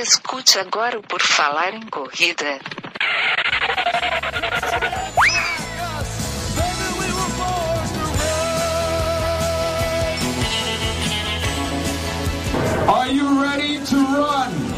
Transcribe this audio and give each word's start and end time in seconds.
Escute 0.00 0.60
agora 0.60 0.96
o 0.96 1.02
Por 1.02 1.20
Falar 1.20 1.74
em 1.74 1.84
Corrida. 1.86 2.60
Are 12.86 13.12
you 13.12 13.42
ready 13.42 13.80
to 13.86 13.96
run? 13.96 14.68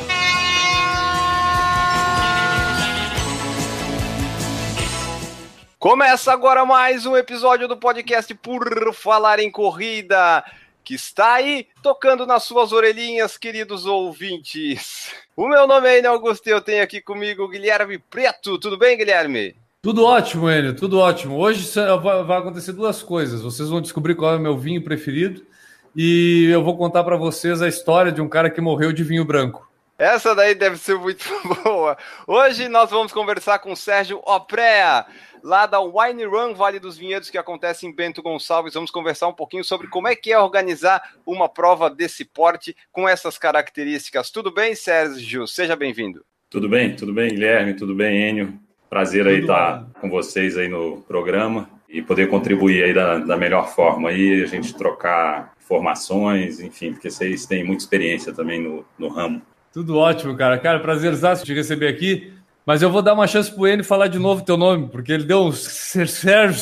Começa 5.79 6.33
agora 6.33 6.65
mais 6.65 7.05
um 7.05 7.15
episódio 7.15 7.69
do 7.69 7.77
podcast 7.77 8.35
Por 8.37 8.95
Falar 8.95 9.39
em 9.39 9.51
Corrida, 9.51 10.43
que 10.91 10.97
está 10.97 11.35
aí 11.35 11.69
tocando 11.85 12.27
nas 12.27 12.43
suas 12.43 12.73
orelhinhas, 12.73 13.39
queridos 13.39 13.87
ouvintes. 13.87 15.15
O 15.37 15.47
meu 15.47 15.65
nome 15.65 15.89
é 15.89 16.01
Enio 16.01 16.11
Augusto 16.11 16.49
e 16.49 16.51
eu 16.51 16.61
tenho 16.61 16.83
aqui 16.83 17.01
comigo 17.01 17.45
o 17.45 17.49
Guilherme 17.49 17.97
Preto. 17.97 18.59
Tudo 18.59 18.77
bem, 18.77 18.99
Guilherme? 18.99 19.55
Tudo 19.81 20.05
ótimo, 20.05 20.51
Enio, 20.51 20.75
tudo 20.75 20.99
ótimo. 20.99 21.37
Hoje 21.37 21.65
vai 22.03 22.39
acontecer 22.39 22.73
duas 22.73 23.05
coisas. 23.05 23.41
Vocês 23.41 23.69
vão 23.69 23.81
descobrir 23.81 24.17
qual 24.17 24.35
é 24.35 24.37
o 24.37 24.41
meu 24.41 24.59
vinho 24.59 24.83
preferido 24.83 25.47
e 25.95 26.49
eu 26.51 26.65
vou 26.65 26.77
contar 26.77 27.05
para 27.05 27.17
vocês 27.17 27.63
a 27.63 27.69
história 27.69 28.11
de 28.11 28.21
um 28.21 28.29
cara 28.29 28.51
que 28.51 28.61
morreu 28.61 28.93
de 28.93 29.05
vinho 29.05 29.25
branco. 29.25 29.70
Essa 30.01 30.35
daí 30.35 30.55
deve 30.55 30.79
ser 30.79 30.97
muito 30.97 31.27
boa. 31.63 31.95
Hoje 32.27 32.69
nós 32.71 32.89
vamos 32.91 33.13
conversar 33.13 33.59
com 33.59 33.73
o 33.73 33.77
Sérgio 33.77 34.19
Oprea, 34.25 35.05
lá 35.43 35.67
da 35.67 35.79
Wine 35.79 36.25
Run 36.25 36.55
Vale 36.55 36.79
dos 36.79 36.97
Vinhedos, 36.97 37.29
que 37.29 37.37
acontece 37.37 37.87
em 37.87 37.95
Bento 37.95 38.23
Gonçalves. 38.23 38.73
Vamos 38.73 38.91
conversar 38.91 39.29
um 39.29 39.35
pouquinho 39.35 39.63
sobre 39.63 39.89
como 39.89 40.09
é 40.09 40.17
que 40.17 40.33
é 40.33 40.39
organizar 40.39 41.03
uma 41.27 41.51
prova 41.51 41.91
desse 41.91 42.25
porte 42.25 42.75
com 42.91 43.07
essas 43.07 43.37
características. 43.37 44.31
Tudo 44.31 44.51
bem, 44.51 44.75
Sérgio? 44.75 45.47
Seja 45.47 45.77
bem-vindo. 45.77 46.25
Tudo 46.49 46.67
bem, 46.67 46.97
tudo 46.97 47.13
bem, 47.13 47.29
Guilherme, 47.29 47.75
tudo 47.75 47.95
bem, 47.95 48.27
Enio. 48.27 48.59
Prazer 48.89 49.27
aí 49.27 49.41
estar 49.41 49.87
com 50.01 50.09
vocês 50.09 50.57
aí 50.57 50.67
no 50.67 51.03
programa 51.03 51.69
e 51.87 52.01
poder 52.01 52.27
contribuir 52.31 52.85
aí 52.85 52.95
da, 52.95 53.19
da 53.19 53.37
melhor 53.37 53.69
forma 53.69 54.09
aí, 54.09 54.43
a 54.43 54.47
gente 54.47 54.75
trocar 54.75 55.53
informações, 55.63 56.59
enfim, 56.59 56.95
porque 56.95 57.11
vocês 57.11 57.45
têm 57.45 57.63
muita 57.63 57.83
experiência 57.83 58.33
também 58.33 58.59
no, 58.59 58.83
no 58.99 59.09
ramo. 59.09 59.43
Tudo 59.73 59.97
ótimo, 59.97 60.37
cara. 60.37 60.59
Cara, 60.59 60.81
prazerzaço 60.81 61.45
te 61.45 61.55
receber 61.55 61.89
aqui. 61.89 62.33
Mas 62.67 62.83
eu 62.83 62.91
vou 62.91 63.03
dar 63.03 63.15
uma 63.15 63.27
chance 63.27 63.51
pro 63.51 63.67
Enio 63.67 63.85
falar 63.85 64.09
de 64.09 64.19
novo 64.19 64.45
teu 64.45 64.57
nome, 64.57 64.89
porque 64.89 65.13
ele 65.13 65.25
deu 65.25 65.45
um 65.45 65.53
Sérgio. 65.53 66.57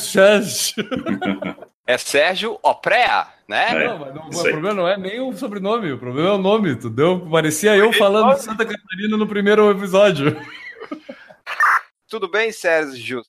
É 1.87 1.97
Sérgio 1.97 2.59
Oprea, 2.63 3.27
né? 3.49 3.85
É, 3.85 3.89
não, 3.89 3.99
mas 3.99 4.15
não, 4.15 4.23
o 4.29 4.43
problema 4.43 4.75
não 4.75 4.87
é 4.87 4.99
nem 4.99 5.21
o 5.21 5.33
sobrenome, 5.33 5.91
o 5.91 5.99
problema 5.99 6.29
é 6.29 6.33
o 6.33 6.39
nome, 6.39 6.77
tu 6.77 6.91
deu? 6.91 7.27
Parecia 7.31 7.75
eu 7.75 7.93
falando 7.95 8.35
de 8.35 8.43
Santa 8.43 8.67
Catarina 8.67 9.17
no 9.17 9.27
primeiro 9.27 9.71
episódio. 9.71 10.37
Tudo 12.09 12.29
bem, 12.29 12.53
Sérgio? 12.53 13.23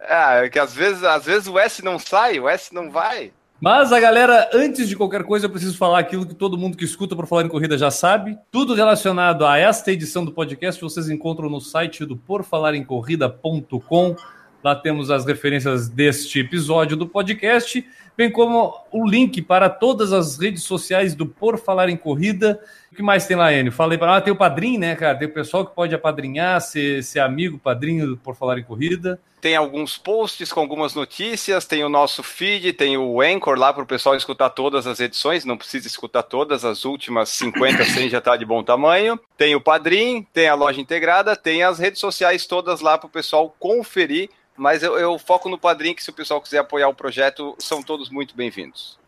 Ah, 0.00 0.44
é 0.44 0.48
que 0.48 0.58
às 0.58 0.72
vezes, 0.72 1.02
às 1.02 1.24
vezes 1.24 1.48
o 1.48 1.58
S 1.58 1.84
não 1.84 1.98
sai, 1.98 2.38
o 2.38 2.48
S 2.48 2.72
não 2.72 2.90
vai. 2.90 3.32
Mas 3.64 3.92
a 3.92 3.98
galera, 3.98 4.50
antes 4.52 4.86
de 4.86 4.94
qualquer 4.94 5.24
coisa, 5.24 5.46
eu 5.46 5.50
preciso 5.50 5.78
falar 5.78 5.98
aquilo 5.98 6.26
que 6.26 6.34
todo 6.34 6.58
mundo 6.58 6.76
que 6.76 6.84
escuta 6.84 7.16
por 7.16 7.26
falar 7.26 7.46
em 7.46 7.48
corrida 7.48 7.78
já 7.78 7.90
sabe. 7.90 8.36
Tudo 8.50 8.74
relacionado 8.74 9.46
a 9.46 9.56
esta 9.56 9.90
edição 9.90 10.22
do 10.22 10.32
podcast 10.32 10.78
vocês 10.82 11.08
encontram 11.08 11.48
no 11.48 11.62
site 11.62 12.04
do 12.04 12.14
porfalarencorrida.com. 12.14 14.16
Lá 14.62 14.76
temos 14.76 15.10
as 15.10 15.24
referências 15.24 15.88
deste 15.88 16.40
episódio 16.40 16.94
do 16.94 17.08
podcast, 17.08 17.82
bem 18.16 18.30
como 18.30 18.74
o 18.92 19.06
link 19.06 19.42
para 19.42 19.68
todas 19.68 20.12
as 20.12 20.38
redes 20.38 20.62
sociais 20.62 21.14
do 21.14 21.26
Por 21.26 21.58
Falar 21.58 21.88
em 21.88 21.96
Corrida. 21.96 22.60
O 22.92 22.94
que 22.94 23.02
mais 23.02 23.26
tem 23.26 23.36
lá, 23.36 23.52
Enio? 23.52 23.72
Falei 23.72 23.98
para 23.98 24.16
ah, 24.16 24.20
tem 24.20 24.32
o 24.32 24.36
padrinho, 24.36 24.80
né, 24.80 24.94
cara? 24.94 25.18
Tem 25.18 25.28
o 25.28 25.32
pessoal 25.32 25.66
que 25.66 25.74
pode 25.74 25.94
apadrinhar, 25.94 26.60
ser, 26.60 27.02
ser 27.02 27.20
amigo, 27.20 27.58
padrinho 27.58 28.06
do 28.06 28.16
Por 28.16 28.36
Falar 28.36 28.58
em 28.58 28.64
Corrida 28.64 29.20
tem 29.44 29.56
alguns 29.56 29.98
posts 29.98 30.50
com 30.50 30.60
algumas 30.60 30.94
notícias, 30.94 31.66
tem 31.66 31.84
o 31.84 31.88
nosso 31.90 32.22
feed, 32.22 32.72
tem 32.72 32.96
o 32.96 33.20
Anchor 33.20 33.58
lá 33.58 33.74
para 33.74 33.82
o 33.82 33.86
pessoal 33.86 34.16
escutar 34.16 34.48
todas 34.48 34.86
as 34.86 35.00
edições, 35.00 35.44
não 35.44 35.58
precisa 35.58 35.86
escutar 35.86 36.22
todas, 36.22 36.64
as 36.64 36.86
últimas 36.86 37.28
50, 37.28 37.84
100 37.84 38.08
já 38.08 38.18
está 38.20 38.38
de 38.38 38.46
bom 38.46 38.64
tamanho. 38.64 39.20
Tem 39.36 39.54
o 39.54 39.60
Padrim, 39.60 40.26
tem 40.32 40.48
a 40.48 40.54
loja 40.54 40.80
integrada, 40.80 41.36
tem 41.36 41.62
as 41.62 41.78
redes 41.78 42.00
sociais 42.00 42.46
todas 42.46 42.80
lá 42.80 42.96
para 42.96 43.06
o 43.06 43.10
pessoal 43.10 43.54
conferir, 43.60 44.30
mas 44.56 44.82
eu, 44.82 44.98
eu 44.98 45.18
foco 45.18 45.48
no 45.48 45.58
Padrim, 45.58 45.94
que 45.94 46.02
se 46.02 46.10
o 46.10 46.14
pessoal 46.14 46.40
quiser 46.40 46.58
apoiar 46.58 46.88
o 46.88 46.94
projeto, 46.94 47.54
são 47.58 47.82
todos 47.82 48.10
muito 48.10 48.36
bem-vindos. 48.36 48.98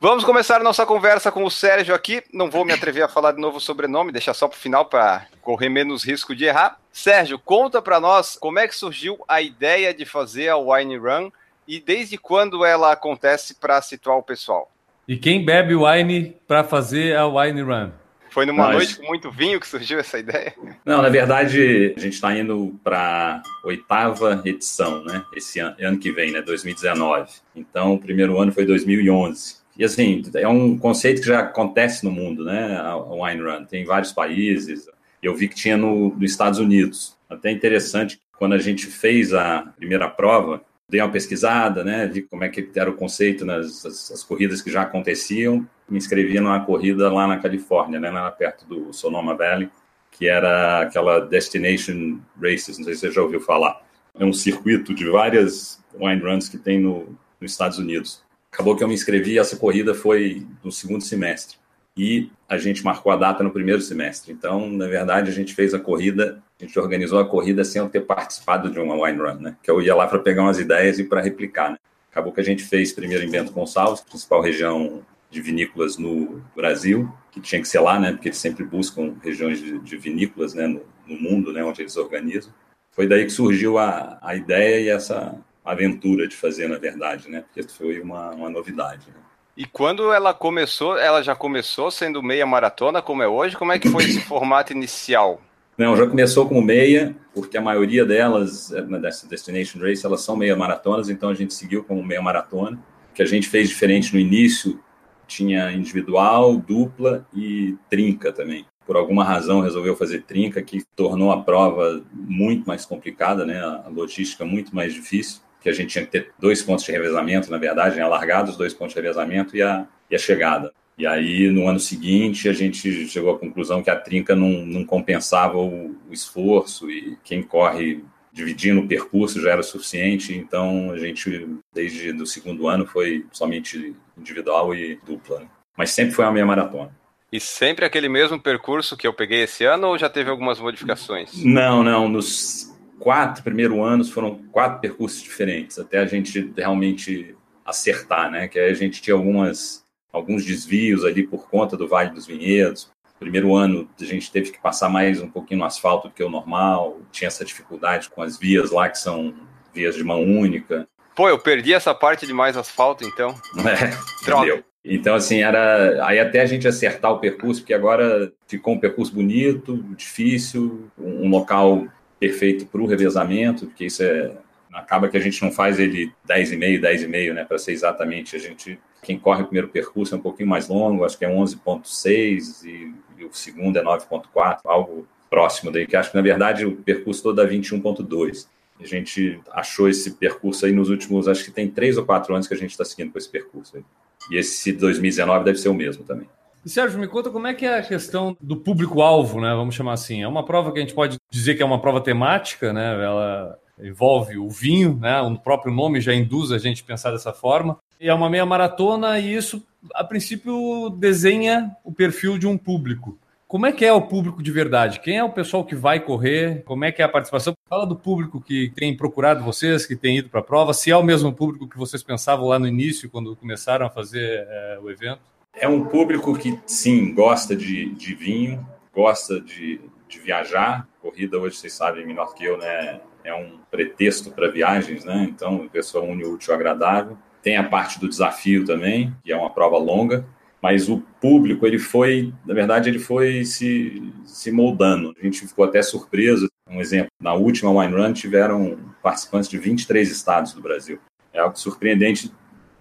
Vamos 0.00 0.22
começar 0.22 0.62
nossa 0.62 0.86
conversa 0.86 1.32
com 1.32 1.42
o 1.42 1.50
Sérgio 1.50 1.92
aqui. 1.92 2.22
Não 2.32 2.48
vou 2.48 2.64
me 2.64 2.72
atrever 2.72 3.02
a 3.02 3.08
falar 3.08 3.32
de 3.32 3.40
novo 3.40 3.56
o 3.56 3.60
sobrenome, 3.60 4.12
deixar 4.12 4.32
só 4.32 4.46
para 4.46 4.56
o 4.56 4.60
final 4.60 4.84
para 4.84 5.26
correr 5.42 5.68
menos 5.68 6.04
risco 6.04 6.36
de 6.36 6.44
errar. 6.44 6.78
Sérgio, 6.92 7.36
conta 7.36 7.82
para 7.82 7.98
nós 7.98 8.36
como 8.36 8.60
é 8.60 8.68
que 8.68 8.76
surgiu 8.76 9.18
a 9.26 9.42
ideia 9.42 9.92
de 9.92 10.04
fazer 10.04 10.50
a 10.50 10.56
Wine 10.56 10.96
Run 10.96 11.30
e 11.66 11.80
desde 11.80 12.16
quando 12.16 12.64
ela 12.64 12.92
acontece 12.92 13.56
para 13.56 13.82
situar 13.82 14.16
o 14.16 14.22
pessoal. 14.22 14.70
E 15.08 15.16
quem 15.16 15.44
bebe 15.44 15.74
wine 15.74 16.36
para 16.46 16.62
fazer 16.62 17.16
a 17.16 17.26
Wine 17.26 17.62
Run? 17.62 17.90
Foi 18.30 18.46
numa 18.46 18.72
noite 18.72 18.96
com 18.96 19.06
muito 19.06 19.30
vinho 19.30 19.60
que 19.60 19.66
surgiu 19.66 19.98
essa 19.98 20.18
ideia? 20.18 20.54
Não, 20.84 21.02
na 21.02 21.08
verdade, 21.08 21.94
a 21.96 22.00
gente 22.00 22.14
está 22.14 22.36
indo 22.36 22.78
para 22.82 23.42
oitava 23.64 24.42
edição, 24.44 25.04
né? 25.04 25.24
Esse 25.34 25.60
ano, 25.60 25.76
ano 25.80 25.98
que 25.98 26.12
vem, 26.12 26.30
né? 26.30 26.42
2019. 26.42 27.30
Então, 27.54 27.94
o 27.94 27.98
primeiro 27.98 28.38
ano 28.38 28.52
foi 28.52 28.64
2011. 28.64 29.56
E 29.76 29.84
assim, 29.84 30.22
é 30.34 30.48
um 30.48 30.76
conceito 30.76 31.20
que 31.20 31.28
já 31.28 31.40
acontece 31.40 32.04
no 32.04 32.10
mundo, 32.10 32.44
né? 32.44 32.76
A 32.76 32.96
wine 32.96 33.42
run. 33.42 33.64
Tem 33.64 33.84
vários 33.84 34.12
países. 34.12 34.88
Eu 35.22 35.34
vi 35.34 35.48
que 35.48 35.54
tinha 35.54 35.76
no, 35.76 36.10
nos 36.16 36.30
Estados 36.30 36.58
Unidos. 36.58 37.16
Até 37.30 37.50
interessante, 37.50 38.20
quando 38.38 38.54
a 38.54 38.58
gente 38.58 38.86
fez 38.86 39.32
a 39.32 39.72
primeira 39.76 40.08
prova, 40.08 40.62
dei 40.88 41.00
uma 41.00 41.10
pesquisada, 41.10 41.84
né? 41.84 42.06
Vi 42.06 42.22
como 42.22 42.44
é 42.44 42.48
que 42.48 42.70
era 42.74 42.90
o 42.90 42.94
conceito 42.94 43.44
nas 43.44 43.84
as, 43.84 44.10
as 44.10 44.24
corridas 44.24 44.62
que 44.62 44.70
já 44.70 44.82
aconteciam. 44.82 45.66
Me 45.88 45.98
inscrevi 45.98 46.40
numa 46.40 46.64
corrida 46.64 47.10
lá 47.12 47.26
na 47.26 47.38
Califórnia, 47.38 48.00
né? 48.00 48.10
Lá 48.10 48.30
perto 48.30 48.66
do 48.66 48.92
Sonoma 48.92 49.36
Valley, 49.36 49.70
que 50.10 50.28
era 50.28 50.82
aquela 50.82 51.20
Destination 51.20 52.18
Races. 52.40 52.78
Não 52.78 52.84
sei 52.84 52.94
se 52.94 53.00
você 53.00 53.12
já 53.12 53.22
ouviu 53.22 53.40
falar. 53.40 53.82
É 54.18 54.24
um 54.24 54.32
circuito 54.32 54.94
de 54.94 55.08
várias 55.08 55.82
wine 55.94 56.20
runs 56.20 56.48
que 56.48 56.58
tem 56.58 56.80
no, 56.80 57.16
nos 57.40 57.52
Estados 57.52 57.78
Unidos 57.78 58.22
acabou 58.50 58.76
que 58.76 58.82
eu 58.82 58.88
me 58.88 58.94
inscrevi 58.94 59.38
essa 59.38 59.56
corrida 59.56 59.94
foi 59.94 60.46
no 60.64 60.72
segundo 60.72 61.04
semestre. 61.04 61.56
E 61.98 62.30
a 62.48 62.56
gente 62.56 62.84
marcou 62.84 63.10
a 63.10 63.16
data 63.16 63.42
no 63.42 63.50
primeiro 63.50 63.82
semestre. 63.82 64.32
Então, 64.32 64.70
na 64.70 64.86
verdade, 64.86 65.28
a 65.28 65.34
gente 65.34 65.52
fez 65.52 65.74
a 65.74 65.80
corrida, 65.80 66.40
a 66.60 66.64
gente 66.64 66.78
organizou 66.78 67.18
a 67.18 67.28
corrida 67.28 67.64
sem 67.64 67.82
eu 67.82 67.88
ter 67.88 68.02
participado 68.02 68.70
de 68.70 68.78
uma 68.78 68.94
wine 68.94 69.18
run, 69.18 69.34
né? 69.40 69.56
Que 69.60 69.68
eu 69.68 69.82
ia 69.82 69.96
lá 69.96 70.06
para 70.06 70.20
pegar 70.20 70.42
umas 70.42 70.60
ideias 70.60 71.00
e 71.00 71.04
para 71.04 71.20
replicar, 71.20 71.72
né? 71.72 71.78
Acabou 72.10 72.32
que 72.32 72.40
a 72.40 72.44
gente 72.44 72.62
fez 72.62 72.92
primeiro 72.92 73.24
em 73.24 73.30
Bento 73.30 73.52
Gonçalves, 73.52 74.00
principal 74.00 74.40
região 74.40 75.02
de 75.28 75.42
vinícolas 75.42 75.98
no 75.98 76.40
Brasil, 76.54 77.12
que 77.32 77.40
tinha 77.40 77.60
que 77.60 77.68
ser 77.68 77.80
lá, 77.80 77.98
né? 77.98 78.12
Porque 78.12 78.28
eles 78.28 78.38
sempre 78.38 78.64
buscam 78.64 79.14
regiões 79.22 79.60
de, 79.60 79.78
de 79.80 79.96
vinícolas, 79.96 80.54
né? 80.54 80.68
No, 80.68 80.82
no, 81.06 81.20
mundo, 81.20 81.52
né? 81.52 81.64
Onde 81.64 81.82
eles 81.82 81.96
organizam. 81.96 82.52
Foi 82.92 83.08
daí 83.08 83.24
que 83.24 83.30
surgiu 83.32 83.76
a, 83.76 84.18
a 84.22 84.36
ideia 84.36 84.80
e 84.80 84.88
essa, 84.88 85.36
aventura 85.70 86.26
de 86.26 86.34
fazer, 86.34 86.68
na 86.68 86.78
verdade, 86.78 87.28
né? 87.28 87.42
Porque 87.42 87.68
foi 87.68 88.00
uma, 88.00 88.30
uma 88.30 88.48
novidade. 88.48 89.08
Né? 89.08 89.20
E 89.58 89.66
quando 89.66 90.12
ela 90.12 90.32
começou, 90.32 90.96
ela 90.96 91.20
já 91.20 91.34
começou 91.34 91.90
sendo 91.90 92.22
meia 92.22 92.46
maratona, 92.46 93.02
como 93.02 93.24
é 93.24 93.26
hoje? 93.26 93.56
Como 93.56 93.72
é 93.72 93.78
que 93.80 93.88
foi 93.88 94.04
esse 94.04 94.20
formato 94.20 94.72
inicial? 94.72 95.40
Não, 95.76 95.96
já 95.96 96.06
começou 96.06 96.46
como 96.46 96.62
meia, 96.62 97.16
porque 97.34 97.58
a 97.58 97.60
maioria 97.60 98.04
delas, 98.04 98.70
eh, 98.70 98.82
na 98.82 98.98
Destination 98.98 99.80
Race, 99.80 100.06
elas 100.06 100.20
são 100.20 100.36
meia 100.36 100.54
maratonas, 100.54 101.10
então 101.10 101.28
a 101.28 101.34
gente 101.34 101.54
seguiu 101.54 101.82
como 101.82 102.04
meia 102.04 102.22
maratona. 102.22 102.78
O 103.10 103.14
que 103.14 103.20
a 103.20 103.26
gente 103.26 103.48
fez 103.48 103.68
diferente 103.68 104.14
no 104.14 104.20
início, 104.20 104.78
tinha 105.26 105.72
individual, 105.72 106.56
dupla 106.56 107.26
e 107.34 107.76
trinca 107.90 108.32
também. 108.32 108.64
Por 108.86 108.94
alguma 108.94 109.24
razão 109.24 109.60
resolveu 109.60 109.96
fazer 109.96 110.22
trinca, 110.22 110.62
que 110.62 110.84
tornou 110.94 111.32
a 111.32 111.42
prova 111.42 112.00
muito 112.14 112.64
mais 112.64 112.86
complicada, 112.86 113.44
né? 113.44 113.58
a 113.58 113.88
logística 113.88 114.44
muito 114.44 114.72
mais 114.72 114.94
difícil 114.94 115.40
que 115.60 115.68
a 115.68 115.72
gente 115.72 115.90
tinha 115.90 116.04
que 116.04 116.10
ter 116.10 116.32
dois 116.38 116.62
pontos 116.62 116.84
de 116.84 116.92
revezamento, 116.92 117.50
na 117.50 117.58
verdade, 117.58 117.96
né, 117.96 118.06
largados, 118.06 118.56
dois 118.56 118.72
pontos 118.72 118.94
de 118.94 119.00
revezamento 119.00 119.56
e 119.56 119.62
a, 119.62 119.86
e 120.10 120.14
a 120.14 120.18
chegada. 120.18 120.72
E 120.96 121.06
aí, 121.06 121.48
no 121.48 121.68
ano 121.68 121.78
seguinte, 121.78 122.48
a 122.48 122.52
gente 122.52 123.06
chegou 123.06 123.34
à 123.34 123.38
conclusão 123.38 123.82
que 123.82 123.90
a 123.90 123.96
trinca 123.96 124.34
não, 124.34 124.66
não 124.66 124.84
compensava 124.84 125.56
o, 125.56 125.96
o 126.08 126.12
esforço 126.12 126.90
e 126.90 127.16
quem 127.22 127.42
corre 127.42 128.02
dividindo 128.32 128.80
o 128.80 128.86
percurso 128.86 129.40
já 129.40 129.50
era 129.50 129.62
suficiente, 129.62 130.36
então 130.36 130.92
a 130.92 130.98
gente, 130.98 131.48
desde 131.72 132.10
o 132.12 132.26
segundo 132.26 132.68
ano, 132.68 132.86
foi 132.86 133.26
somente 133.32 133.94
individual 134.16 134.74
e 134.74 134.98
dupla. 135.04 135.40
Né? 135.40 135.48
Mas 135.76 135.90
sempre 135.90 136.14
foi 136.14 136.24
a 136.24 136.30
meia 136.30 136.46
maratona. 136.46 136.96
E 137.32 137.38
sempre 137.38 137.84
aquele 137.84 138.08
mesmo 138.08 138.40
percurso 138.40 138.96
que 138.96 139.06
eu 139.06 139.12
peguei 139.12 139.42
esse 139.42 139.64
ano 139.64 139.88
ou 139.88 139.98
já 139.98 140.08
teve 140.08 140.30
algumas 140.30 140.58
modificações? 140.58 141.44
Não, 141.44 141.82
não. 141.82 142.08
Nos 142.08 142.67
quatro 142.98 143.42
primeiros 143.42 143.78
anos 143.78 144.10
foram 144.10 144.42
quatro 144.50 144.80
percursos 144.80 145.22
diferentes, 145.22 145.78
até 145.78 145.98
a 145.98 146.06
gente 146.06 146.52
realmente 146.56 147.36
acertar, 147.64 148.30
né? 148.30 148.48
Que 148.48 148.58
aí 148.58 148.70
a 148.70 148.74
gente 148.74 149.02
tinha 149.02 149.14
algumas, 149.14 149.84
alguns 150.12 150.44
desvios 150.44 151.04
ali 151.04 151.26
por 151.26 151.48
conta 151.48 151.76
do 151.76 151.88
Vale 151.88 152.10
dos 152.10 152.26
Vinhedos, 152.26 152.90
Primeiro 153.18 153.56
ano 153.56 153.88
a 154.00 154.04
gente 154.04 154.30
teve 154.30 154.52
que 154.52 154.60
passar 154.60 154.88
mais 154.88 155.20
um 155.20 155.28
pouquinho 155.28 155.58
no 155.58 155.66
asfalto 155.66 156.08
do 156.08 156.14
que 156.14 156.22
o 156.22 156.30
normal, 156.30 157.00
tinha 157.10 157.26
essa 157.26 157.44
dificuldade 157.44 158.08
com 158.08 158.22
as 158.22 158.38
vias 158.38 158.70
lá 158.70 158.88
que 158.88 158.98
são 158.98 159.34
vias 159.74 159.96
de 159.96 160.04
mão 160.04 160.22
única. 160.22 160.86
Pô, 161.16 161.28
eu 161.28 161.38
perdi 161.38 161.74
essa 161.74 161.92
parte 161.92 162.26
de 162.26 162.32
mais 162.32 162.56
asfalto, 162.56 163.04
então. 163.04 163.34
É, 163.66 164.24
Droga. 164.24 164.64
Então, 164.84 165.16
assim, 165.16 165.42
era. 165.42 166.06
Aí 166.06 166.20
até 166.20 166.40
a 166.40 166.46
gente 166.46 166.68
acertar 166.68 167.10
o 167.10 167.18
percurso, 167.18 167.60
porque 167.60 167.74
agora 167.74 168.32
ficou 168.46 168.74
um 168.74 168.78
percurso 168.78 169.12
bonito, 169.12 169.76
difícil, 169.96 170.88
um 170.96 171.28
local 171.28 171.86
perfeito 172.18 172.66
para 172.66 172.80
o 172.80 172.86
revezamento, 172.86 173.66
porque 173.66 173.86
isso 173.86 174.02
é. 174.02 174.32
Acaba 174.72 175.08
que 175.08 175.16
a 175.16 175.20
gente 175.20 175.42
não 175.42 175.50
faz 175.50 175.80
ele 175.80 176.12
10,5, 176.28 176.80
10,5, 176.80 177.32
né? 177.32 177.44
Para 177.44 177.58
ser 177.58 177.72
exatamente. 177.72 178.36
A 178.36 178.38
gente. 178.38 178.78
Quem 179.02 179.18
corre 179.18 179.42
o 179.42 179.46
primeiro 179.46 179.68
percurso 179.68 180.14
é 180.14 180.18
um 180.18 180.20
pouquinho 180.20 180.48
mais 180.48 180.68
longo, 180.68 181.04
acho 181.04 181.16
que 181.16 181.24
é 181.24 181.28
11,6 181.28 182.64
e, 182.64 182.94
e 183.18 183.24
o 183.24 183.32
segundo 183.32 183.78
é 183.78 183.82
9,4, 183.82 184.58
algo 184.64 185.06
próximo 185.30 185.70
daí, 185.70 185.86
que 185.86 185.96
acho 185.96 186.10
que 186.10 186.16
na 186.16 186.22
verdade 186.22 186.66
o 186.66 186.76
percurso 186.76 187.22
todo 187.22 187.40
é 187.40 187.46
21,2. 187.46 188.46
A 188.80 188.86
gente 188.86 189.40
achou 189.52 189.88
esse 189.88 190.12
percurso 190.12 190.64
aí 190.66 190.72
nos 190.72 190.88
últimos, 190.88 191.28
acho 191.28 191.44
que 191.44 191.50
tem 191.50 191.68
três 191.68 191.96
ou 191.98 192.04
quatro 192.04 192.34
anos 192.34 192.46
que 192.46 192.54
a 192.54 192.56
gente 192.56 192.70
está 192.70 192.84
seguindo 192.84 193.12
com 193.12 193.18
esse 193.18 193.28
percurso 193.28 193.76
aí. 193.76 193.84
E 194.30 194.36
esse 194.36 194.72
2019 194.72 195.44
deve 195.44 195.58
ser 195.58 195.68
o 195.68 195.74
mesmo 195.74 196.04
também. 196.04 196.28
E 196.64 196.68
Sérgio, 196.68 196.98
me 196.98 197.06
conta 197.06 197.30
como 197.30 197.46
é 197.46 197.54
que 197.54 197.64
é 197.64 197.78
a 197.78 197.82
questão 197.82 198.36
do 198.40 198.56
público-alvo, 198.56 199.40
né? 199.40 199.54
Vamos 199.54 199.74
chamar 199.74 199.92
assim. 199.92 200.22
É 200.22 200.28
uma 200.28 200.44
prova 200.44 200.72
que 200.72 200.78
a 200.78 200.82
gente 200.82 200.94
pode 200.94 201.16
dizer 201.30 201.54
que 201.54 201.62
é 201.62 201.66
uma 201.66 201.80
prova 201.80 202.00
temática, 202.00 202.72
né? 202.72 203.02
Ela 203.02 203.58
envolve 203.80 204.38
o 204.38 204.48
vinho, 204.48 204.98
né? 205.00 205.20
O 205.22 205.38
próprio 205.38 205.72
nome 205.72 206.00
já 206.00 206.14
induz 206.14 206.52
a 206.52 206.58
gente 206.58 206.82
a 206.82 206.86
pensar 206.86 207.12
dessa 207.12 207.32
forma. 207.32 207.78
E 208.00 208.08
é 208.08 208.14
uma 208.14 208.28
meia 208.28 208.46
maratona 208.46 209.18
e 209.18 209.34
isso, 209.34 209.62
a 209.94 210.04
princípio, 210.04 210.90
desenha 210.90 211.70
o 211.84 211.92
perfil 211.92 212.38
de 212.38 212.46
um 212.46 212.58
público. 212.58 213.18
Como 213.46 213.64
é 213.64 213.72
que 213.72 213.84
é 213.84 213.92
o 213.92 214.02
público 214.02 214.42
de 214.42 214.52
verdade? 214.52 215.00
Quem 215.00 215.16
é 215.16 215.24
o 215.24 215.32
pessoal 215.32 215.64
que 215.64 215.74
vai 215.74 216.00
correr? 216.00 216.62
Como 216.64 216.84
é 216.84 216.92
que 216.92 217.00
é 217.00 217.04
a 217.04 217.08
participação? 217.08 217.54
Fala 217.66 217.86
do 217.86 217.96
público 217.96 218.42
que 218.42 218.70
tem 218.76 218.94
procurado 218.94 219.42
vocês, 219.42 219.86
que 219.86 219.96
tem 219.96 220.18
ido 220.18 220.28
para 220.28 220.40
a 220.40 220.44
prova, 220.44 220.74
se 220.74 220.90
é 220.90 220.96
o 220.96 221.02
mesmo 221.02 221.32
público 221.32 221.66
que 221.66 221.78
vocês 221.78 222.02
pensavam 222.02 222.46
lá 222.46 222.58
no 222.58 222.66
início, 222.66 223.08
quando 223.08 223.34
começaram 223.34 223.86
a 223.86 223.90
fazer 223.90 224.46
é, 224.46 224.78
o 224.82 224.90
evento. 224.90 225.20
É 225.60 225.68
um 225.68 225.84
público 225.84 226.36
que, 226.36 226.58
sim, 226.66 227.12
gosta 227.12 227.54
de, 227.54 227.90
de 227.90 228.14
vinho, 228.14 228.66
gosta 228.94 229.40
de, 229.40 229.80
de 230.08 230.18
viajar. 230.18 230.88
Corrida, 231.00 231.38
hoje, 231.38 231.56
vocês 231.56 231.72
sabem 231.72 232.06
melhor 232.06 232.34
que 232.34 232.44
eu, 232.44 232.56
né? 232.56 233.00
É 233.24 233.34
um 233.34 233.58
pretexto 233.70 234.30
para 234.30 234.50
viagens, 234.50 235.04
né? 235.04 235.26
Então, 235.28 235.64
a 235.66 235.68
pessoa 235.68 236.04
une 236.04 236.24
o 236.24 236.34
útil 236.34 236.52
ao 236.52 236.60
agradável. 236.60 237.18
Tem 237.42 237.56
a 237.56 237.64
parte 237.64 237.98
do 238.00 238.08
desafio 238.08 238.64
também, 238.64 239.14
que 239.24 239.32
é 239.32 239.36
uma 239.36 239.50
prova 239.50 239.78
longa 239.78 240.24
mas 240.60 240.88
o 240.88 241.02
público 241.20 241.66
ele 241.66 241.78
foi, 241.78 242.32
na 242.44 242.52
verdade, 242.52 242.88
ele 242.88 242.98
foi 242.98 243.44
se, 243.44 244.12
se 244.24 244.50
moldando. 244.50 245.14
A 245.18 245.24
gente 245.24 245.46
ficou 245.46 245.64
até 245.64 245.80
surpreso. 245.82 246.48
Um 246.68 246.80
exemplo, 246.80 247.10
na 247.20 247.32
última 247.34 247.70
Wine 247.70 247.94
Run 247.94 248.12
tiveram 248.12 248.78
participantes 249.02 249.48
de 249.48 249.56
23 249.56 250.10
estados 250.10 250.52
do 250.52 250.60
Brasil. 250.60 250.98
É 251.32 251.38
algo 251.38 251.56
surpreendente, 251.56 252.32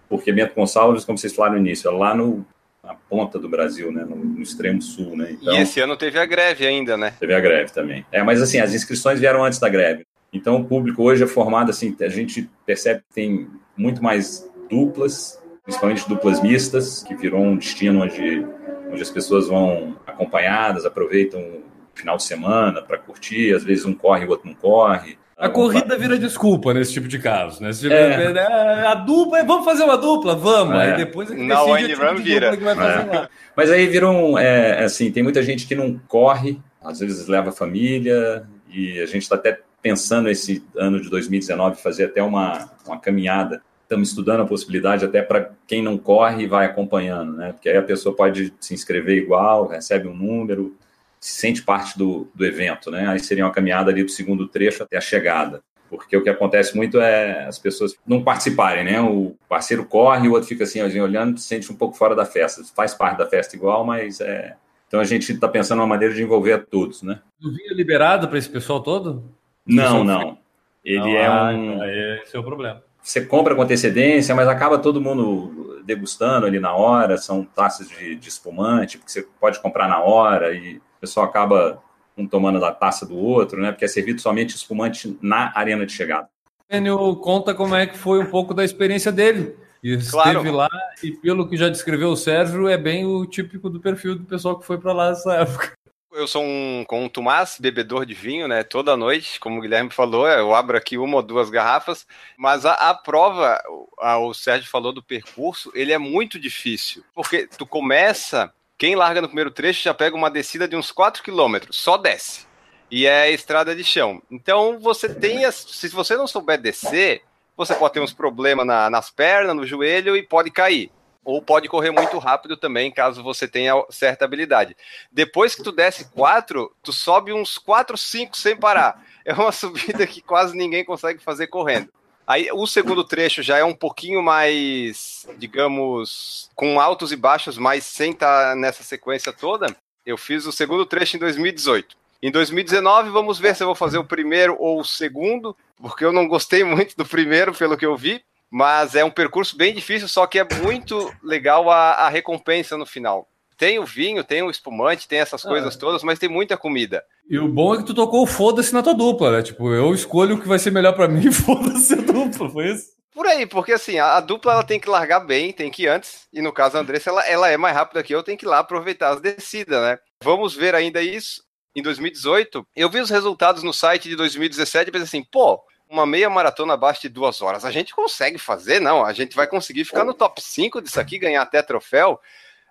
porque 0.09 0.31
Bento 0.31 0.55
Gonçalves, 0.55 1.05
como 1.05 1.17
vocês 1.17 1.35
falaram 1.35 1.55
no 1.55 1.61
início, 1.61 1.87
é 1.87 1.91
lá 1.91 2.15
no, 2.15 2.45
na 2.83 2.93
ponta 2.93 3.37
do 3.37 3.49
Brasil, 3.49 3.91
né, 3.91 4.05
no, 4.05 4.15
no 4.15 4.41
extremo 4.41 4.81
sul. 4.81 5.15
Né? 5.15 5.37
Então, 5.41 5.53
e 5.53 5.61
esse 5.61 5.79
ano 5.79 5.97
teve 5.97 6.17
a 6.19 6.25
greve 6.25 6.65
ainda, 6.65 6.95
né? 6.97 7.13
Teve 7.19 7.33
a 7.33 7.39
greve 7.39 7.71
também. 7.71 8.05
É, 8.11 8.23
mas 8.23 8.41
assim, 8.41 8.59
as 8.59 8.73
inscrições 8.73 9.19
vieram 9.19 9.43
antes 9.43 9.59
da 9.59 9.69
greve. 9.69 10.05
Então 10.31 10.57
o 10.57 10.65
público 10.65 11.03
hoje 11.03 11.23
é 11.23 11.27
formado 11.27 11.69
assim, 11.69 11.95
a 12.01 12.09
gente 12.09 12.49
percebe 12.65 13.01
que 13.01 13.13
tem 13.13 13.47
muito 13.77 14.03
mais 14.03 14.49
duplas 14.69 15.39
principalmente 15.67 16.07
duplas 16.07 16.41
mistas, 16.41 17.03
que 17.03 17.13
virou 17.13 17.41
um 17.41 17.57
destino 17.57 18.01
onde, 18.01 18.45
onde 18.89 19.01
as 19.01 19.11
pessoas 19.11 19.49
vão 19.49 19.97
acompanhadas, 20.07 20.85
aproveitam 20.85 21.41
o 21.41 21.63
final 21.93 22.15
de 22.15 22.23
semana 22.23 22.81
para 22.81 22.97
curtir, 22.97 23.53
às 23.53 23.65
vezes 23.65 23.83
um 23.83 23.93
corre 23.93 24.23
e 24.23 24.27
o 24.27 24.29
outro 24.29 24.47
não 24.47 24.55
corre. 24.55 25.19
A 25.37 25.49
corrida 25.49 25.97
vira 25.97 26.17
desculpa 26.17 26.73
nesse 26.73 26.93
tipo 26.93 27.07
de 27.07 27.19
caso, 27.19 27.61
né? 27.61 27.69
É. 27.83 28.33
Né, 28.33 28.41
a 28.87 28.95
dupla, 28.95 29.43
vamos 29.43 29.65
fazer 29.65 29.83
uma 29.83 29.97
dupla, 29.97 30.35
vamos. 30.35 30.75
É. 30.75 30.91
Aí 30.91 30.97
depois 30.97 31.29
é 31.29 31.35
que 31.35 31.43
não, 31.43 31.73
decide 31.73 31.93
tipo 31.93 32.15
de 32.15 32.21
vira. 32.23 32.57
que 32.57 32.63
vai 32.63 32.75
fazer 32.75 33.07
é. 33.07 33.15
lá. 33.15 33.29
Mas 33.55 33.71
aí 33.71 33.85
vira 33.85 34.09
um, 34.09 34.37
é, 34.37 34.83
assim, 34.83 35.11
tem 35.11 35.21
muita 35.21 35.43
gente 35.43 35.67
que 35.67 35.75
não 35.75 35.99
corre, 36.07 36.59
às 36.83 36.99
vezes 36.99 37.27
leva 37.27 37.49
a 37.49 37.53
família, 37.53 38.47
e 38.67 38.99
a 38.99 39.05
gente 39.05 39.23
está 39.23 39.35
até 39.35 39.59
pensando 39.79 40.27
esse 40.27 40.65
ano 40.75 40.99
de 40.99 41.07
2019 41.07 41.79
fazer 41.81 42.05
até 42.05 42.23
uma, 42.23 42.71
uma 42.85 42.99
caminhada 42.99 43.61
estamos 43.87 44.09
estudando 44.09 44.41
a 44.41 44.45
possibilidade 44.45 45.05
até 45.05 45.21
para 45.21 45.51
quem 45.65 45.81
não 45.81 45.97
corre 45.97 46.43
e 46.43 46.47
vai 46.47 46.65
acompanhando, 46.65 47.37
né? 47.37 47.53
Porque 47.53 47.69
aí 47.69 47.77
a 47.77 47.81
pessoa 47.81 48.13
pode 48.13 48.53
se 48.59 48.73
inscrever 48.73 49.17
igual, 49.17 49.65
recebe 49.65 50.09
um 50.09 50.13
número, 50.13 50.75
se 51.19 51.39
sente 51.39 51.61
parte 51.61 51.97
do, 51.97 52.29
do 52.33 52.45
evento, 52.45 52.91
né? 52.91 53.07
Aí 53.07 53.19
seria 53.19 53.45
uma 53.45 53.51
caminhada 53.51 53.91
ali 53.91 54.03
do 54.03 54.11
segundo 54.11 54.47
trecho 54.47 54.83
até 54.83 54.97
a 54.97 55.01
chegada. 55.01 55.61
Porque 55.89 56.17
o 56.17 56.21
que 56.21 56.29
acontece 56.29 56.75
muito 56.75 56.99
é 56.99 57.45
as 57.45 57.57
pessoas 57.57 57.95
não 58.05 58.21
participarem, 58.21 58.83
né? 58.83 59.01
O 59.01 59.35
parceiro 59.47 59.85
corre 59.85 60.27
o 60.27 60.33
outro 60.33 60.47
fica 60.47 60.65
assim, 60.65 60.81
assim 60.81 60.99
olhando, 60.99 61.39
se 61.39 61.47
sente 61.47 61.71
um 61.71 61.75
pouco 61.75 61.95
fora 61.95 62.15
da 62.15 62.25
festa. 62.25 62.61
Faz 62.75 62.93
parte 62.93 63.17
da 63.17 63.25
festa 63.25 63.55
igual, 63.55 63.85
mas 63.85 64.19
é. 64.19 64.55
Então 64.87 64.99
a 64.99 65.05
gente 65.05 65.31
está 65.31 65.47
pensando 65.47 65.79
uma 65.79 65.87
maneira 65.87 66.13
de 66.13 66.21
envolver 66.21 66.53
a 66.53 66.59
todos, 66.59 67.01
né? 67.03 67.19
O 67.41 67.49
vinho 67.49 67.71
é 67.71 67.73
liberado 67.73 68.27
para 68.27 68.37
esse 68.37 68.49
pessoal 68.49 68.81
todo? 68.81 69.31
Não, 69.65 70.03
não. 70.03 70.37
Ele 70.83 70.99
não, 70.99 71.07
é 71.07 71.25
ah, 71.25 71.49
um. 71.53 71.83
Esse 71.83 72.35
é 72.35 72.39
o 72.39 72.43
problema 72.43 72.81
você 73.07 73.21
compra 73.21 73.55
com 73.55 73.61
antecedência, 73.61 74.35
mas 74.35 74.49
acaba 74.49 74.77
todo 74.77 74.99
mundo 74.99 75.81
degustando 75.85 76.45
ali 76.45 76.59
na 76.59 76.73
hora, 76.73 77.17
são 77.17 77.45
taças 77.45 77.87
de, 77.87 78.15
de 78.15 78.27
espumante, 78.27 78.97
porque 78.97 79.09
você 79.09 79.25
pode 79.39 79.61
comprar 79.61 79.87
na 79.87 80.01
hora 80.01 80.53
e 80.53 80.81
o 80.97 81.01
pessoal 81.01 81.25
acaba 81.25 81.81
um 82.17 82.27
tomando 82.27 82.59
da 82.59 82.71
taça 82.71 83.05
do 83.05 83.15
outro, 83.15 83.61
né? 83.61 83.71
Porque 83.71 83.85
é 83.85 83.87
servido 83.87 84.19
somente 84.19 84.55
espumante 84.55 85.17
na 85.21 85.51
arena 85.55 85.85
de 85.85 85.93
chegada. 85.93 86.27
Enio 86.69 87.15
conta 87.17 87.53
como 87.53 87.75
é 87.75 87.85
que 87.85 87.97
foi 87.97 88.19
um 88.19 88.25
pouco 88.25 88.53
da 88.53 88.65
experiência 88.65 89.11
dele. 89.11 89.55
E 89.83 89.95
claro. 90.09 90.39
esteve 90.39 90.51
lá 90.51 90.69
e 91.03 91.11
pelo 91.11 91.47
que 91.47 91.55
já 91.55 91.69
descreveu 91.69 92.09
o 92.09 92.17
Sérgio, 92.17 92.67
é 92.67 92.77
bem 92.77 93.05
o 93.05 93.25
típico 93.25 93.69
do 93.69 93.79
perfil 93.79 94.15
do 94.15 94.25
pessoal 94.25 94.59
que 94.59 94.65
foi 94.65 94.77
para 94.77 94.91
lá 94.91 95.09
nessa 95.09 95.33
época. 95.35 95.73
Eu 96.11 96.27
sou 96.27 96.41
um 96.41 96.83
contumaz 96.87 97.57
bebedor 97.59 98.03
de 98.03 98.15
vinho, 98.15 98.47
né? 98.47 98.63
Toda 98.63 98.97
noite, 98.97 99.39
como 99.39 99.59
o 99.59 99.61
Guilherme 99.61 99.91
falou, 99.91 100.27
eu 100.27 100.55
abro 100.55 100.75
aqui 100.75 100.97
uma 100.97 101.17
ou 101.17 101.21
duas 101.21 101.49
garrafas, 101.49 102.07
mas 102.35 102.65
a, 102.65 102.73
a 102.73 102.93
prova, 102.95 103.61
a, 103.99 104.17
o 104.17 104.33
Sérgio 104.33 104.67
falou 104.69 104.91
do 104.91 105.03
percurso, 105.03 105.71
ele 105.75 105.93
é 105.93 105.97
muito 105.99 106.39
difícil, 106.39 107.03
porque 107.13 107.45
tu 107.45 107.67
começa, 107.67 108.51
quem 108.77 108.95
larga 108.95 109.21
no 109.21 109.27
primeiro 109.27 109.51
trecho 109.51 109.83
já 109.83 109.93
pega 109.93 110.15
uma 110.15 110.29
descida 110.29 110.67
de 110.67 110.75
uns 110.75 110.91
4 110.91 111.23
quilômetros, 111.23 111.77
só 111.77 111.97
desce. 111.97 112.45
E 112.89 113.05
é 113.05 113.31
estrada 113.31 113.75
de 113.75 113.83
chão. 113.83 114.21
Então 114.31 114.79
você 114.79 115.09
tem, 115.09 115.43
as, 115.45 115.55
se 115.55 115.89
você 115.89 116.15
não 116.15 116.27
souber 116.27 116.61
descer, 116.61 117.23
você 117.55 117.73
pode 117.73 117.95
ter 117.95 117.99
uns 117.99 118.13
problemas 118.13 118.65
na, 118.65 118.89
nas 118.89 119.09
pernas, 119.09 119.55
no 119.55 119.65
joelho 119.65 120.15
e 120.15 120.23
pode 120.23 120.51
cair 120.51 120.91
ou 121.27 121.41
pode 121.41 121.67
correr 121.67 121.91
muito 121.91 122.17
rápido 122.19 122.55
também, 122.55 122.89
caso 122.89 123.21
você 123.21 123.49
tenha 123.49 123.73
certa 123.89 124.23
habilidade. 124.23 124.77
Depois 125.11 125.53
que 125.53 125.61
tu 125.61 125.73
desce 125.73 126.09
4, 126.11 126.73
tu 126.81 126.93
sobe 126.93 127.33
uns 127.33 127.57
4, 127.57 127.97
5 127.97 128.37
sem 128.37 128.55
parar. 128.55 129.03
É 129.25 129.33
uma 129.33 129.51
subida 129.51 130.07
que 130.07 130.21
quase 130.21 130.55
ninguém 130.55 130.85
consegue 130.85 131.21
fazer 131.21 131.47
correndo. 131.47 131.91
Aí 132.27 132.49
o 132.51 132.67
segundo 132.67 133.03
trecho 133.03 133.41
já 133.41 133.57
é 133.57 133.63
um 133.63 133.73
pouquinho 133.73 134.21
mais, 134.21 135.25
digamos, 135.37 136.49
com 136.53 136.79
altos 136.79 137.11
e 137.11 137.15
baixos, 137.15 137.57
mas 137.57 137.85
sem 137.85 138.11
estar 138.11 138.49
tá 138.49 138.55
nessa 138.55 138.83
sequência 138.83 139.31
toda. 139.31 139.75
Eu 140.05 140.17
fiz 140.17 140.45
o 140.45 140.51
segundo 140.51 140.85
trecho 140.85 141.15
em 141.15 141.19
2018. 141.19 141.95
Em 142.21 142.29
2019, 142.29 143.09
vamos 143.09 143.39
ver 143.39 143.55
se 143.55 143.63
eu 143.63 143.67
vou 143.67 143.75
fazer 143.75 143.97
o 143.97 144.03
primeiro 144.03 144.57
ou 144.59 144.81
o 144.81 144.85
segundo, 144.85 145.55
porque 145.77 146.03
eu 146.03 146.11
não 146.11 146.27
gostei 146.27 146.63
muito 146.63 146.97
do 146.97 147.05
primeiro, 147.05 147.53
pelo 147.53 147.77
que 147.77 147.85
eu 147.85 147.95
vi 147.95 148.21
mas 148.49 148.95
é 148.95 149.03
um 149.03 149.11
percurso 149.11 149.57
bem 149.57 149.73
difícil, 149.73 150.07
só 150.07 150.25
que 150.25 150.39
é 150.39 150.47
muito 150.61 151.13
legal 151.21 151.69
a, 151.69 151.93
a 151.93 152.09
recompensa 152.09 152.77
no 152.77 152.85
final. 152.85 153.27
Tem 153.57 153.79
o 153.79 153.85
vinho, 153.85 154.23
tem 154.23 154.43
o 154.43 154.51
espumante, 154.51 155.07
tem 155.07 155.19
essas 155.19 155.43
ah, 155.43 155.49
coisas 155.49 155.75
todas, 155.75 156.03
mas 156.03 156.19
tem 156.19 156.29
muita 156.29 156.55
comida. 156.55 157.03
E 157.29 157.39
o 157.39 157.47
bom 157.47 157.73
é 157.73 157.77
que 157.77 157.85
tu 157.85 157.93
tocou 157.93 158.23
o 158.23 158.27
foda-se 158.27 158.73
na 158.73 158.83
tua 158.83 158.93
dupla, 158.93 159.31
né? 159.31 159.41
Tipo, 159.41 159.73
eu 159.73 159.93
escolho 159.93 160.35
o 160.35 160.39
que 160.39 160.47
vai 160.47 160.59
ser 160.59 160.71
melhor 160.71 160.93
para 160.93 161.07
mim 161.07 161.27
e 161.27 161.31
foda-se 161.33 161.93
a 161.93 161.97
dupla, 161.97 162.49
foi 162.49 162.71
isso? 162.71 162.97
Por 163.13 163.25
aí, 163.25 163.47
porque 163.47 163.71
assim, 163.71 163.97
a, 163.97 164.17
a, 164.17 164.19
dupla 164.19 164.53
ela 164.53 164.63
tem 164.63 164.79
que 164.79 164.87
largar 164.87 165.21
bem, 165.21 165.51
tem 165.51 165.71
que 165.71 165.83
ir 165.83 165.87
antes, 165.87 166.27
e 166.31 166.39
no 166.39 166.53
caso 166.53 166.77
a 166.77 166.81
Andressa, 166.81 167.09
ela, 167.09 167.27
ela 167.27 167.49
é 167.49 167.57
mais 167.57 167.75
rápida 167.75 168.03
que 168.03 168.13
eu, 168.13 168.21
tem 168.21 168.37
que 168.37 168.45
ir 168.45 168.47
lá 168.47 168.59
aproveitar 168.59 169.09
as 169.09 169.19
descidas, 169.19 169.81
né? 169.81 169.97
Vamos 170.23 170.53
ver 170.53 170.75
ainda 170.75 171.01
isso. 171.01 171.41
Em 171.75 171.81
2018, 171.81 172.63
eu 172.75 172.89
vi 172.89 172.99
os 172.99 173.09
resultados 173.09 173.63
no 173.63 173.73
site 173.73 174.07
de 174.07 174.15
2017 174.15 174.89
e 174.89 174.91
pensei 174.91 175.05
assim, 175.05 175.27
pô, 175.31 175.59
uma 175.89 176.05
meia 176.05 176.29
maratona 176.29 176.73
abaixo 176.73 177.01
de 177.01 177.09
duas 177.09 177.41
horas. 177.41 177.65
A 177.65 177.71
gente 177.71 177.93
consegue 177.93 178.37
fazer, 178.37 178.79
não? 178.79 179.03
A 179.03 179.13
gente 179.13 179.35
vai 179.35 179.47
conseguir 179.47 179.85
ficar 179.85 180.03
no 180.03 180.13
top 180.13 180.41
5 180.41 180.81
disso 180.81 180.99
aqui, 180.99 181.17
ganhar 181.17 181.41
até 181.41 181.61
troféu. 181.61 182.19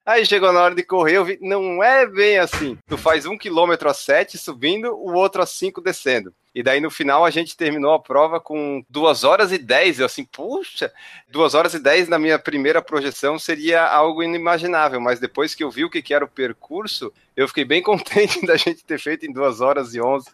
Aí 0.06 0.24
chegou 0.24 0.52
na 0.52 0.62
hora 0.62 0.74
de 0.76 0.84
correr, 0.84 1.16
eu 1.16 1.24
vi, 1.24 1.36
não 1.42 1.82
é 1.82 2.06
bem 2.06 2.38
assim. 2.38 2.78
Tu 2.86 2.96
faz 2.96 3.26
um 3.26 3.36
quilômetro 3.36 3.90
a 3.90 3.92
sete 3.92 4.38
subindo, 4.38 4.94
o 4.94 5.12
outro 5.12 5.42
a 5.42 5.46
cinco 5.46 5.80
descendo. 5.80 6.32
E 6.54 6.62
daí 6.62 6.80
no 6.80 6.92
final 6.92 7.24
a 7.24 7.30
gente 7.30 7.56
terminou 7.56 7.92
a 7.92 7.98
prova 7.98 8.38
com 8.38 8.84
2 8.88 9.24
horas 9.24 9.50
e 9.50 9.58
10. 9.58 9.98
Eu 9.98 10.06
assim, 10.06 10.24
puxa, 10.24 10.92
2 11.28 11.54
horas 11.54 11.74
e 11.74 11.80
10 11.80 12.06
na 12.06 12.20
minha 12.20 12.38
primeira 12.38 12.80
projeção 12.80 13.36
seria 13.36 13.84
algo 13.84 14.22
inimaginável, 14.22 15.00
mas 15.00 15.18
depois 15.18 15.56
que 15.56 15.64
eu 15.64 15.72
vi 15.72 15.84
o 15.84 15.90
que 15.90 16.14
era 16.14 16.24
o 16.24 16.28
percurso, 16.28 17.12
eu 17.36 17.48
fiquei 17.48 17.64
bem 17.64 17.82
contente 17.84 18.46
da 18.46 18.56
gente 18.56 18.84
ter 18.84 19.00
feito 19.00 19.26
em 19.26 19.32
2 19.32 19.60
horas 19.60 19.92
e 19.92 20.00
11. 20.00 20.30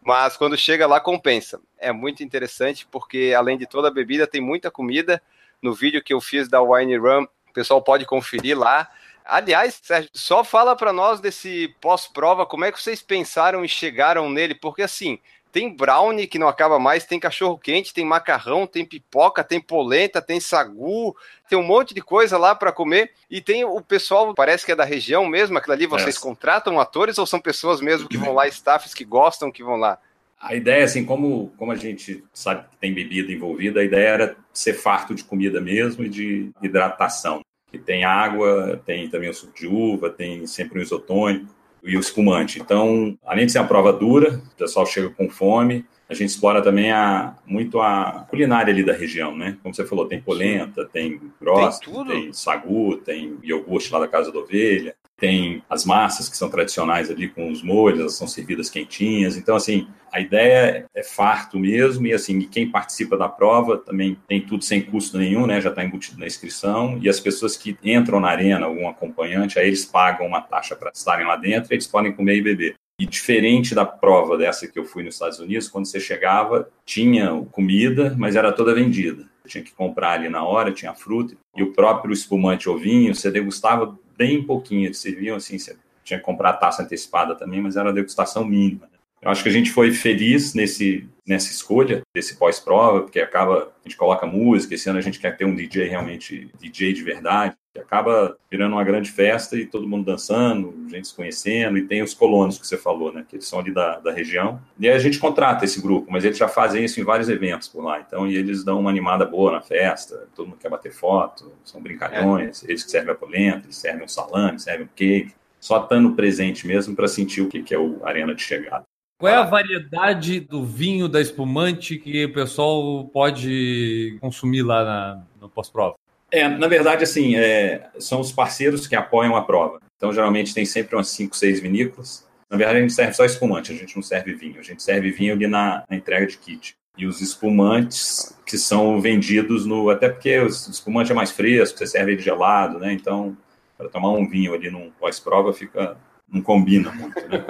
Mas 0.00 0.36
quando 0.36 0.56
chega 0.56 0.86
lá, 0.86 1.00
compensa. 1.00 1.60
É 1.76 1.90
muito 1.90 2.22
interessante 2.22 2.86
porque, 2.88 3.34
além 3.36 3.58
de 3.58 3.66
toda 3.66 3.88
a 3.88 3.92
bebida, 3.92 4.28
tem 4.28 4.40
muita 4.40 4.70
comida. 4.70 5.20
No 5.60 5.74
vídeo 5.74 6.02
que 6.04 6.14
eu 6.14 6.20
fiz 6.20 6.48
da 6.48 6.62
Wine 6.62 6.96
Run, 6.96 7.24
o 7.24 7.52
pessoal 7.52 7.82
pode 7.82 8.06
conferir 8.06 8.56
lá. 8.56 8.88
Aliás, 9.28 9.78
Sérgio, 9.82 10.08
só 10.14 10.42
fala 10.42 10.74
para 10.74 10.90
nós 10.90 11.20
desse 11.20 11.74
pós-prova, 11.82 12.46
como 12.46 12.64
é 12.64 12.72
que 12.72 12.82
vocês 12.82 13.02
pensaram 13.02 13.62
e 13.62 13.68
chegaram 13.68 14.30
nele? 14.30 14.54
Porque 14.54 14.80
assim, 14.80 15.18
tem 15.52 15.70
brownie 15.70 16.26
que 16.26 16.38
não 16.38 16.48
acaba 16.48 16.78
mais, 16.78 17.04
tem 17.04 17.20
cachorro 17.20 17.58
quente, 17.58 17.92
tem 17.92 18.06
macarrão, 18.06 18.66
tem 18.66 18.86
pipoca, 18.86 19.44
tem 19.44 19.60
polenta, 19.60 20.22
tem 20.22 20.40
sagu, 20.40 21.14
tem 21.46 21.58
um 21.58 21.62
monte 21.62 21.92
de 21.92 22.00
coisa 22.00 22.38
lá 22.38 22.54
para 22.54 22.72
comer. 22.72 23.10
E 23.30 23.42
tem 23.42 23.66
o 23.66 23.82
pessoal, 23.82 24.32
parece 24.34 24.64
que 24.64 24.72
é 24.72 24.76
da 24.76 24.84
região 24.84 25.26
mesmo, 25.26 25.58
aquilo 25.58 25.74
ali 25.74 25.86
vocês 25.86 26.16
contratam 26.16 26.80
atores 26.80 27.18
ou 27.18 27.26
são 27.26 27.38
pessoas 27.38 27.82
mesmo 27.82 28.08
que 28.08 28.16
vão 28.16 28.32
lá, 28.32 28.48
staffs 28.48 28.94
que 28.94 29.04
gostam 29.04 29.52
que 29.52 29.62
vão 29.62 29.76
lá? 29.76 29.98
A 30.40 30.54
ideia, 30.54 30.84
assim, 30.84 31.04
como, 31.04 31.52
como 31.58 31.70
a 31.70 31.76
gente 31.76 32.24
sabe 32.32 32.66
que 32.70 32.76
tem 32.78 32.94
bebida 32.94 33.30
envolvida, 33.30 33.80
a 33.80 33.84
ideia 33.84 34.08
era 34.08 34.36
ser 34.54 34.72
farto 34.72 35.14
de 35.14 35.22
comida 35.22 35.60
mesmo 35.60 36.02
e 36.02 36.08
de 36.08 36.50
hidratação 36.62 37.42
que 37.78 37.84
tem 37.84 38.04
água, 38.04 38.80
tem 38.84 39.08
também 39.08 39.30
o 39.30 39.34
suco 39.34 39.54
de 39.54 39.66
uva, 39.66 40.10
tem 40.10 40.46
sempre 40.46 40.78
um 40.78 40.82
isotônico 40.82 41.46
e 41.82 41.96
o 41.96 42.00
espumante. 42.00 42.60
Então, 42.60 43.16
além 43.24 43.46
de 43.46 43.52
ser 43.52 43.58
uma 43.60 43.68
prova 43.68 43.92
dura, 43.92 44.42
o 44.52 44.56
pessoal 44.56 44.84
chega 44.84 45.08
com 45.10 45.28
fome, 45.28 45.84
a 46.08 46.14
gente 46.14 46.30
explora 46.30 46.62
também 46.62 46.90
a, 46.90 47.36
muito 47.46 47.80
a 47.80 48.26
culinária 48.30 48.72
ali 48.72 48.82
da 48.82 48.94
região, 48.94 49.36
né? 49.36 49.58
Como 49.62 49.74
você 49.74 49.84
falou, 49.84 50.06
tem 50.06 50.20
polenta, 50.20 50.86
tem 50.86 51.20
grossa, 51.40 51.80
tem, 51.80 52.04
tem, 52.04 52.32
sagu, 52.32 52.96
tem 52.96 53.38
iogurte 53.42 53.92
lá 53.92 54.00
da 54.00 54.08
Casa 54.08 54.32
da 54.32 54.38
Ovelha, 54.38 54.94
tem 55.18 55.62
as 55.68 55.84
massas 55.84 56.28
que 56.28 56.36
são 56.36 56.48
tradicionais 56.48 57.10
ali 57.10 57.28
com 57.28 57.50
os 57.50 57.62
molhos, 57.62 58.00
elas 58.00 58.14
são 58.14 58.26
servidas 58.26 58.70
quentinhas. 58.70 59.36
Então, 59.36 59.56
assim, 59.56 59.88
a 60.12 60.20
ideia 60.20 60.86
é 60.94 61.02
farto 61.02 61.58
mesmo 61.58 62.06
e, 62.06 62.12
assim, 62.12 62.40
quem 62.42 62.70
participa 62.70 63.16
da 63.16 63.28
prova 63.28 63.76
também 63.76 64.16
tem 64.28 64.40
tudo 64.40 64.64
sem 64.64 64.80
custo 64.80 65.18
nenhum, 65.18 65.46
né? 65.46 65.60
Já 65.60 65.70
está 65.70 65.84
embutido 65.84 66.20
na 66.20 66.26
inscrição 66.26 66.98
e 67.02 67.08
as 67.08 67.18
pessoas 67.18 67.56
que 67.56 67.76
entram 67.82 68.20
na 68.20 68.28
arena, 68.28 68.66
algum 68.66 68.88
acompanhante, 68.88 69.58
aí 69.58 69.66
eles 69.66 69.84
pagam 69.84 70.26
uma 70.26 70.40
taxa 70.40 70.76
para 70.76 70.92
estarem 70.94 71.26
lá 71.26 71.36
dentro 71.36 71.72
e 71.72 71.74
eles 71.74 71.86
podem 71.86 72.12
comer 72.12 72.36
e 72.36 72.42
beber. 72.42 72.74
E 73.00 73.06
diferente 73.06 73.74
da 73.74 73.84
prova 73.84 74.36
dessa 74.36 74.66
que 74.66 74.78
eu 74.78 74.84
fui 74.84 75.04
nos 75.04 75.14
Estados 75.14 75.38
Unidos, 75.38 75.68
quando 75.68 75.86
você 75.86 76.00
chegava, 76.00 76.68
tinha 76.84 77.30
comida, 77.52 78.14
mas 78.18 78.34
era 78.34 78.52
toda 78.52 78.74
vendida. 78.74 79.24
Tinha 79.48 79.64
que 79.64 79.72
comprar 79.72 80.12
ali 80.12 80.28
na 80.28 80.44
hora, 80.44 80.72
tinha 80.72 80.94
fruta. 80.94 81.36
E 81.56 81.62
o 81.62 81.72
próprio 81.72 82.12
espumante 82.12 82.68
ou 82.68 82.78
vinho, 82.78 83.14
você 83.14 83.30
degustava 83.30 83.98
bem 84.16 84.42
pouquinho. 84.42 84.86
Eles 84.86 84.98
serviam 84.98 85.36
assim, 85.36 85.58
você 85.58 85.76
tinha 86.04 86.18
que 86.18 86.24
comprar 86.24 86.54
taça 86.54 86.82
antecipada 86.82 87.34
também, 87.34 87.60
mas 87.60 87.76
era 87.76 87.92
degustação 87.92 88.44
mínima. 88.44 88.86
Né? 88.92 88.97
Eu 89.20 89.30
acho 89.30 89.42
que 89.42 89.48
a 89.48 89.52
gente 89.52 89.70
foi 89.70 89.90
feliz 89.92 90.54
nesse, 90.54 91.08
nessa 91.26 91.50
escolha 91.50 92.02
desse 92.14 92.36
pós-prova, 92.36 93.02
porque 93.02 93.20
acaba, 93.20 93.72
a 93.84 93.88
gente 93.88 93.96
coloca 93.96 94.26
música, 94.26 94.74
esse 94.74 94.88
ano 94.88 94.98
a 94.98 95.02
gente 95.02 95.18
quer 95.18 95.36
ter 95.36 95.44
um 95.44 95.54
DJ 95.54 95.88
realmente, 95.88 96.50
DJ 96.58 96.92
de 96.92 97.02
verdade, 97.02 97.54
que 97.74 97.80
acaba 97.80 98.36
virando 98.50 98.74
uma 98.74 98.84
grande 98.84 99.10
festa 99.10 99.56
e 99.56 99.66
todo 99.66 99.88
mundo 99.88 100.04
dançando, 100.04 100.74
gente 100.88 101.08
se 101.08 101.14
conhecendo, 101.14 101.76
e 101.76 101.86
tem 101.86 102.02
os 102.02 102.14
colonos 102.14 102.58
que 102.58 102.66
você 102.66 102.78
falou, 102.78 103.12
né, 103.12 103.24
que 103.28 103.36
eles 103.36 103.46
são 103.46 103.58
ali 103.58 103.72
da, 103.72 103.98
da 103.98 104.12
região, 104.12 104.60
e 104.78 104.88
aí 104.88 104.94
a 104.94 104.98
gente 104.98 105.18
contrata 105.18 105.64
esse 105.64 105.82
grupo, 105.82 106.10
mas 106.10 106.24
eles 106.24 106.38
já 106.38 106.48
fazem 106.48 106.84
isso 106.84 107.00
em 107.00 107.04
vários 107.04 107.28
eventos 107.28 107.68
por 107.68 107.84
lá, 107.84 108.00
então, 108.00 108.26
e 108.26 108.36
eles 108.36 108.64
dão 108.64 108.80
uma 108.80 108.90
animada 108.90 109.24
boa 109.26 109.52
na 109.52 109.60
festa, 109.60 110.28
todo 110.34 110.46
mundo 110.46 110.58
quer 110.58 110.70
bater 110.70 110.92
foto, 110.92 111.52
são 111.64 111.82
brincalhões, 111.82 112.64
é. 112.64 112.70
eles 112.70 112.84
que 112.84 112.90
servem 112.90 113.12
a 113.12 113.16
polenta, 113.16 113.66
eles 113.66 113.76
servem 113.76 114.04
um 114.04 114.08
salame, 114.08 114.58
servem 114.58 114.86
um 114.86 114.90
cake, 114.94 115.34
só 115.60 115.82
estando 115.82 116.14
presente 116.14 116.66
mesmo 116.66 116.94
para 116.94 117.08
sentir 117.08 117.42
o 117.42 117.48
que, 117.48 117.62
que 117.62 117.74
é 117.74 117.78
o 117.78 118.00
arena 118.04 118.34
de 118.34 118.42
chegada. 118.42 118.84
Qual 119.18 119.32
é 119.32 119.34
a 119.34 119.42
variedade 119.42 120.38
do 120.38 120.64
vinho 120.64 121.08
da 121.08 121.20
espumante 121.20 121.98
que 121.98 122.24
o 122.24 122.32
pessoal 122.32 123.04
pode 123.12 124.16
consumir 124.20 124.62
lá 124.62 124.84
na, 124.84 125.24
no 125.40 125.48
pós-prova? 125.48 125.96
É, 126.30 126.46
na 126.46 126.68
verdade, 126.68 127.02
assim, 127.02 127.34
é, 127.34 127.90
são 127.98 128.20
os 128.20 128.30
parceiros 128.30 128.86
que 128.86 128.94
apoiam 128.94 129.34
a 129.34 129.42
prova. 129.42 129.80
Então, 129.96 130.12
geralmente, 130.12 130.54
tem 130.54 130.64
sempre 130.64 130.94
umas 130.94 131.08
5, 131.08 131.36
6 131.36 131.58
vinícolas. 131.58 132.28
Na 132.48 132.56
verdade, 132.56 132.78
a 132.78 132.82
gente 132.82 132.92
serve 132.92 133.12
só 133.12 133.24
espumante, 133.24 133.72
a 133.72 133.74
gente 133.74 133.96
não 133.96 134.02
serve 134.04 134.34
vinho. 134.34 134.60
A 134.60 134.62
gente 134.62 134.82
serve 134.84 135.10
vinho 135.10 135.34
ali 135.34 135.48
na, 135.48 135.82
na 135.90 135.96
entrega 135.96 136.24
de 136.24 136.38
kit. 136.38 136.76
E 136.96 137.04
os 137.04 137.20
espumantes 137.20 138.38
que 138.46 138.56
são 138.56 139.00
vendidos 139.00 139.66
no. 139.66 139.90
Até 139.90 140.08
porque 140.08 140.38
o 140.38 140.46
espumante 140.46 141.10
é 141.10 141.14
mais 141.14 141.32
fresco, 141.32 141.76
você 141.76 141.88
serve 141.88 142.12
ele 142.12 142.22
gelado, 142.22 142.78
né? 142.78 142.92
Então, 142.92 143.36
para 143.76 143.88
tomar 143.88 144.10
um 144.12 144.28
vinho 144.28 144.54
ali 144.54 144.70
num 144.70 144.92
pós-prova, 144.92 145.52
fica. 145.52 145.96
não 146.28 146.40
combina 146.40 146.92
muito, 146.92 147.20
né? 147.28 147.44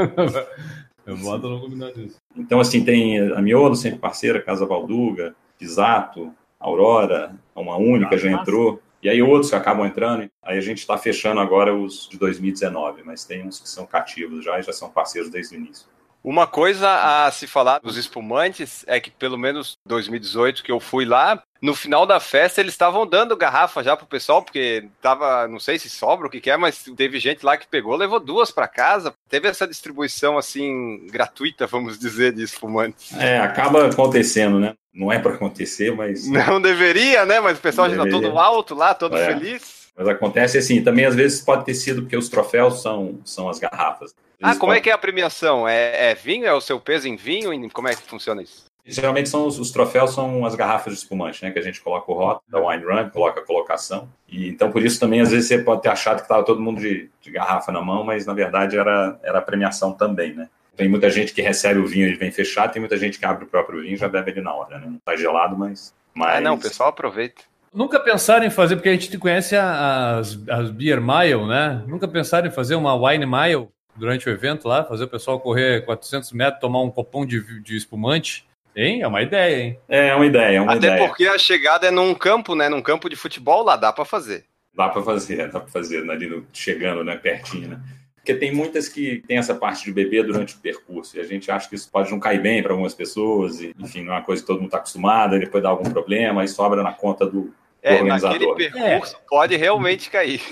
Eu 1.08 1.16
não 1.16 1.60
combinar 1.60 1.90
disso. 1.92 2.20
Então, 2.36 2.60
assim, 2.60 2.84
tem 2.84 3.18
a 3.32 3.40
Miolo, 3.40 3.74
sempre 3.74 3.98
parceira, 3.98 4.42
Casa 4.42 4.66
Valduga, 4.66 5.34
Pisato, 5.58 6.34
Aurora, 6.60 7.34
uma 7.56 7.78
única 7.78 8.14
ah, 8.14 8.18
já 8.18 8.30
entrou. 8.30 8.82
E 9.02 9.08
aí 9.08 9.22
outros 9.22 9.48
que 9.48 9.56
acabam 9.56 9.86
entrando. 9.86 10.28
Aí 10.42 10.58
a 10.58 10.60
gente 10.60 10.78
está 10.78 10.98
fechando 10.98 11.40
agora 11.40 11.74
os 11.74 12.06
de 12.08 12.18
2019, 12.18 13.02
mas 13.04 13.24
tem 13.24 13.46
uns 13.46 13.58
que 13.58 13.68
são 13.68 13.86
cativos 13.86 14.44
já 14.44 14.58
e 14.58 14.62
já 14.62 14.72
são 14.72 14.90
parceiros 14.90 15.30
desde 15.30 15.56
o 15.56 15.58
início. 15.58 15.86
Uma 16.28 16.46
coisa 16.46 16.90
a 17.26 17.30
se 17.32 17.46
falar 17.46 17.78
dos 17.78 17.96
espumantes 17.96 18.84
é 18.86 19.00
que 19.00 19.10
pelo 19.10 19.38
menos 19.38 19.78
2018 19.86 20.62
que 20.62 20.70
eu 20.70 20.78
fui 20.78 21.06
lá, 21.06 21.42
no 21.62 21.74
final 21.74 22.04
da 22.04 22.20
festa 22.20 22.60
eles 22.60 22.74
estavam 22.74 23.06
dando 23.06 23.34
garrafa 23.34 23.82
já 23.82 23.96
pro 23.96 24.06
pessoal, 24.06 24.42
porque 24.42 24.86
tava, 25.00 25.48
não 25.48 25.58
sei 25.58 25.78
se 25.78 25.88
sobra 25.88 26.26
o 26.26 26.30
que, 26.30 26.38
que 26.38 26.50
é, 26.50 26.56
mas 26.58 26.84
teve 26.94 27.18
gente 27.18 27.46
lá 27.46 27.56
que 27.56 27.66
pegou, 27.66 27.96
levou 27.96 28.20
duas 28.20 28.50
para 28.50 28.68
casa. 28.68 29.14
Teve 29.26 29.48
essa 29.48 29.66
distribuição 29.66 30.36
assim 30.36 31.06
gratuita, 31.06 31.66
vamos 31.66 31.98
dizer, 31.98 32.34
de 32.34 32.42
espumantes. 32.42 33.10
É, 33.16 33.38
acaba 33.38 33.86
acontecendo, 33.86 34.60
né? 34.60 34.74
Não 34.92 35.10
é 35.10 35.18
para 35.18 35.32
acontecer, 35.32 35.96
mas 35.96 36.28
não 36.28 36.60
deveria, 36.60 37.24
né? 37.24 37.40
Mas 37.40 37.56
o 37.56 37.62
pessoal 37.62 37.88
já 37.88 37.96
tá 37.96 38.10
todo 38.10 38.38
alto 38.38 38.74
lá, 38.74 38.92
todo 38.92 39.16
é. 39.16 39.24
feliz. 39.24 39.77
Mas 39.98 40.06
acontece 40.06 40.56
assim, 40.56 40.80
também 40.80 41.04
às 41.04 41.16
vezes 41.16 41.40
pode 41.40 41.64
ter 41.64 41.74
sido 41.74 42.02
porque 42.02 42.16
os 42.16 42.28
troféus 42.28 42.80
são, 42.80 43.18
são 43.24 43.48
as 43.48 43.58
garrafas. 43.58 44.14
Eles 44.38 44.56
ah, 44.56 44.58
como 44.60 44.72
é 44.72 44.76
podem... 44.76 44.78
é 44.78 44.80
que 44.80 44.90
é 44.90 44.92
a 44.92 44.98
premiação? 44.98 45.66
É, 45.66 46.10
é, 46.10 46.14
vinho? 46.14 46.46
É 46.46 46.54
o 46.54 46.60
seu 46.60 46.78
peso 46.78 47.08
em 47.08 47.16
vinho? 47.16 47.50
Como 47.70 47.88
é 47.88 47.94
que 47.96 48.02
funciona 48.02 48.40
isso? 48.40 48.68
Geralmente 48.86 49.28
são 49.28 49.44
os, 49.44 49.58
os, 49.58 49.72
troféus 49.72 50.14
são 50.14 50.46
as 50.46 50.54
garrafas 50.54 50.94
de 50.94 51.00
espumante, 51.00 51.44
né? 51.44 51.50
Que 51.50 51.58
a 51.58 51.62
gente 51.62 51.80
coloca 51.80 52.10
o 52.10 52.14
rótulo 52.14 52.44
da 52.48 52.58
Wine 52.58 52.84
Run, 52.84 53.10
coloca 53.10 53.40
a 53.40 53.44
colocação. 53.44 54.08
E 54.28 54.48
então 54.48 54.70
por 54.70 54.82
isso 54.82 55.00
também 55.00 55.20
às 55.20 55.30
vezes 55.30 55.48
você 55.48 55.58
pode 55.58 55.82
ter 55.82 55.90
achado 55.90 56.18
que 56.18 56.22
estava 56.22 56.44
todo 56.44 56.62
mundo 56.62 56.80
de, 56.80 57.10
de, 57.20 57.30
garrafa 57.30 57.72
na 57.72 57.82
mão, 57.82 58.04
mas 58.04 58.24
na 58.24 58.32
verdade 58.32 58.78
era, 58.78 59.18
era 59.22 59.40
a 59.40 59.42
premiação 59.42 59.92
também, 59.92 60.32
né? 60.32 60.48
Tem 60.76 60.88
muita 60.88 61.10
gente 61.10 61.34
que 61.34 61.42
recebe 61.42 61.80
o 61.80 61.86
vinho 61.86 62.08
e 62.08 62.14
vem 62.14 62.30
fechado, 62.30 62.72
tem 62.72 62.80
muita 62.80 62.96
gente 62.96 63.18
que 63.18 63.26
abre 63.26 63.44
o 63.44 63.48
próprio 63.48 63.82
vinho 63.82 63.94
e 63.94 63.96
já 63.96 64.08
bebe 64.08 64.30
ele 64.30 64.40
na 64.40 64.54
hora, 64.54 64.78
né? 64.78 64.86
Não 64.86 64.98
tá 65.04 65.16
gelado, 65.16 65.58
mas. 65.58 65.92
mas... 66.14 66.36
Ah, 66.36 66.40
não, 66.40 66.54
o 66.54 66.58
pessoal 66.58 66.90
aproveita. 66.90 67.42
Nunca 67.72 68.00
pensaram 68.00 68.44
em 68.44 68.50
fazer, 68.50 68.76
porque 68.76 68.88
a 68.88 68.92
gente 68.92 69.16
conhece 69.18 69.54
as, 69.56 70.38
as 70.48 70.70
Beer 70.70 71.00
Mile, 71.00 71.46
né? 71.46 71.82
Nunca 71.86 72.08
pensaram 72.08 72.48
em 72.48 72.50
fazer 72.50 72.74
uma 72.74 72.94
Wine 72.94 73.26
Mile 73.26 73.68
durante 73.94 74.28
o 74.28 74.32
evento 74.32 74.66
lá, 74.66 74.84
fazer 74.84 75.04
o 75.04 75.08
pessoal 75.08 75.40
correr 75.40 75.84
400 75.84 76.32
metros, 76.32 76.60
tomar 76.60 76.80
um 76.82 76.90
copão 76.90 77.26
de, 77.26 77.62
de 77.62 77.76
espumante. 77.76 78.46
Hein? 78.74 79.02
É 79.02 79.06
uma 79.06 79.22
ideia, 79.22 79.62
hein? 79.62 79.78
É, 79.88 80.08
é 80.08 80.14
uma 80.14 80.26
ideia, 80.26 80.56
é 80.56 80.60
uma 80.60 80.74
Até 80.74 80.86
ideia. 80.86 81.06
porque 81.06 81.26
a 81.26 81.36
chegada 81.36 81.88
é 81.88 81.90
num 81.90 82.14
campo, 82.14 82.54
né? 82.54 82.68
Num 82.68 82.80
campo 82.80 83.08
de 83.08 83.16
futebol, 83.16 83.64
lá 83.64 83.76
dá 83.76 83.92
para 83.92 84.04
fazer. 84.04 84.44
Dá 84.72 84.88
para 84.88 85.02
fazer, 85.02 85.50
dá 85.50 85.58
para 85.60 85.68
fazer 85.68 86.08
ali 86.08 86.28
no, 86.28 86.46
chegando, 86.52 87.02
né? 87.02 87.16
Pertinho, 87.16 87.70
né? 87.70 87.80
Porque 88.28 88.40
tem 88.40 88.54
muitas 88.54 88.90
que 88.90 89.22
tem 89.26 89.38
essa 89.38 89.54
parte 89.54 89.86
de 89.86 89.90
beber 89.90 90.22
durante 90.22 90.54
o 90.54 90.58
percurso 90.58 91.16
e 91.16 91.20
a 91.20 91.24
gente 91.24 91.50
acha 91.50 91.66
que 91.66 91.74
isso 91.74 91.90
pode 91.90 92.10
não 92.10 92.20
cair 92.20 92.42
bem 92.42 92.62
para 92.62 92.72
algumas 92.72 92.92
pessoas, 92.92 93.58
e, 93.58 93.74
enfim, 93.78 94.02
não 94.02 94.12
é 94.12 94.16
uma 94.16 94.22
coisa 94.22 94.42
que 94.42 94.46
todo 94.46 94.56
mundo 94.56 94.66
está 94.66 94.76
acostumado, 94.76 95.34
e 95.34 95.38
depois 95.38 95.62
dá 95.62 95.70
algum 95.70 95.88
problema 95.88 96.44
e 96.44 96.48
sobra 96.48 96.82
na 96.82 96.92
conta 96.92 97.24
do, 97.24 97.50
é, 97.82 98.02
naquele 98.02 98.54
percurso 98.54 99.16
é. 99.16 99.18
pode 99.26 99.56
realmente 99.56 100.10
cair. 100.10 100.42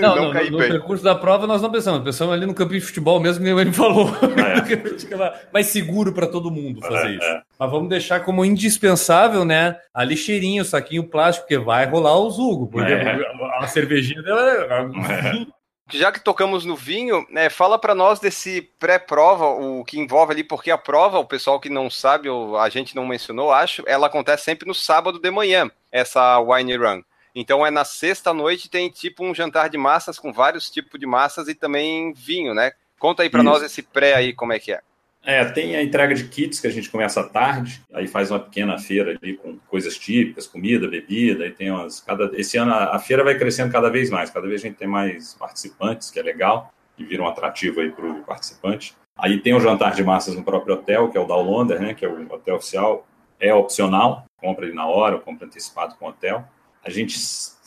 Não, 0.00 0.14
não, 0.30 0.32
não 0.32 0.44
no, 0.44 0.50
no 0.50 0.58
percurso 0.58 1.02
da 1.02 1.16
prova 1.16 1.44
nós 1.44 1.60
não 1.60 1.72
pensamos, 1.72 2.04
pensamos 2.04 2.32
ali 2.32 2.46
no 2.46 2.54
campinho 2.54 2.78
de 2.78 2.86
futebol 2.86 3.18
mesmo, 3.18 3.42
que 3.42 3.50
ele 3.50 3.72
falou. 3.72 4.10
É. 4.36 5.42
mais 5.52 5.66
seguro 5.66 6.12
para 6.12 6.28
todo 6.28 6.52
mundo 6.52 6.80
fazer 6.80 7.08
é, 7.08 7.10
isso. 7.16 7.26
É. 7.26 7.42
Mas 7.58 7.70
vamos 7.70 7.88
deixar 7.88 8.20
como 8.20 8.44
indispensável, 8.44 9.44
né? 9.44 9.76
A 9.92 10.04
lixeirinha, 10.04 10.62
o 10.62 10.64
saquinho 10.64 11.02
plástico, 11.02 11.48
porque 11.48 11.58
vai 11.58 11.84
rolar 11.84 12.16
o 12.16 12.30
zugo, 12.30 12.68
porque 12.68 12.92
é. 12.92 13.18
a 13.58 13.66
cervejinha 13.66 14.22
dela 14.22 14.48
é 14.48 15.57
já 15.90 16.12
que 16.12 16.20
tocamos 16.20 16.64
no 16.64 16.76
vinho, 16.76 17.26
né, 17.30 17.48
fala 17.48 17.78
para 17.78 17.94
nós 17.94 18.20
desse 18.20 18.62
pré-prova, 18.78 19.46
o 19.46 19.84
que 19.84 19.98
envolve 19.98 20.32
ali, 20.32 20.44
porque 20.44 20.70
a 20.70 20.78
prova, 20.78 21.18
o 21.18 21.24
pessoal 21.24 21.58
que 21.58 21.70
não 21.70 21.88
sabe, 21.88 22.28
ou 22.28 22.58
a 22.58 22.68
gente 22.68 22.94
não 22.94 23.06
mencionou, 23.06 23.52
acho, 23.52 23.82
ela 23.86 24.06
acontece 24.06 24.44
sempre 24.44 24.66
no 24.66 24.74
sábado 24.74 25.18
de 25.18 25.30
manhã, 25.30 25.70
essa 25.90 26.38
wine 26.40 26.76
run. 26.76 27.02
Então 27.34 27.64
é 27.64 27.70
na 27.70 27.84
sexta 27.84 28.34
noite 28.34 28.68
tem 28.68 28.90
tipo 28.90 29.24
um 29.24 29.34
jantar 29.34 29.68
de 29.68 29.78
massas 29.78 30.18
com 30.18 30.32
vários 30.32 30.70
tipos 30.70 30.98
de 30.98 31.06
massas 31.06 31.46
e 31.48 31.54
também 31.54 32.12
vinho, 32.12 32.52
né? 32.52 32.72
Conta 32.98 33.22
aí 33.22 33.30
para 33.30 33.44
nós 33.44 33.62
esse 33.62 33.82
pré 33.82 34.14
aí 34.14 34.32
como 34.32 34.52
é 34.52 34.58
que 34.58 34.72
é. 34.72 34.80
É, 35.28 35.44
tem 35.44 35.76
a 35.76 35.82
entrega 35.82 36.14
de 36.14 36.24
kits 36.24 36.58
que 36.58 36.66
a 36.66 36.70
gente 36.70 36.88
começa 36.88 37.20
à 37.20 37.22
tarde, 37.22 37.82
aí 37.92 38.08
faz 38.08 38.30
uma 38.30 38.40
pequena 38.40 38.78
feira 38.78 39.10
ali 39.10 39.36
com 39.36 39.58
coisas 39.68 39.98
típicas, 39.98 40.46
comida, 40.46 40.88
bebida, 40.88 41.44
aí 41.44 41.50
tem 41.50 41.70
umas. 41.70 42.00
Cada, 42.00 42.30
esse 42.32 42.56
ano 42.56 42.72
a, 42.72 42.98
feira 42.98 43.22
vai 43.22 43.36
crescendo 43.36 43.70
cada 43.70 43.90
vez 43.90 44.08
mais, 44.08 44.30
cada 44.30 44.48
vez 44.48 44.62
a 44.62 44.66
gente 44.66 44.78
tem 44.78 44.88
mais 44.88 45.34
participantes, 45.34 46.10
que 46.10 46.18
é 46.18 46.22
legal, 46.22 46.72
e 46.96 47.04
vira 47.04 47.22
um 47.22 47.28
atrativo 47.28 47.82
aí 47.82 47.90
para 47.90 48.06
o 48.06 48.22
participante. 48.22 48.96
Aí 49.18 49.38
tem 49.38 49.52
o 49.52 49.60
jantar 49.60 49.94
de 49.94 50.02
massas 50.02 50.34
no 50.34 50.42
próprio 50.42 50.76
hotel, 50.76 51.10
que 51.10 51.18
é 51.18 51.20
o 51.20 51.26
Downlander, 51.26 51.78
né, 51.78 51.92
que 51.92 52.06
é 52.06 52.08
o 52.08 52.32
hotel 52.32 52.56
oficial, 52.56 53.06
é 53.38 53.52
opcional, 53.52 54.24
compra 54.38 54.64
ali 54.64 54.74
na 54.74 54.86
hora, 54.86 55.18
compra 55.18 55.46
antecipado 55.46 55.94
com 55.96 56.06
o 56.06 56.08
hotel. 56.08 56.42
A 56.88 56.90
gente 56.90 57.18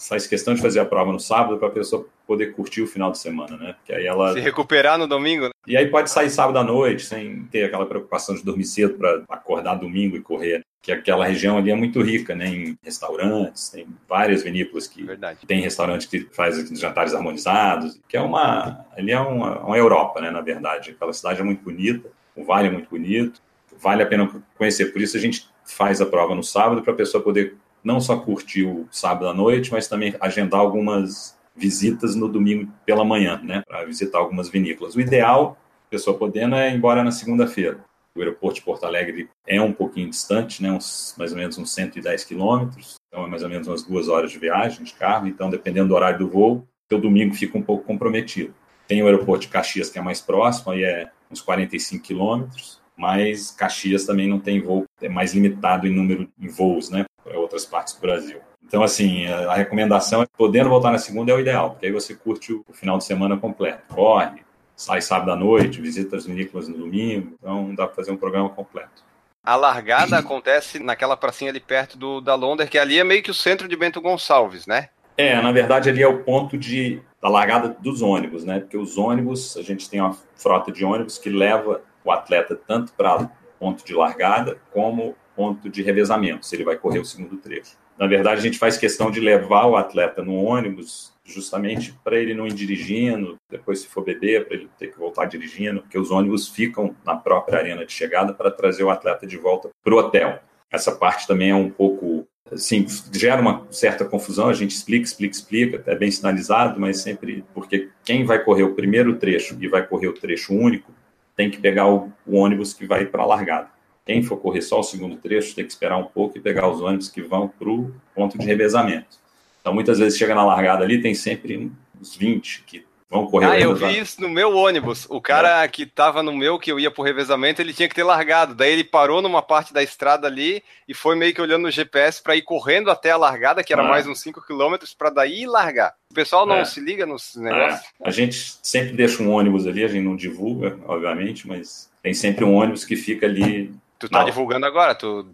faz 0.10 0.26
questão 0.26 0.56
de 0.56 0.62
fazer 0.62 0.80
a 0.80 0.86
prova 0.86 1.12
no 1.12 1.20
sábado 1.20 1.60
para 1.60 1.68
a 1.68 1.72
pessoa 1.72 2.08
poder 2.26 2.54
curtir 2.54 2.82
o 2.82 2.88
final 2.88 3.12
de 3.12 3.20
semana, 3.20 3.56
né? 3.56 3.76
Que 3.86 3.94
aí 3.94 4.08
ela 4.08 4.34
se 4.34 4.40
recuperar 4.40 4.98
no 4.98 5.08
domingo. 5.08 5.46
Né? 5.46 5.52
E 5.68 5.78
aí 5.78 5.86
pode 5.88 6.10
sair 6.10 6.32
sábado 6.32 6.58
à 6.58 6.64
noite 6.64 7.06
sem 7.06 7.44
ter 7.46 7.66
aquela 7.66 7.86
preocupação 7.86 8.34
de 8.34 8.44
dormir 8.44 8.66
cedo 8.66 8.96
para 8.96 9.24
acordar 9.30 9.76
domingo 9.76 10.18
e 10.18 10.22
correr. 10.22 10.66
Que 10.82 10.92
aquela 10.92 11.26
região 11.26 11.58
ali 11.58 11.70
é 11.70 11.76
muito 11.76 12.02
rica, 12.02 12.34
né? 12.34 12.48
Em 12.48 12.78
restaurantes, 12.84 13.70
tem 13.70 13.88
várias 14.10 14.42
vinícolas 14.42 14.88
que 14.88 15.04
Verdade. 15.04 15.46
tem 15.46 15.62
restaurante 15.62 16.08
que 16.08 16.28
faz 16.32 16.58
jantares 16.78 17.14
harmonizados, 17.14 18.00
que 18.10 18.18
é 18.18 18.22
uma 18.22 18.84
ali 18.98 19.12
é 19.12 19.20
uma, 19.20 19.60
uma 19.60 19.78
Europa, 19.78 20.20
né? 20.20 20.32
Na 20.32 20.42
verdade, 20.42 20.92
aquela 20.92 21.14
cidade 21.14 21.40
é 21.40 21.44
muito 21.44 21.64
bonita, 21.64 22.10
o 22.36 22.44
vale 22.44 22.68
é 22.68 22.72
muito 22.72 22.90
bonito, 22.90 23.40
vale 23.78 24.02
a 24.02 24.08
pena 24.08 24.28
conhecer. 24.58 24.88
Por 24.88 25.00
isso 25.00 25.16
a 25.16 25.20
gente 25.20 25.48
faz 25.64 26.02
a 26.02 26.06
prova 26.08 26.34
no 26.34 26.44
sábado 26.44 26.82
para 26.82 26.92
a 26.92 26.96
pessoa 26.96 27.24
poder 27.24 27.56
não 27.84 28.00
só 28.00 28.18
curtir 28.18 28.64
o 28.66 28.88
sábado 28.92 29.28
à 29.28 29.34
noite, 29.34 29.72
mas 29.72 29.88
também 29.88 30.16
agendar 30.20 30.60
algumas 30.60 31.38
visitas 31.56 32.16
no 32.16 32.28
domingo 32.28 32.72
pela 32.86 33.04
manhã, 33.04 33.40
né, 33.44 33.64
para 33.68 33.84
visitar 33.86 34.20
algumas 34.20 34.50
vinícolas. 34.50 34.96
O 34.96 35.02
ideal, 35.02 35.58
pessoa 35.90 36.18
podendo, 36.18 36.56
é 36.56 36.72
ir 36.72 36.76
embora 36.76 37.04
na 37.04 37.12
segunda-feira. 37.12 37.80
O 38.16 38.20
aeroporto 38.20 38.56
de 38.56 38.62
Porto 38.62 38.86
Alegre 38.86 39.30
é 39.48 39.62
um 39.62 39.72
pouquinho 39.72 40.10
distante, 40.10 40.62
né, 40.62 40.72
uns, 40.72 41.16
mais 41.18 41.32
ou 41.32 41.38
menos 41.38 41.58
uns 41.58 41.74
110 41.74 42.24
quilômetros, 42.26 42.96
então 43.08 43.26
é 43.26 43.28
mais 43.28 43.44
ou 43.44 43.50
menos 43.50 43.68
umas 43.68 43.84
duas 43.84 44.08
horas 44.08 44.32
de 44.32 44.40
viagem 44.40 44.84
de 44.84 44.94
carro, 44.94 45.28
então 45.28 45.50
dependendo 45.50 45.90
do 45.90 45.96
horário 45.96 46.20
do 46.20 46.30
voo, 46.30 46.68
o 46.92 46.98
domingo 46.98 47.34
fica 47.34 47.58
um 47.58 47.62
pouco 47.62 47.86
comprometido. 47.86 48.54
Tem 48.86 49.02
o 49.02 49.06
aeroporto 49.06 49.46
de 49.46 49.48
Caxias, 49.48 49.90
que 49.90 49.98
é 49.98 50.02
mais 50.02 50.20
próximo, 50.20 50.74
aí 50.74 50.84
é 50.84 51.10
uns 51.30 51.40
45 51.40 52.04
quilômetros, 52.04 52.82
mas 52.98 53.52
Caxias 53.52 54.06
também 54.06 54.28
não 54.28 54.40
tem 54.40 54.60
voo, 54.60 54.84
é 55.02 55.08
mais 55.08 55.34
limitado 55.34 55.88
em 55.88 55.96
número 55.96 56.28
de 56.38 56.50
voos, 56.50 56.90
né, 56.90 57.06
outras 57.52 57.66
partes 57.66 57.94
do 57.94 58.02
Brasil. 58.02 58.40
Então, 58.66 58.82
assim, 58.82 59.26
a 59.28 59.54
recomendação 59.54 60.24
é 60.24 60.28
podendo 60.38 60.70
voltar 60.70 60.92
na 60.92 60.98
segunda 60.98 61.32
é 61.32 61.36
o 61.36 61.40
ideal, 61.40 61.72
porque 61.72 61.88
aí 61.88 61.92
você 61.92 62.16
curte 62.16 62.54
o 62.54 62.66
final 62.72 62.98
de 62.98 63.04
semana 63.04 63.36
completo. 63.36 63.82
Corre, 63.94 64.44
sai 64.76 65.02
sábado 65.02 65.32
à 65.32 65.36
noite, 65.36 65.82
visita 65.82 66.16
as 66.16 66.26
vinícolas 66.26 66.70
no 66.70 66.78
domingo, 66.78 67.36
então 67.38 67.76
dá 67.76 67.86
para 67.86 67.96
fazer 67.96 68.12
um 68.12 68.18
programa 68.18 68.50
completo. 68.50 69.04
A 69.44 69.56
largada 69.56 70.18
acontece 70.18 70.80
naquela 70.80 71.18
pracinha 71.18 71.52
ali 71.52 71.60
perto 71.60 71.98
do 71.98 72.22
da 72.22 72.36
Londres, 72.36 72.70
que 72.70 72.78
ali 72.78 73.00
é 73.00 73.04
meio 73.04 73.24
que 73.24 73.32
o 73.32 73.34
centro 73.34 73.68
de 73.68 73.76
Bento 73.76 74.00
Gonçalves, 74.00 74.66
né? 74.66 74.90
É, 75.18 75.40
na 75.42 75.52
verdade 75.52 75.90
ali 75.90 76.02
é 76.02 76.08
o 76.08 76.24
ponto 76.24 76.58
de, 76.58 77.02
da 77.22 77.28
largada 77.28 77.76
dos 77.80 78.02
ônibus, 78.02 78.46
né? 78.46 78.60
Porque 78.60 78.78
os 78.78 78.98
ônibus, 78.98 79.58
a 79.58 79.62
gente 79.62 79.90
tem 79.90 80.00
uma 80.00 80.16
frota 80.36 80.72
de 80.72 80.86
ônibus 80.86 81.18
que 81.18 81.30
leva 81.30 81.82
o 82.06 82.12
atleta 82.12 82.56
tanto 82.56 82.94
para 82.94 83.30
ponto 83.60 83.86
de 83.86 83.94
largada 83.94 84.58
como 84.72 85.16
ponto 85.42 85.68
de 85.68 85.82
revezamento, 85.82 86.46
se 86.46 86.56
ele 86.56 86.64
vai 86.64 86.78
correr 86.78 87.00
o 87.00 87.06
segundo 87.06 87.36
trecho. 87.38 87.76
Na 87.98 88.06
verdade, 88.06 88.40
a 88.40 88.44
gente 88.44 88.60
faz 88.60 88.78
questão 88.78 89.10
de 89.10 89.20
levar 89.20 89.66
o 89.66 89.76
atleta 89.76 90.24
no 90.24 90.36
ônibus 90.36 91.12
justamente 91.26 91.98
para 92.04 92.16
ele 92.16 92.36
não 92.36 92.46
ir 92.46 92.54
dirigindo, 92.54 93.38
depois 93.50 93.80
se 93.80 93.88
for 93.88 94.04
beber, 94.04 94.46
para 94.46 94.56
ele 94.56 94.70
ter 94.78 94.92
que 94.92 95.00
voltar 95.00 95.26
dirigindo, 95.26 95.82
porque 95.82 95.98
os 95.98 96.12
ônibus 96.12 96.48
ficam 96.48 96.96
na 97.04 97.16
própria 97.16 97.58
arena 97.58 97.84
de 97.84 97.92
chegada 97.92 98.34
para 98.34 98.52
trazer 98.52 98.84
o 98.84 98.92
atleta 98.92 99.26
de 99.26 99.36
volta 99.36 99.70
para 99.84 99.96
o 99.96 99.98
hotel. 99.98 100.40
Essa 100.70 100.92
parte 100.92 101.26
também 101.26 101.50
é 101.50 101.56
um 101.56 101.72
pouco, 101.72 102.28
assim, 102.52 102.86
gera 103.12 103.42
uma 103.42 103.66
certa 103.72 104.06
confusão, 104.06 104.48
a 104.48 104.54
gente 104.54 104.76
explica, 104.76 105.06
explica, 105.06 105.36
explica, 105.36 105.84
é 105.88 105.96
bem 105.96 106.12
sinalizado, 106.12 106.80
mas 106.80 107.00
sempre, 107.00 107.44
porque 107.52 107.90
quem 108.04 108.26
vai 108.26 108.44
correr 108.44 108.64
o 108.64 108.76
primeiro 108.76 109.16
trecho 109.16 109.58
e 109.60 109.68
vai 109.68 109.88
correr 109.88 110.08
o 110.08 110.14
trecho 110.14 110.54
único, 110.54 110.92
tem 111.36 111.50
que 111.50 111.60
pegar 111.60 111.88
o, 111.88 112.12
o 112.28 112.38
ônibus 112.38 112.74
que 112.76 112.86
vai 112.86 113.06
para 113.08 113.24
a 113.24 113.26
largada. 113.26 113.81
Quem 114.06 114.24
for 114.24 114.38
correr 114.38 114.62
só 114.62 114.80
o 114.80 114.84
segundo 114.84 115.16
trecho 115.18 115.56
tem 115.56 115.66
que 115.66 115.72
esperar 115.72 115.98
um 115.98 116.06
pouco 116.06 116.38
e 116.38 116.42
pegar 116.42 116.68
os 116.68 116.82
ônibus 116.82 117.10
que 117.10 117.22
vão 117.22 117.48
para 117.48 117.70
o 117.70 117.94
ponto 118.16 118.38
de 118.38 118.46
revezamento. 118.46 119.22
Então, 119.62 119.74
muitas 119.74 120.00
vezes 120.00 120.18
chega 120.18 120.34
na 120.34 120.44
largada 120.44 120.84
ali, 120.84 121.02
tem 121.02 121.14
sempre 121.14 121.72
uns 122.00 122.16
20 122.16 122.64
que 122.64 122.84
vão 123.12 123.28
correr. 123.28 123.46
Ah, 123.46 123.60
eu 123.60 123.76
vi 123.76 124.00
isso 124.00 124.22
no 124.22 124.30
meu 124.30 124.56
ônibus. 124.56 125.06
O 125.10 125.22
cara 125.22 125.64
é. 125.64 125.68
que 125.68 125.84
estava 125.84 126.24
no 126.24 126.36
meu, 126.36 126.58
que 126.58 126.72
eu 126.72 126.80
ia 126.80 126.90
pro 126.90 127.04
revezamento, 127.04 127.62
ele 127.62 127.74
tinha 127.74 127.90
que 127.90 127.94
ter 127.94 128.04
largado. 128.04 128.56
Daí 128.56 128.72
ele 128.72 128.84
parou 128.84 129.22
numa 129.22 129.42
parte 129.42 129.74
da 129.74 129.84
estrada 129.84 130.26
ali 130.26 130.64
e 130.88 130.94
foi 130.94 131.16
meio 131.16 131.34
que 131.34 131.42
olhando 131.42 131.64
no 131.64 131.72
GPS 131.72 132.24
para 132.24 132.36
ir 132.36 132.42
correndo 132.42 132.90
até 132.90 133.12
a 133.12 133.18
largada, 133.18 133.64
que 133.64 133.74
era 133.74 133.84
ah. 133.84 133.88
mais 133.88 134.08
uns 134.08 134.22
5 134.22 134.42
quilômetros, 134.48 134.94
para 134.94 135.10
daí 135.10 135.46
largar. 135.46 135.94
O 136.10 136.14
pessoal 136.14 136.46
não 136.46 136.56
é. 136.56 136.66
se 136.66 136.80
liga 136.80 137.06
nos 137.06 137.36
negócios. 137.36 137.86
É. 138.02 138.08
A 138.08 138.12
gente 138.12 138.58
sempre 138.64 138.94
deixa 138.94 139.22
um 139.22 139.30
ônibus 139.30 139.68
ali, 139.68 139.84
a 139.84 139.88
gente 139.88 140.04
não 140.04 140.16
divulga, 140.16 140.80
obviamente, 140.88 141.48
mas 141.48 141.92
tem 142.02 142.14
sempre 142.14 142.46
um 142.46 142.56
ônibus 142.56 142.86
que 142.86 142.96
fica 142.96 143.26
ali 143.26 143.72
Tu 144.02 144.10
tá 144.10 144.20
não. 144.20 144.26
divulgando 144.26 144.66
agora, 144.66 144.96
tu, 144.96 145.28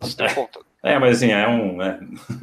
é. 0.84 0.94
é, 0.94 1.00
mas 1.00 1.18
assim, 1.18 1.32
é 1.32 1.48
um, 1.48 1.82
é, 1.82 1.98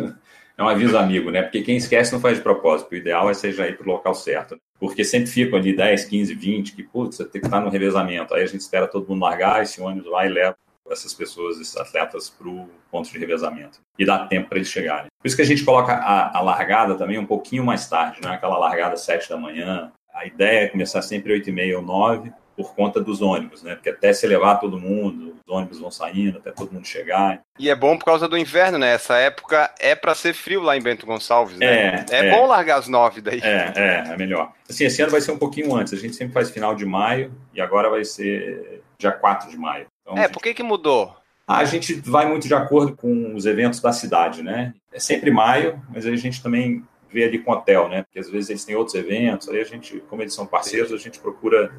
é, 0.57 0.63
um 0.63 0.69
aviso 0.69 0.97
amigo, 0.97 1.31
né? 1.31 1.43
Porque 1.43 1.61
quem 1.61 1.77
esquece 1.77 2.15
não 2.15 2.21
faz 2.21 2.39
de 2.39 2.43
propósito. 2.43 2.91
O 2.91 2.95
ideal 2.95 3.29
é 3.29 3.35
seja 3.35 3.69
ir 3.69 3.77
para 3.77 3.87
o 3.87 3.93
local 3.93 4.15
certo. 4.15 4.59
Porque 4.81 5.05
sempre 5.05 5.27
ficam 5.27 5.59
ali 5.59 5.77
10, 5.77 6.07
15, 6.07 6.35
20, 6.35 6.75
que, 6.75 6.83
putz, 6.83 7.17
você 7.17 7.25
tem 7.27 7.43
que 7.43 7.47
estar 7.47 7.61
no 7.61 7.69
revezamento. 7.69 8.35
Aí 8.35 8.43
a 8.43 8.47
gente 8.47 8.61
espera 8.61 8.87
todo 8.87 9.07
mundo 9.07 9.21
largar, 9.21 9.63
esse 9.63 9.83
ônibus 9.83 10.11
vai 10.11 10.29
e 10.29 10.31
leva 10.31 10.57
essas 10.91 11.13
pessoas, 11.13 11.61
esses 11.61 11.77
atletas, 11.77 12.31
para 12.31 12.49
o 12.49 12.71
ponto 12.91 13.11
de 13.11 13.19
revezamento. 13.19 13.81
E 13.99 14.07
dá 14.07 14.27
tempo 14.27 14.49
para 14.49 14.57
eles 14.57 14.69
chegarem. 14.69 15.09
Por 15.21 15.27
isso 15.27 15.37
que 15.37 15.43
a 15.43 15.47
gente 15.47 15.63
coloca 15.63 15.93
a, 15.93 16.39
a 16.39 16.41
largada 16.41 16.95
também 16.95 17.19
um 17.19 17.27
pouquinho 17.27 17.65
mais 17.65 17.87
tarde, 17.87 18.21
não 18.23 18.31
é 18.31 18.35
aquela 18.37 18.57
largada 18.57 18.95
às 18.95 19.03
7 19.03 19.29
da 19.29 19.37
manhã. 19.37 19.93
A 20.15 20.27
ideia 20.27 20.65
é 20.65 20.69
começar 20.69 21.03
sempre 21.03 21.33
8 21.33 21.51
e 21.51 21.53
meia 21.53 21.77
ou 21.77 21.85
9, 21.85 22.33
por 22.57 22.75
conta 22.75 23.01
dos 23.01 23.21
ônibus, 23.21 23.63
né? 23.63 23.75
Porque 23.75 23.91
até 23.91 24.13
se 24.13 24.27
levar 24.27 24.57
todo 24.57 24.79
mundo, 24.79 25.37
os 25.47 25.55
ônibus 25.55 25.81
vão 25.81 25.91
saindo, 25.91 26.39
até 26.39 26.51
todo 26.51 26.73
mundo 26.73 26.87
chegar. 26.87 27.43
E 27.59 27.69
é 27.69 27.75
bom 27.75 27.99
por 27.99 28.05
causa 28.05 28.29
do 28.29 28.39
inverno, 28.39 28.79
né? 28.79 28.95
Essa 28.95 29.17
época 29.17 29.73
é 29.79 29.95
para 29.95 30.15
ser 30.15 30.35
frio 30.35 30.63
lá 30.63 30.77
em 30.77 30.83
Bento 30.83 31.07
Gonçalves, 31.07 31.59
né? 31.59 31.67
É, 31.67 32.07
é, 32.11 32.27
é 32.29 32.31
bom 32.31 32.47
largar 32.47 32.79
as 32.79 32.89
nove 32.89 33.21
daí. 33.21 33.41
É, 33.43 33.73
é, 33.75 34.13
é 34.13 34.17
melhor. 34.17 34.53
Assim, 34.69 34.85
esse 34.85 35.03
ano 35.03 35.11
vai 35.11 35.21
ser 35.21 35.33
um 35.33 35.39
pouquinho 35.39 35.75
antes. 35.75 35.93
A 35.93 35.97
gente 35.97 36.15
sempre 36.15 36.33
faz 36.33 36.51
final 36.51 36.75
de 36.75 36.87
maio 36.87 37.33
e 37.53 37.61
agora 37.61 37.91
vai 37.91 38.05
ser 38.05 38.83
dia 38.99 39.13
4 39.13 39.51
de 39.51 39.57
maio. 39.57 39.87
Então, 40.03 40.17
é, 40.17 40.23
gente... 40.23 40.33
por 40.33 40.43
que 40.43 40.55
que 40.55 40.63
mudou? 40.63 41.15
Ah, 41.47 41.59
a 41.59 41.65
gente 41.65 41.95
vai 41.95 42.27
muito 42.27 42.49
de 42.49 42.55
acordo 42.55 42.97
com 42.97 43.35
os 43.35 43.45
eventos 43.45 43.81
da 43.81 43.93
cidade, 43.93 44.43
né? 44.43 44.73
É 44.93 44.99
sempre 44.99 45.31
maio, 45.31 45.83
mas 45.93 46.07
a 46.07 46.17
gente 46.17 46.43
também 46.43 46.83
vê 47.11 47.25
ali 47.25 47.39
com 47.39 47.53
hotel, 47.53 47.89
né? 47.89 48.03
Porque 48.03 48.19
às 48.19 48.31
vezes 48.31 48.51
eles 48.51 48.65
têm 48.65 48.75
outros 48.75 48.95
eventos, 48.95 49.49
aí 49.49 49.61
a 49.61 49.65
gente, 49.65 50.01
como 50.09 50.23
eles 50.23 50.35
são 50.35 50.47
parceiros, 50.47 50.93
a 50.93 50.97
gente 50.97 51.21
procura 51.21 51.71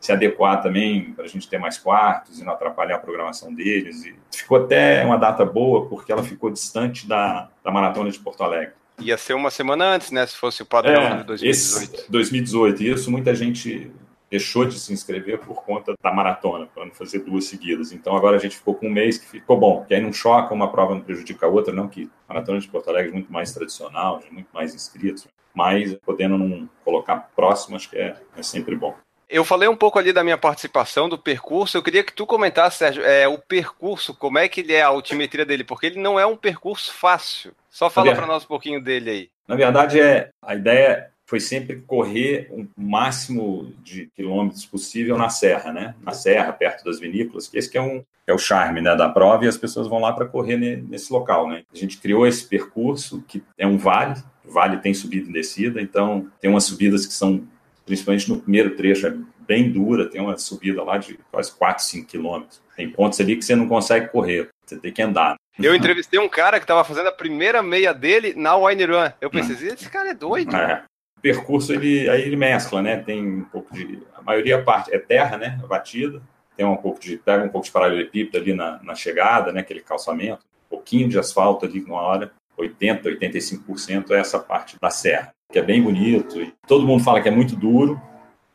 se 0.00 0.12
adequar 0.12 0.62
também 0.62 1.12
para 1.12 1.24
a 1.24 1.28
gente 1.28 1.48
ter 1.48 1.58
mais 1.58 1.78
quartos 1.78 2.38
e 2.38 2.44
não 2.44 2.52
atrapalhar 2.52 2.96
a 2.96 2.98
programação 2.98 3.52
deles. 3.52 4.04
E 4.04 4.14
ficou 4.32 4.64
até 4.64 5.04
uma 5.04 5.16
data 5.16 5.44
boa, 5.44 5.86
porque 5.86 6.12
ela 6.12 6.22
ficou 6.22 6.50
distante 6.50 7.06
da, 7.06 7.48
da 7.64 7.70
Maratona 7.70 8.10
de 8.10 8.18
Porto 8.18 8.42
Alegre. 8.42 8.74
Ia 9.00 9.16
ser 9.16 9.34
uma 9.34 9.50
semana 9.50 9.94
antes, 9.94 10.10
né? 10.10 10.26
Se 10.26 10.36
fosse 10.36 10.62
o 10.62 10.66
padrão 10.66 11.00
é, 11.00 11.16
de 11.18 11.24
2018. 11.24 11.94
Esse 11.94 12.10
2018. 12.10 12.82
E 12.82 12.90
isso 12.90 13.10
muita 13.10 13.34
gente 13.34 13.92
deixou 14.30 14.64
de 14.64 14.78
se 14.78 14.92
inscrever 14.92 15.38
por 15.38 15.62
conta 15.64 15.94
da 16.02 16.12
maratona, 16.12 16.66
para 16.66 16.84
não 16.84 16.92
fazer 16.92 17.20
duas 17.20 17.44
seguidas. 17.44 17.92
Então 17.92 18.16
agora 18.16 18.36
a 18.36 18.40
gente 18.40 18.56
ficou 18.56 18.74
com 18.74 18.86
um 18.86 18.92
mês 18.92 19.18
que 19.18 19.26
ficou 19.26 19.58
bom, 19.58 19.84
que 19.84 19.94
aí 19.94 20.00
não 20.00 20.12
choca, 20.12 20.52
uma 20.52 20.70
prova 20.70 20.94
não 20.94 21.00
prejudica 21.00 21.46
a 21.46 21.48
outra, 21.48 21.72
não 21.72 21.88
que 21.88 22.10
a 22.28 22.34
maratona 22.34 22.60
de 22.60 22.68
Porto 22.68 22.88
Alegre 22.88 23.10
é 23.10 23.14
muito 23.14 23.32
mais 23.32 23.52
tradicional, 23.52 24.22
muito 24.30 24.48
mais 24.52 24.74
inscritos, 24.74 25.26
mas 25.54 25.94
podendo 26.04 26.36
não 26.36 26.68
colocar 26.84 27.30
próximo, 27.34 27.76
acho 27.76 27.88
que 27.88 27.96
é, 27.96 28.16
é 28.36 28.42
sempre 28.42 28.76
bom. 28.76 28.94
Eu 29.28 29.44
falei 29.44 29.68
um 29.68 29.76
pouco 29.76 29.98
ali 29.98 30.12
da 30.12 30.24
minha 30.24 30.38
participação, 30.38 31.08
do 31.08 31.18
percurso. 31.18 31.76
Eu 31.76 31.82
queria 31.82 32.02
que 32.02 32.12
tu 32.12 32.26
comentasse, 32.26 32.78
Sérgio, 32.78 33.04
é, 33.04 33.28
o 33.28 33.38
percurso, 33.38 34.14
como 34.14 34.38
é 34.38 34.48
que 34.48 34.60
ele 34.60 34.72
é, 34.72 34.82
a 34.82 34.86
altimetria 34.86 35.44
dele, 35.44 35.64
porque 35.64 35.86
ele 35.86 36.00
não 36.00 36.18
é 36.18 36.24
um 36.24 36.36
percurso 36.36 36.92
fácil. 36.94 37.52
Só 37.68 37.90
fala 37.90 38.14
para 38.14 38.26
nós 38.26 38.44
um 38.44 38.48
pouquinho 38.48 38.82
dele 38.82 39.10
aí. 39.10 39.30
Na 39.46 39.54
verdade, 39.54 40.00
é 40.00 40.30
a 40.42 40.54
ideia 40.54 41.10
foi 41.28 41.40
sempre 41.40 41.76
correr 41.86 42.48
o 42.50 42.66
máximo 42.74 43.70
de 43.84 44.10
quilômetros 44.16 44.64
possível 44.64 45.18
na 45.18 45.28
serra, 45.28 45.70
né? 45.70 45.94
Na 46.02 46.12
serra, 46.12 46.50
perto 46.54 46.82
das 46.82 46.98
vinícolas, 46.98 47.46
que 47.46 47.58
esse 47.58 47.70
que 47.70 47.76
é, 47.76 47.82
um, 47.82 48.02
é 48.26 48.32
o 48.32 48.38
charme 48.38 48.80
né, 48.80 48.96
da 48.96 49.10
prova 49.10 49.44
e 49.44 49.48
as 49.48 49.58
pessoas 49.58 49.86
vão 49.86 49.98
lá 49.98 50.10
para 50.10 50.24
correr 50.24 50.56
nesse 50.56 51.12
local, 51.12 51.46
né? 51.46 51.64
A 51.70 51.76
gente 51.76 51.98
criou 51.98 52.26
esse 52.26 52.46
percurso 52.46 53.22
que 53.28 53.42
é 53.58 53.66
um 53.66 53.76
vale, 53.76 54.14
o 54.42 54.50
vale 54.50 54.78
tem 54.78 54.94
subida 54.94 55.28
e 55.28 55.32
descida, 55.32 55.82
então 55.82 56.26
tem 56.40 56.48
umas 56.48 56.64
subidas 56.64 57.04
que 57.04 57.12
são 57.12 57.46
principalmente 57.88 58.28
no 58.28 58.40
primeiro 58.40 58.76
trecho, 58.76 59.06
é 59.06 59.14
bem 59.46 59.72
dura, 59.72 60.08
tem 60.08 60.20
uma 60.20 60.36
subida 60.36 60.82
lá 60.84 60.98
de 60.98 61.18
quase 61.30 61.50
4, 61.56 61.82
5 61.82 62.06
quilômetros. 62.06 62.60
Tem 62.76 62.88
pontos 62.88 63.18
ali 63.18 63.34
que 63.34 63.44
você 63.44 63.56
não 63.56 63.66
consegue 63.66 64.08
correr, 64.08 64.48
você 64.64 64.78
tem 64.78 64.92
que 64.92 65.02
andar. 65.02 65.34
Eu 65.58 65.74
entrevistei 65.74 66.20
um 66.20 66.28
cara 66.28 66.58
que 66.58 66.64
estava 66.64 66.84
fazendo 66.84 67.08
a 67.08 67.12
primeira 67.12 67.62
meia 67.62 67.92
dele 67.92 68.34
na 68.36 68.56
Wine 68.56 68.84
Run. 68.84 69.10
Eu 69.20 69.30
pensei, 69.30 69.68
esse 69.68 69.90
cara 69.90 70.10
é 70.10 70.14
doido. 70.14 70.54
É. 70.54 70.84
O 71.16 71.20
percurso, 71.20 71.72
ele, 71.72 72.08
aí 72.08 72.22
ele 72.22 72.36
mescla, 72.36 72.80
né? 72.80 72.98
Tem 72.98 73.26
um 73.26 73.44
pouco 73.44 73.74
de... 73.74 74.00
A 74.14 74.22
maioria 74.22 74.62
parte 74.62 74.94
é 74.94 74.98
terra, 74.98 75.36
né? 75.36 75.58
Batida. 75.66 76.22
tem 76.56 76.64
um 76.64 76.76
pouco 76.76 77.00
de 77.00 77.16
pega 77.16 77.42
um 77.42 77.48
pouco 77.48 77.66
de 77.66 77.72
paralelepípedo 77.72 78.36
ali 78.36 78.54
na, 78.54 78.80
na 78.84 78.94
chegada, 78.94 79.50
né, 79.50 79.60
aquele 79.60 79.80
calçamento, 79.80 80.44
um 80.66 80.76
pouquinho 80.76 81.08
de 81.08 81.18
asfalto 81.18 81.66
ali 81.66 81.80
uma 81.80 82.00
hora, 82.00 82.30
80, 82.56 83.08
85% 83.08 84.10
é 84.10 84.18
essa 84.18 84.38
parte 84.38 84.76
da 84.80 84.90
serra, 84.90 85.32
que 85.50 85.58
é 85.58 85.62
bem 85.62 85.82
bonito. 85.82 86.40
E 86.40 86.52
todo 86.66 86.86
mundo 86.86 87.02
fala 87.02 87.20
que 87.20 87.28
é 87.28 87.32
muito 87.32 87.56
duro, 87.56 88.00